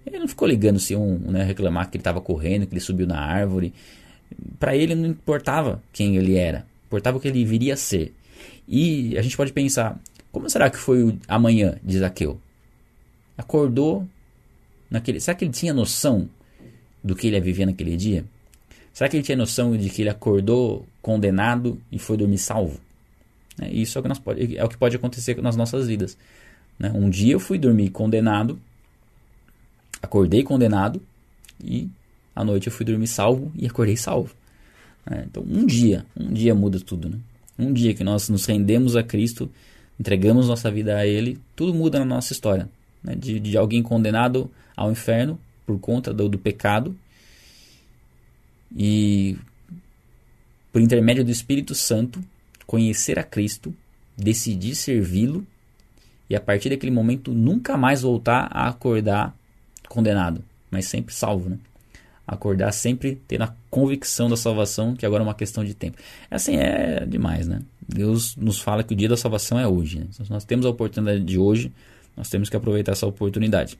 ele 0.07 0.20
não 0.20 0.29
ficou 0.29 0.47
ligando 0.47 0.79
se 0.79 0.95
um 0.95 1.18
né, 1.18 1.43
reclamar 1.43 1.91
que 1.91 1.97
ele 1.97 2.01
estava 2.01 2.20
correndo, 2.20 2.64
que 2.64 2.75
ele 2.75 2.81
subiu 2.81 3.09
na 3.09 3.18
árvore. 3.18 3.75
Para 4.57 4.77
ele 4.77 4.95
não 4.95 5.09
importava 5.09 5.83
quem 5.93 6.16
ele 6.16 6.37
era, 6.37 6.64
importava 6.87 7.16
o 7.16 7.20
que 7.20 7.27
ele 7.27 7.45
viria 7.45 7.75
a 7.75 7.77
ser. 7.77 8.14
E 8.67 9.17
a 9.19 9.23
gente 9.23 9.37
pode 9.37 9.53
pensar, 9.53 10.01
como 10.33 10.49
será 10.49 10.71
que 10.71 10.79
foi 10.79 11.19
amanhã 11.29 11.77
de 11.83 11.99
Zaqueu? 11.99 12.41
Acordou 13.37 14.07
naquele. 14.91 15.21
Será 15.21 15.35
que 15.37 15.45
ele 15.45 15.53
tinha 15.53 15.75
noção 15.75 16.29
do 17.03 17.15
que 17.15 17.27
ele 17.27 17.37
ia 17.37 17.43
viver 17.43 17.67
naquele 17.67 17.97
dia? 17.97 18.25
Será 18.93 19.11
que 19.11 19.17
ele 19.17 19.25
tinha 19.25 19.37
noção 19.37 19.77
de 19.77 19.91
que 19.91 20.03
ele 20.03 20.09
acordou 20.09 20.87
condenado 21.03 21.81
e 21.91 21.99
foi 21.99 22.17
dormir 22.17 22.39
salvo? 22.39 22.81
É, 23.61 23.69
isso 23.73 23.99
é 23.99 24.01
o, 24.01 24.03
que 24.03 24.09
nós 24.09 24.19
pode, 24.19 24.57
é 24.57 24.65
o 24.65 24.69
que 24.69 24.77
pode 24.77 24.97
acontecer 24.97 25.41
nas 25.43 25.57
nossas 25.57 25.87
vidas. 25.87 26.17
Né? 26.79 26.91
Um 26.95 27.11
dia 27.11 27.33
eu 27.33 27.41
fui 27.41 27.59
dormir 27.59 27.91
condenado, 27.91 28.59
acordei 30.01 30.43
condenado 30.43 31.03
e 31.62 31.89
à 32.35 32.45
noite 32.45 32.69
eu 32.69 32.73
fui 32.73 32.85
dormir 32.87 33.07
salvo 33.07 33.53
e 33.57 33.67
acordei 33.67 33.97
salvo. 33.97 34.35
É, 35.11 35.25
então 35.25 35.43
um 35.43 35.67
dia, 35.67 36.07
um 36.17 36.33
dia 36.33 36.55
muda 36.55 36.81
tudo. 36.81 37.09
Né? 37.09 37.19
Um 37.59 37.72
dia 37.72 37.94
que 37.94 38.02
nós 38.02 38.28
nos 38.28 38.44
rendemos 38.46 38.96
a 38.96 39.02
Cristo, 39.02 39.50
entregamos 39.98 40.48
nossa 40.48 40.70
vida 40.70 40.96
a 40.96 41.07
Ele, 41.07 41.38
tudo 41.55 41.74
muda 41.74 41.98
na 41.98 42.05
nossa 42.05 42.32
história. 42.32 42.68
Né? 43.02 43.14
De, 43.14 43.38
de 43.38 43.57
alguém 43.57 43.82
condenado 43.82 44.50
ao 44.76 44.90
inferno 44.90 45.38
por 45.66 45.78
conta 45.78 46.12
do, 46.12 46.28
do 46.28 46.38
pecado 46.38 46.96
e 48.76 49.36
por 50.72 50.80
intermédio 50.80 51.24
do 51.24 51.30
Espírito 51.30 51.74
Santo 51.74 52.22
conhecer 52.66 53.18
a 53.18 53.22
Cristo, 53.22 53.74
decidir 54.16 54.74
servi-lo 54.74 55.46
e 56.28 56.34
a 56.34 56.40
partir 56.40 56.70
daquele 56.70 56.90
momento 56.90 57.32
nunca 57.32 57.76
mais 57.76 58.02
voltar 58.02 58.48
a 58.50 58.68
acordar 58.68 59.36
condenado, 59.88 60.42
mas 60.70 60.86
sempre 60.86 61.14
salvo, 61.14 61.48
né? 61.48 61.59
Acordar 62.27 62.72
sempre 62.72 63.20
tendo 63.29 63.45
a 63.45 63.55
convicção 63.70 64.29
da 64.29 64.37
salvação, 64.37 64.95
que 64.95 65.05
agora 65.05 65.22
é 65.22 65.27
uma 65.27 65.35
questão 65.35 65.64
de 65.64 65.75
tempo. 65.75 65.99
Assim 66.31 66.57
é 66.57 67.05
demais, 67.07 67.47
né? 67.47 67.61
Deus 67.87 68.35
nos 68.37 68.61
fala 68.61 68.83
que 68.83 68.95
o 68.95 68.97
dia 68.97 69.09
da 69.09 69.16
salvação 69.16 69.59
é 69.59 69.68
hoje. 69.68 69.99
Né? 69.99 70.07
Então, 70.12 70.27
nós 70.31 70.45
temos 70.45 70.64
a 70.64 70.70
oportunidade 70.70 71.22
de 71.22 71.39
hoje, 71.39 71.70
nós 72.16 72.29
temos 72.29 72.49
que 72.49 72.57
aproveitar 72.57 72.93
essa 72.93 73.07
oportunidade. 73.07 73.79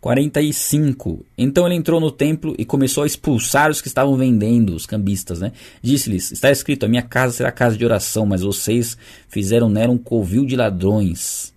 45. 0.00 1.24
Então 1.36 1.66
ele 1.66 1.74
entrou 1.74 2.00
no 2.00 2.12
templo 2.12 2.54
e 2.58 2.64
começou 2.64 3.02
a 3.02 3.06
expulsar 3.06 3.70
os 3.70 3.80
que 3.80 3.88
estavam 3.88 4.16
vendendo, 4.16 4.74
os 4.74 4.86
cambistas, 4.86 5.40
né? 5.40 5.52
Disse-lhes: 5.82 6.30
Está 6.30 6.50
escrito: 6.50 6.86
A 6.86 6.88
minha 6.88 7.02
casa 7.02 7.32
será 7.32 7.50
casa 7.50 7.76
de 7.76 7.84
oração, 7.84 8.24
mas 8.24 8.42
vocês 8.42 8.96
fizeram 9.28 9.68
nela 9.68 9.92
um 9.92 9.98
covil 9.98 10.44
de 10.44 10.54
ladrões. 10.54 11.52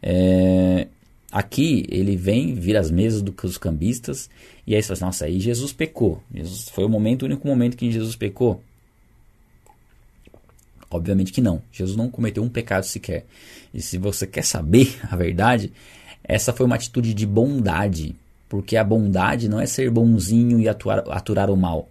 É, 0.00 0.86
Aqui 1.30 1.84
ele 1.90 2.16
vem, 2.16 2.54
vira 2.54 2.80
as 2.80 2.90
mesas 2.90 3.20
dos 3.20 3.58
cambistas, 3.58 4.30
e 4.66 4.74
aí 4.74 4.82
você 4.82 4.88
fala 4.88 4.94
assim, 4.94 5.04
nossa, 5.04 5.24
aí 5.26 5.40
Jesus 5.40 5.72
pecou. 5.72 6.22
Jesus, 6.34 6.68
foi 6.70 6.84
o 6.84 6.88
momento, 6.88 7.22
o 7.22 7.26
único 7.26 7.46
momento 7.46 7.76
que 7.76 7.90
Jesus 7.90 8.16
pecou? 8.16 8.62
Obviamente 10.90 11.32
que 11.32 11.40
não. 11.40 11.60
Jesus 11.70 11.96
não 11.96 12.08
cometeu 12.08 12.42
um 12.42 12.48
pecado 12.48 12.84
sequer. 12.84 13.26
E 13.74 13.82
se 13.82 13.98
você 13.98 14.26
quer 14.26 14.44
saber 14.44 14.98
a 15.10 15.16
verdade, 15.16 15.72
essa 16.24 16.52
foi 16.52 16.64
uma 16.64 16.76
atitude 16.76 17.12
de 17.12 17.26
bondade. 17.26 18.16
Porque 18.48 18.76
a 18.76 18.84
bondade 18.84 19.48
não 19.48 19.60
é 19.60 19.66
ser 19.66 19.90
bonzinho 19.90 20.58
e 20.58 20.68
atuar, 20.68 21.04
aturar 21.10 21.50
o 21.50 21.56
mal. 21.56 21.90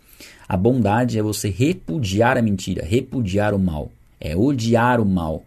A 0.49 0.57
bondade 0.57 1.19
é 1.19 1.21
você 1.21 1.49
repudiar 1.49 2.37
a 2.37 2.41
mentira, 2.41 2.83
repudiar 2.83 3.53
o 3.53 3.59
mal. 3.59 3.91
É 4.19 4.35
odiar 4.35 4.99
o 4.99 5.05
mal. 5.05 5.45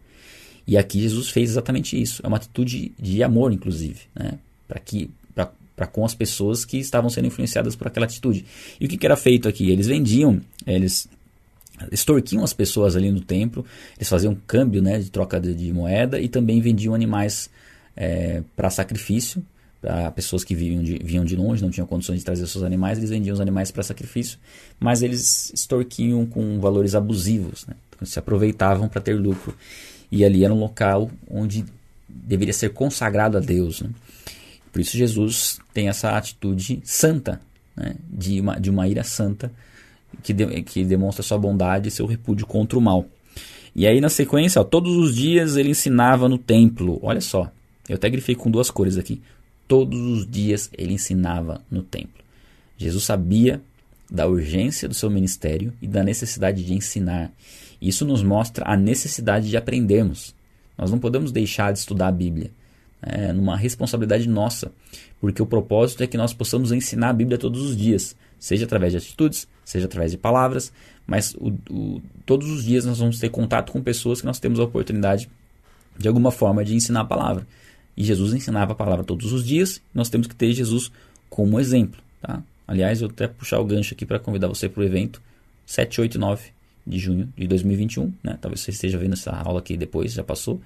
E 0.70 0.78
aqui 0.78 1.00
Jesus 1.00 1.30
fez 1.30 1.50
exatamente 1.50 2.00
isso. 2.00 2.22
É 2.24 2.28
uma 2.28 2.36
atitude 2.36 2.92
de 2.96 3.24
amor, 3.24 3.52
inclusive, 3.52 4.02
né? 4.14 4.38
para 4.68 4.78
que 4.78 5.10
para 5.34 5.86
com 5.86 6.04
as 6.04 6.14
pessoas 6.14 6.64
que 6.64 6.76
estavam 6.76 7.10
sendo 7.10 7.26
influenciadas 7.26 7.74
por 7.74 7.88
aquela 7.88 8.04
atitude. 8.04 8.44
E 8.78 8.84
o 8.84 8.88
que, 8.88 8.96
que 8.96 9.04
era 9.06 9.16
feito 9.16 9.48
aqui? 9.48 9.70
Eles 9.70 9.86
vendiam, 9.86 10.40
eles 10.66 11.08
extorquiam 11.90 12.44
as 12.44 12.52
pessoas 12.52 12.94
ali 12.94 13.10
no 13.10 13.20
templo, 13.20 13.64
eles 13.96 14.08
faziam 14.08 14.36
câmbio 14.46 14.80
né, 14.82 14.98
de 14.98 15.10
troca 15.10 15.40
de, 15.40 15.54
de 15.54 15.72
moeda 15.72 16.20
e 16.20 16.28
também 16.28 16.60
vendiam 16.60 16.94
animais 16.94 17.48
é, 17.96 18.42
para 18.54 18.68
sacrifício, 18.68 19.42
para 19.80 20.10
pessoas 20.10 20.44
que 20.44 20.54
vinham 20.54 20.84
de, 20.84 20.98
vinham 21.02 21.24
de 21.24 21.34
longe, 21.34 21.62
não 21.62 21.70
tinham 21.70 21.86
condições 21.86 22.18
de 22.18 22.26
trazer 22.26 22.46
seus 22.46 22.62
animais, 22.62 22.98
eles 22.98 23.08
vendiam 23.08 23.32
os 23.32 23.40
animais 23.40 23.70
para 23.70 23.82
sacrifício, 23.82 24.38
mas 24.78 25.02
eles 25.02 25.50
extorquiam 25.52 26.26
com 26.26 26.60
valores 26.60 26.94
abusivos, 26.94 27.66
né? 27.66 27.74
então, 27.96 28.06
se 28.06 28.18
aproveitavam 28.18 28.86
para 28.86 29.00
ter 29.00 29.14
lucro. 29.14 29.56
E 30.10 30.24
ali 30.24 30.44
era 30.44 30.52
um 30.52 30.58
local 30.58 31.10
onde 31.28 31.64
deveria 32.08 32.52
ser 32.52 32.70
consagrado 32.70 33.36
a 33.36 33.40
Deus. 33.40 33.80
Né? 33.80 33.90
Por 34.72 34.80
isso 34.80 34.96
Jesus 34.96 35.60
tem 35.72 35.88
essa 35.88 36.16
atitude 36.16 36.80
santa, 36.84 37.40
né? 37.76 37.94
de, 38.08 38.40
uma, 38.40 38.58
de 38.58 38.70
uma 38.70 38.88
ira 38.88 39.04
santa, 39.04 39.52
que, 40.22 40.32
de, 40.32 40.62
que 40.62 40.84
demonstra 40.84 41.22
sua 41.22 41.38
bondade 41.38 41.88
e 41.88 41.90
seu 41.90 42.06
repúdio 42.06 42.46
contra 42.46 42.78
o 42.78 42.82
mal. 42.82 43.06
E 43.74 43.86
aí 43.86 44.00
na 44.00 44.08
sequência, 44.08 44.60
ó, 44.60 44.64
todos 44.64 44.96
os 44.96 45.14
dias 45.14 45.56
ele 45.56 45.70
ensinava 45.70 46.28
no 46.28 46.38
templo. 46.38 46.98
Olha 47.02 47.20
só, 47.20 47.50
eu 47.88 47.96
até 47.96 48.08
grifei 48.10 48.34
com 48.34 48.50
duas 48.50 48.70
cores 48.70 48.96
aqui. 48.96 49.22
Todos 49.68 50.00
os 50.00 50.28
dias 50.28 50.68
ele 50.76 50.94
ensinava 50.94 51.60
no 51.70 51.82
templo. 51.82 52.24
Jesus 52.76 53.04
sabia 53.04 53.60
da 54.10 54.26
urgência 54.26 54.88
do 54.88 54.94
seu 54.94 55.08
ministério 55.08 55.72
e 55.80 55.86
da 55.86 56.02
necessidade 56.02 56.64
de 56.64 56.74
ensinar. 56.74 57.30
Isso 57.80 58.04
nos 58.04 58.22
mostra 58.22 58.64
a 58.68 58.76
necessidade 58.76 59.48
de 59.48 59.56
aprendermos. 59.56 60.34
Nós 60.76 60.90
não 60.90 60.98
podemos 60.98 61.32
deixar 61.32 61.72
de 61.72 61.78
estudar 61.78 62.08
a 62.08 62.12
Bíblia. 62.12 62.50
É 63.02 63.32
uma 63.32 63.56
responsabilidade 63.56 64.28
nossa, 64.28 64.70
porque 65.20 65.40
o 65.40 65.46
propósito 65.46 66.02
é 66.02 66.06
que 66.06 66.18
nós 66.18 66.34
possamos 66.34 66.70
ensinar 66.70 67.10
a 67.10 67.12
Bíblia 67.14 67.38
todos 67.38 67.62
os 67.62 67.74
dias, 67.74 68.14
seja 68.38 68.66
através 68.66 68.92
de 68.92 68.98
atitudes, 68.98 69.48
seja 69.64 69.86
através 69.86 70.10
de 70.10 70.18
palavras, 70.18 70.70
mas 71.06 71.34
o, 71.34 71.48
o, 71.70 72.02
todos 72.26 72.50
os 72.50 72.64
dias 72.64 72.84
nós 72.84 72.98
vamos 72.98 73.18
ter 73.18 73.30
contato 73.30 73.72
com 73.72 73.82
pessoas 73.82 74.20
que 74.20 74.26
nós 74.26 74.38
temos 74.38 74.60
a 74.60 74.64
oportunidade, 74.64 75.30
de 75.98 76.08
alguma 76.08 76.30
forma, 76.30 76.62
de 76.62 76.74
ensinar 76.74 77.00
a 77.00 77.04
palavra. 77.04 77.46
E 77.96 78.04
Jesus 78.04 78.34
ensinava 78.34 78.72
a 78.72 78.74
palavra 78.74 79.02
todos 79.02 79.32
os 79.32 79.44
dias, 79.44 79.80
nós 79.94 80.10
temos 80.10 80.26
que 80.26 80.34
ter 80.34 80.52
Jesus 80.52 80.92
como 81.30 81.58
exemplo. 81.58 82.02
Tá? 82.20 82.42
Aliás, 82.68 83.00
eu 83.00 83.08
até 83.08 83.26
puxar 83.26 83.60
o 83.60 83.64
gancho 83.64 83.94
aqui 83.94 84.04
para 84.04 84.18
convidar 84.18 84.46
você 84.46 84.68
para 84.68 84.82
o 84.82 84.84
evento 84.84 85.22
7, 85.64 86.02
8 86.02 86.14
e 86.16 86.18
9 86.18 86.59
de 86.86 86.98
junho 86.98 87.32
de 87.36 87.46
2021, 87.46 88.12
né? 88.22 88.38
Talvez 88.40 88.60
você 88.60 88.70
esteja 88.70 88.98
vendo 88.98 89.12
essa 89.12 89.30
aula 89.30 89.60
aqui 89.60 89.76
depois, 89.76 90.12
já 90.12 90.24
passou. 90.24 90.60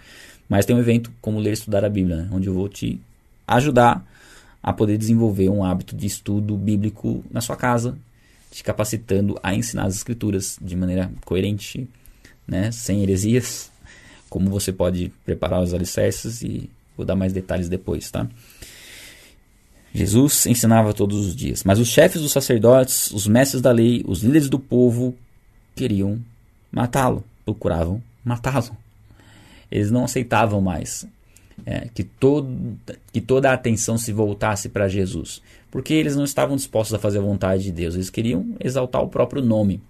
Mas 0.48 0.66
tem 0.66 0.74
um 0.74 0.78
evento 0.78 1.12
como 1.20 1.38
ler 1.38 1.50
e 1.50 1.52
estudar 1.54 1.84
a 1.84 1.88
Bíblia, 1.88 2.16
né? 2.16 2.28
onde 2.30 2.48
eu 2.48 2.54
vou 2.54 2.68
te 2.68 3.00
ajudar 3.46 4.04
a 4.62 4.72
poder 4.72 4.96
desenvolver 4.96 5.48
um 5.48 5.62
hábito 5.62 5.94
de 5.94 6.06
estudo 6.06 6.56
bíblico 6.56 7.24
na 7.30 7.40
sua 7.40 7.56
casa, 7.56 7.96
te 8.50 8.62
capacitando 8.62 9.38
a 9.42 9.54
ensinar 9.54 9.84
as 9.84 9.94
escrituras 9.94 10.58
de 10.60 10.74
maneira 10.74 11.10
coerente, 11.24 11.88
né? 12.46 12.70
Sem 12.72 13.02
heresias, 13.02 13.70
como 14.30 14.50
você 14.50 14.72
pode 14.72 15.12
preparar 15.24 15.62
os 15.62 15.74
alicerces 15.74 16.42
e 16.42 16.70
vou 16.96 17.04
dar 17.04 17.14
mais 17.14 17.32
detalhes 17.32 17.68
depois, 17.68 18.10
tá? 18.10 18.26
Jesus 19.92 20.46
ensinava 20.46 20.92
todos 20.92 21.24
os 21.26 21.36
dias, 21.36 21.62
mas 21.62 21.78
os 21.78 21.86
chefes 21.88 22.20
dos 22.20 22.32
sacerdotes, 22.32 23.12
os 23.12 23.28
mestres 23.28 23.62
da 23.62 23.70
lei, 23.70 24.02
os 24.08 24.22
líderes 24.22 24.48
do 24.48 24.58
povo 24.58 25.14
queriam 25.74 26.18
matá-lo, 26.70 27.24
procuravam 27.44 28.02
matá-lo. 28.24 28.76
Eles 29.70 29.90
não 29.90 30.04
aceitavam 30.04 30.60
mais 30.60 31.06
é, 31.66 31.88
que, 31.94 32.04
todo, 32.04 32.78
que 33.12 33.20
toda 33.20 33.50
a 33.50 33.54
atenção 33.54 33.96
se 33.98 34.12
voltasse 34.12 34.68
para 34.68 34.88
Jesus, 34.88 35.40
porque 35.70 35.94
eles 35.94 36.16
não 36.16 36.24
estavam 36.24 36.56
dispostos 36.56 36.94
a 36.94 36.98
fazer 36.98 37.18
a 37.18 37.22
vontade 37.22 37.64
de 37.64 37.72
Deus, 37.72 37.94
eles 37.94 38.10
queriam 38.10 38.54
exaltar 38.60 39.02
o 39.02 39.08
próprio 39.08 39.42
nome. 39.42 39.80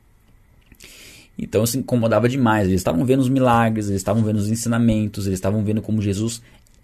Então 1.37 1.66
se 1.66 1.78
incomodava 1.78 2.28
demais. 2.28 2.68
Eles 2.68 2.80
estavam 2.80 3.05
vendo 3.05 3.20
os 3.20 3.28
milagres, 3.28 3.89
eles 3.89 4.01
estavam 4.01 4.22
vendo 4.22 4.37
os 4.37 4.49
ensinamentos, 4.49 5.26
eles 5.26 5.39
estavam 5.39 5.64
vendo 5.64 5.82
como 5.82 6.01
Jesus 6.01 6.41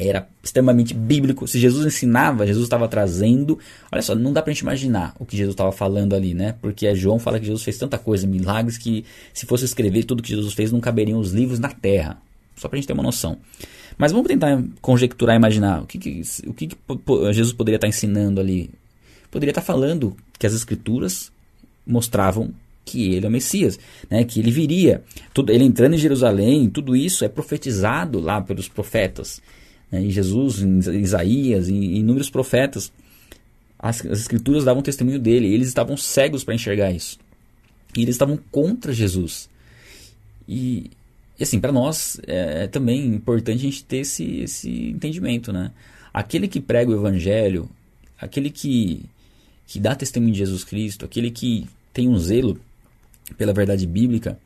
era 0.08 0.26
extremamente 0.42 0.94
bíblico. 0.94 1.46
Se 1.46 1.58
Jesus 1.58 1.84
ensinava, 1.84 2.46
Jesus 2.46 2.64
estava 2.64 2.88
trazendo. 2.88 3.58
Olha 3.92 4.00
só, 4.00 4.14
não 4.14 4.32
dá 4.32 4.40
pra 4.40 4.52
gente 4.52 4.62
imaginar 4.62 5.14
o 5.18 5.26
que 5.26 5.36
Jesus 5.36 5.52
estava 5.52 5.70
falando 5.72 6.14
ali, 6.14 6.32
né? 6.32 6.54
Porque 6.60 6.92
João 6.94 7.18
fala 7.18 7.38
que 7.38 7.46
Jesus 7.46 7.62
fez 7.62 7.76
tanta 7.76 7.98
coisa, 7.98 8.26
milagres, 8.26 8.78
que 8.78 9.04
se 9.34 9.44
fosse 9.44 9.64
escrever 9.64 10.04
tudo 10.04 10.22
que 10.22 10.30
Jesus 10.30 10.54
fez, 10.54 10.72
não 10.72 10.80
caberiam 10.80 11.18
os 11.18 11.32
livros 11.32 11.58
na 11.58 11.68
terra. 11.68 12.16
só 12.56 12.68
para 12.68 12.76
a 12.76 12.80
gente 12.80 12.86
ter 12.86 12.94
uma 12.94 13.02
noção. 13.02 13.38
Mas 13.98 14.12
vamos 14.12 14.28
tentar 14.28 14.62
conjecturar, 14.80 15.36
imaginar 15.36 15.82
o 15.82 15.86
que, 15.86 15.98
que 15.98 16.22
o 16.46 16.54
que, 16.54 16.68
que 16.68 16.76
Jesus 17.32 17.52
poderia 17.52 17.76
estar 17.76 17.88
ensinando 17.88 18.40
ali. 18.40 18.70
Poderia 19.30 19.50
estar 19.50 19.62
falando 19.62 20.16
que 20.38 20.46
as 20.46 20.54
escrituras 20.54 21.30
mostravam 21.86 22.52
que 22.84 23.14
ele 23.14 23.26
é 23.26 23.28
o 23.28 23.32
Messias, 23.32 23.78
né? 24.08 24.24
que 24.24 24.40
ele 24.40 24.50
viria. 24.50 25.02
Tudo, 25.32 25.52
ele 25.52 25.64
entrando 25.64 25.94
em 25.94 25.98
Jerusalém, 25.98 26.68
tudo 26.68 26.96
isso 26.96 27.24
é 27.24 27.28
profetizado 27.28 28.18
lá 28.18 28.40
pelos 28.40 28.68
profetas. 28.68 29.40
Né? 29.90 30.02
Em 30.02 30.10
Jesus, 30.10 30.62
em 30.62 30.78
Isaías, 31.00 31.68
em 31.68 31.96
inúmeros 31.96 32.30
profetas, 32.30 32.92
as, 33.78 34.04
as 34.06 34.20
escrituras 34.20 34.64
davam 34.64 34.82
testemunho 34.82 35.18
dele. 35.18 35.52
eles 35.52 35.68
estavam 35.68 35.96
cegos 35.96 36.44
para 36.44 36.54
enxergar 36.54 36.92
isso. 36.92 37.18
E 37.96 38.02
eles 38.02 38.14
estavam 38.14 38.38
contra 38.50 38.92
Jesus. 38.92 39.48
E, 40.46 40.90
e 41.38 41.42
assim, 41.42 41.58
para 41.58 41.72
nós 41.72 42.20
é, 42.26 42.64
é, 42.64 42.66
também 42.66 43.06
importante 43.06 43.58
a 43.58 43.62
gente 43.62 43.84
ter 43.84 43.98
esse, 43.98 44.40
esse 44.40 44.90
entendimento, 44.90 45.52
né? 45.52 45.72
Aquele 46.12 46.48
que 46.48 46.60
prega 46.60 46.90
o 46.90 46.94
evangelho, 46.94 47.70
aquele 48.20 48.50
que, 48.50 49.04
que 49.66 49.78
dá 49.78 49.94
testemunho 49.94 50.32
de 50.32 50.38
Jesus 50.40 50.64
Cristo, 50.64 51.04
aquele 51.04 51.30
que 51.30 51.66
tem 51.92 52.08
um 52.08 52.18
zelo 52.18 52.60
pela 53.38 53.52
verdade 53.52 53.86
bíblica, 53.86 54.38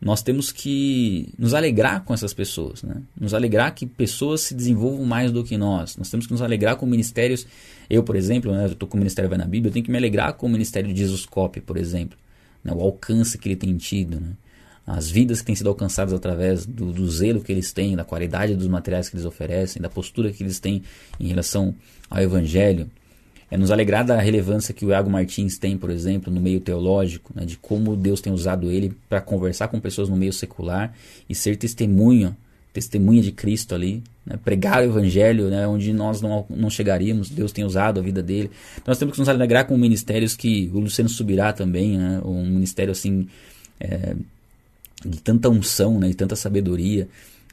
nós 0.00 0.22
temos 0.22 0.50
que 0.50 1.28
nos 1.38 1.52
alegrar 1.52 2.04
com 2.04 2.14
essas 2.14 2.32
pessoas, 2.32 2.82
né? 2.82 3.02
nos 3.20 3.34
alegrar 3.34 3.74
que 3.74 3.84
pessoas 3.84 4.40
se 4.40 4.54
desenvolvam 4.54 5.04
mais 5.04 5.30
do 5.30 5.44
que 5.44 5.58
nós. 5.58 5.96
Nós 5.96 6.08
temos 6.08 6.26
que 6.26 6.32
nos 6.32 6.40
alegrar 6.40 6.76
com 6.76 6.86
ministérios. 6.86 7.46
Eu, 7.88 8.02
por 8.02 8.16
exemplo, 8.16 8.50
né, 8.50 8.66
estou 8.66 8.88
com 8.88 8.96
o 8.96 8.98
Ministério 8.98 9.28
Vai 9.28 9.38
na 9.38 9.44
Bíblia, 9.44 9.68
eu 9.68 9.72
tenho 9.72 9.84
que 9.84 9.90
me 9.90 9.98
alegrar 9.98 10.32
com 10.32 10.46
o 10.46 10.50
Ministério 10.50 10.90
de 10.92 10.98
Jesus 10.98 11.26
Cop, 11.26 11.60
por 11.60 11.76
exemplo, 11.76 12.16
né? 12.64 12.72
o 12.74 12.80
alcance 12.80 13.36
que 13.36 13.48
ele 13.48 13.56
tem 13.56 13.76
tido, 13.76 14.18
né? 14.18 14.30
as 14.86 15.10
vidas 15.10 15.40
que 15.40 15.46
têm 15.46 15.54
sido 15.54 15.68
alcançadas 15.68 16.14
através 16.14 16.64
do, 16.64 16.92
do 16.92 17.08
zelo 17.10 17.42
que 17.42 17.52
eles 17.52 17.70
têm, 17.70 17.94
da 17.94 18.02
qualidade 18.02 18.56
dos 18.56 18.68
materiais 18.68 19.10
que 19.10 19.16
eles 19.16 19.26
oferecem, 19.26 19.82
da 19.82 19.90
postura 19.90 20.32
que 20.32 20.42
eles 20.42 20.58
têm 20.58 20.82
em 21.20 21.28
relação 21.28 21.74
ao 22.08 22.22
Evangelho 22.22 22.90
é 23.50 23.56
nos 23.56 23.70
alegrar 23.70 24.04
da 24.04 24.20
relevância 24.20 24.72
que 24.72 24.86
o 24.86 24.90
Iago 24.90 25.10
Martins 25.10 25.58
tem, 25.58 25.76
por 25.76 25.90
exemplo, 25.90 26.32
no 26.32 26.40
meio 26.40 26.60
teológico, 26.60 27.32
né, 27.34 27.44
de 27.44 27.56
como 27.56 27.96
Deus 27.96 28.20
tem 28.20 28.32
usado 28.32 28.70
ele 28.70 28.94
para 29.08 29.20
conversar 29.20 29.68
com 29.68 29.80
pessoas 29.80 30.08
no 30.08 30.16
meio 30.16 30.32
secular 30.32 30.94
e 31.28 31.34
ser 31.34 31.56
testemunha, 31.56 32.36
testemunha 32.72 33.20
de 33.20 33.32
Cristo 33.32 33.74
ali, 33.74 34.04
né, 34.24 34.38
pregar 34.44 34.82
o 34.82 34.84
evangelho 34.84 35.50
né, 35.50 35.66
onde 35.66 35.92
nós 35.92 36.20
não, 36.20 36.46
não 36.48 36.70
chegaríamos, 36.70 37.28
Deus 37.28 37.50
tem 37.50 37.64
usado 37.64 37.98
a 37.98 38.02
vida 38.02 38.22
dele. 38.22 38.52
Então, 38.74 38.84
nós 38.92 38.98
temos 38.98 39.14
que 39.14 39.18
nos 39.18 39.28
alegrar 39.28 39.66
com 39.66 39.76
ministérios 39.76 40.36
que 40.36 40.70
o 40.72 40.78
Luciano 40.78 41.08
subirá 41.08 41.52
também, 41.52 41.98
né, 41.98 42.20
um 42.24 42.46
ministério 42.46 42.92
assim 42.92 43.26
é, 43.80 44.14
de 45.04 45.20
tanta 45.20 45.48
unção, 45.48 45.98
né, 45.98 46.12
tanta 46.14 46.36
sabedoria. 46.36 47.08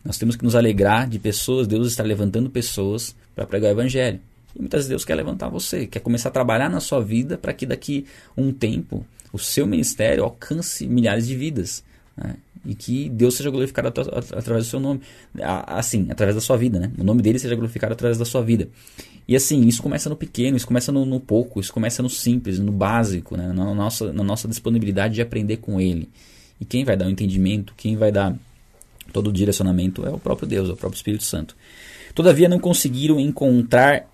Nós 0.06 0.20
temos 0.20 0.36
que 0.36 0.44
nos 0.44 0.56
alegrar 0.56 1.10
de 1.10 1.18
pessoas, 1.18 1.66
Deus 1.66 1.88
está 1.88 2.04
levantando 2.04 2.52
pessoas 2.52 3.16
para 3.36 3.48
pregar 3.48 3.70
o 3.70 3.74
evangelho. 3.74 4.20
E 4.56 4.60
muitas 4.60 4.80
vezes 4.80 4.90
Deus 4.90 5.06
quer 5.06 5.16
levantar 5.16 5.50
você, 5.50 5.86
quer 5.88 6.00
começar 6.00 6.30
a 6.30 6.32
trabalhar 6.32 6.70
na 6.70 6.80
sua 6.80 7.00
vida 7.00 7.38
para 7.38 7.54
que 7.54 7.66
daqui 7.66 8.06
um 8.36 8.52
tempo 8.52 9.06
o 9.32 9.38
seu 9.38 9.68
ministério 9.68 10.24
alcance 10.24 10.88
milhares 10.88 11.28
de 11.28 11.36
vidas. 11.36 11.84
Né? 12.16 12.36
E 12.66 12.76
que 12.76 13.10
Deus 13.10 13.36
seja 13.36 13.50
glorificado 13.50 13.88
at 13.88 13.98
através 14.34 14.66
do 14.66 14.70
seu 14.70 14.80
nome. 14.80 15.02
Assim, 15.42 16.08
através 16.10 16.36
da 16.36 16.42
sua 16.42 16.58
vida, 16.58 16.80
né? 16.80 16.92
O 16.98 17.04
nome 17.04 17.22
dele 17.22 17.40
seja 17.40 17.56
glorificado 17.56 17.94
através 17.94 18.18
da 18.18 18.26
sua 18.26 18.42
vida. 18.42 18.68
E 19.28 19.36
assim, 19.36 19.62
isso 19.68 19.82
começa 19.82 20.10
no 20.10 20.16
pequeno, 20.16 20.58
isso 20.58 20.68
começa 20.68 20.92
no, 20.92 21.06
no 21.06 21.20
pouco, 21.20 21.60
isso 21.60 21.72
começa 21.72 22.02
no 22.02 22.10
simples, 22.10 22.60
no 22.60 22.72
básico, 22.72 23.38
né? 23.38 23.52
na, 23.54 23.74
nossa, 23.74 24.12
na 24.12 24.24
nossa 24.24 24.48
disponibilidade 24.48 25.16
de 25.16 25.22
aprender 25.22 25.58
com 25.58 25.80
ele. 25.80 26.10
E 26.60 26.66
quem 26.66 26.84
vai 26.84 26.98
dar 26.98 27.08
o 27.08 27.10
entendimento, 27.10 27.74
quem 27.78 27.96
vai 27.96 28.12
dar 28.12 28.36
todo 29.12 29.28
o 29.28 29.34
direcionamento 29.34 30.06
é 30.06 30.10
o 30.10 30.18
próprio 30.18 30.48
Deus, 30.48 30.70
é 30.70 30.74
o 30.74 30.78
próprio 30.78 30.98
Espírito 30.98 31.24
Santo. 31.24 31.56
Todavia 32.16 32.50
não 32.50 32.60
conseguiram 32.60 33.20
encontrar 33.20 34.08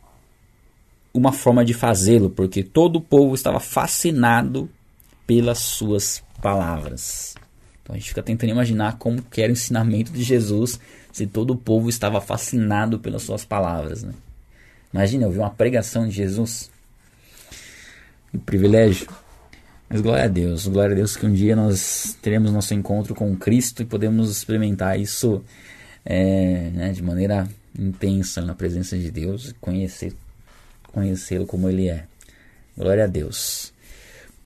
uma 1.13 1.31
forma 1.31 1.63
de 1.63 1.73
fazê-lo, 1.73 2.29
porque 2.29 2.63
todo 2.63 2.95
o 2.97 3.01
povo 3.01 3.35
estava 3.35 3.59
fascinado 3.59 4.69
pelas 5.27 5.59
suas 5.59 6.23
palavras. 6.41 7.35
Então 7.81 7.95
a 7.95 7.99
gente 7.99 8.09
fica 8.09 8.23
tentando 8.23 8.49
imaginar 8.49 8.97
como 8.97 9.21
que 9.21 9.41
era 9.41 9.51
o 9.51 9.53
ensinamento 9.53 10.11
de 10.11 10.23
Jesus 10.23 10.79
se 11.11 11.27
todo 11.27 11.51
o 11.51 11.57
povo 11.57 11.89
estava 11.89 12.19
fascinado 12.19 12.97
pelas 12.97 13.21
suas 13.21 13.45
palavras. 13.45 14.03
Né? 14.03 14.13
Imagina 14.91 15.27
ouvir 15.27 15.39
uma 15.39 15.51
pregação 15.51 16.07
de 16.07 16.15
Jesus. 16.15 16.71
Um 18.33 18.39
privilégio. 18.39 19.07
Mas 19.87 20.01
glória 20.01 20.23
a 20.23 20.27
Deus, 20.27 20.65
glória 20.65 20.93
a 20.93 20.95
Deus 20.95 21.15
que 21.15 21.25
um 21.25 21.33
dia 21.33 21.55
nós 21.55 22.17
teremos 22.21 22.51
nosso 22.51 22.73
encontro 22.73 23.13
com 23.13 23.35
Cristo 23.35 23.83
e 23.83 23.85
podemos 23.85 24.31
experimentar 24.31 24.99
isso 24.99 25.43
é, 26.03 26.71
né, 26.73 26.91
de 26.91 27.03
maneira 27.03 27.47
intensa 27.77 28.41
na 28.41 28.55
presença 28.55 28.97
de 28.97 29.11
Deus, 29.11 29.53
conhecer 29.61 30.13
conhecê-lo 30.93 31.45
como 31.45 31.67
ele 31.67 31.89
é. 31.89 32.05
Glória 32.77 33.03
a 33.03 33.07
Deus. 33.07 33.72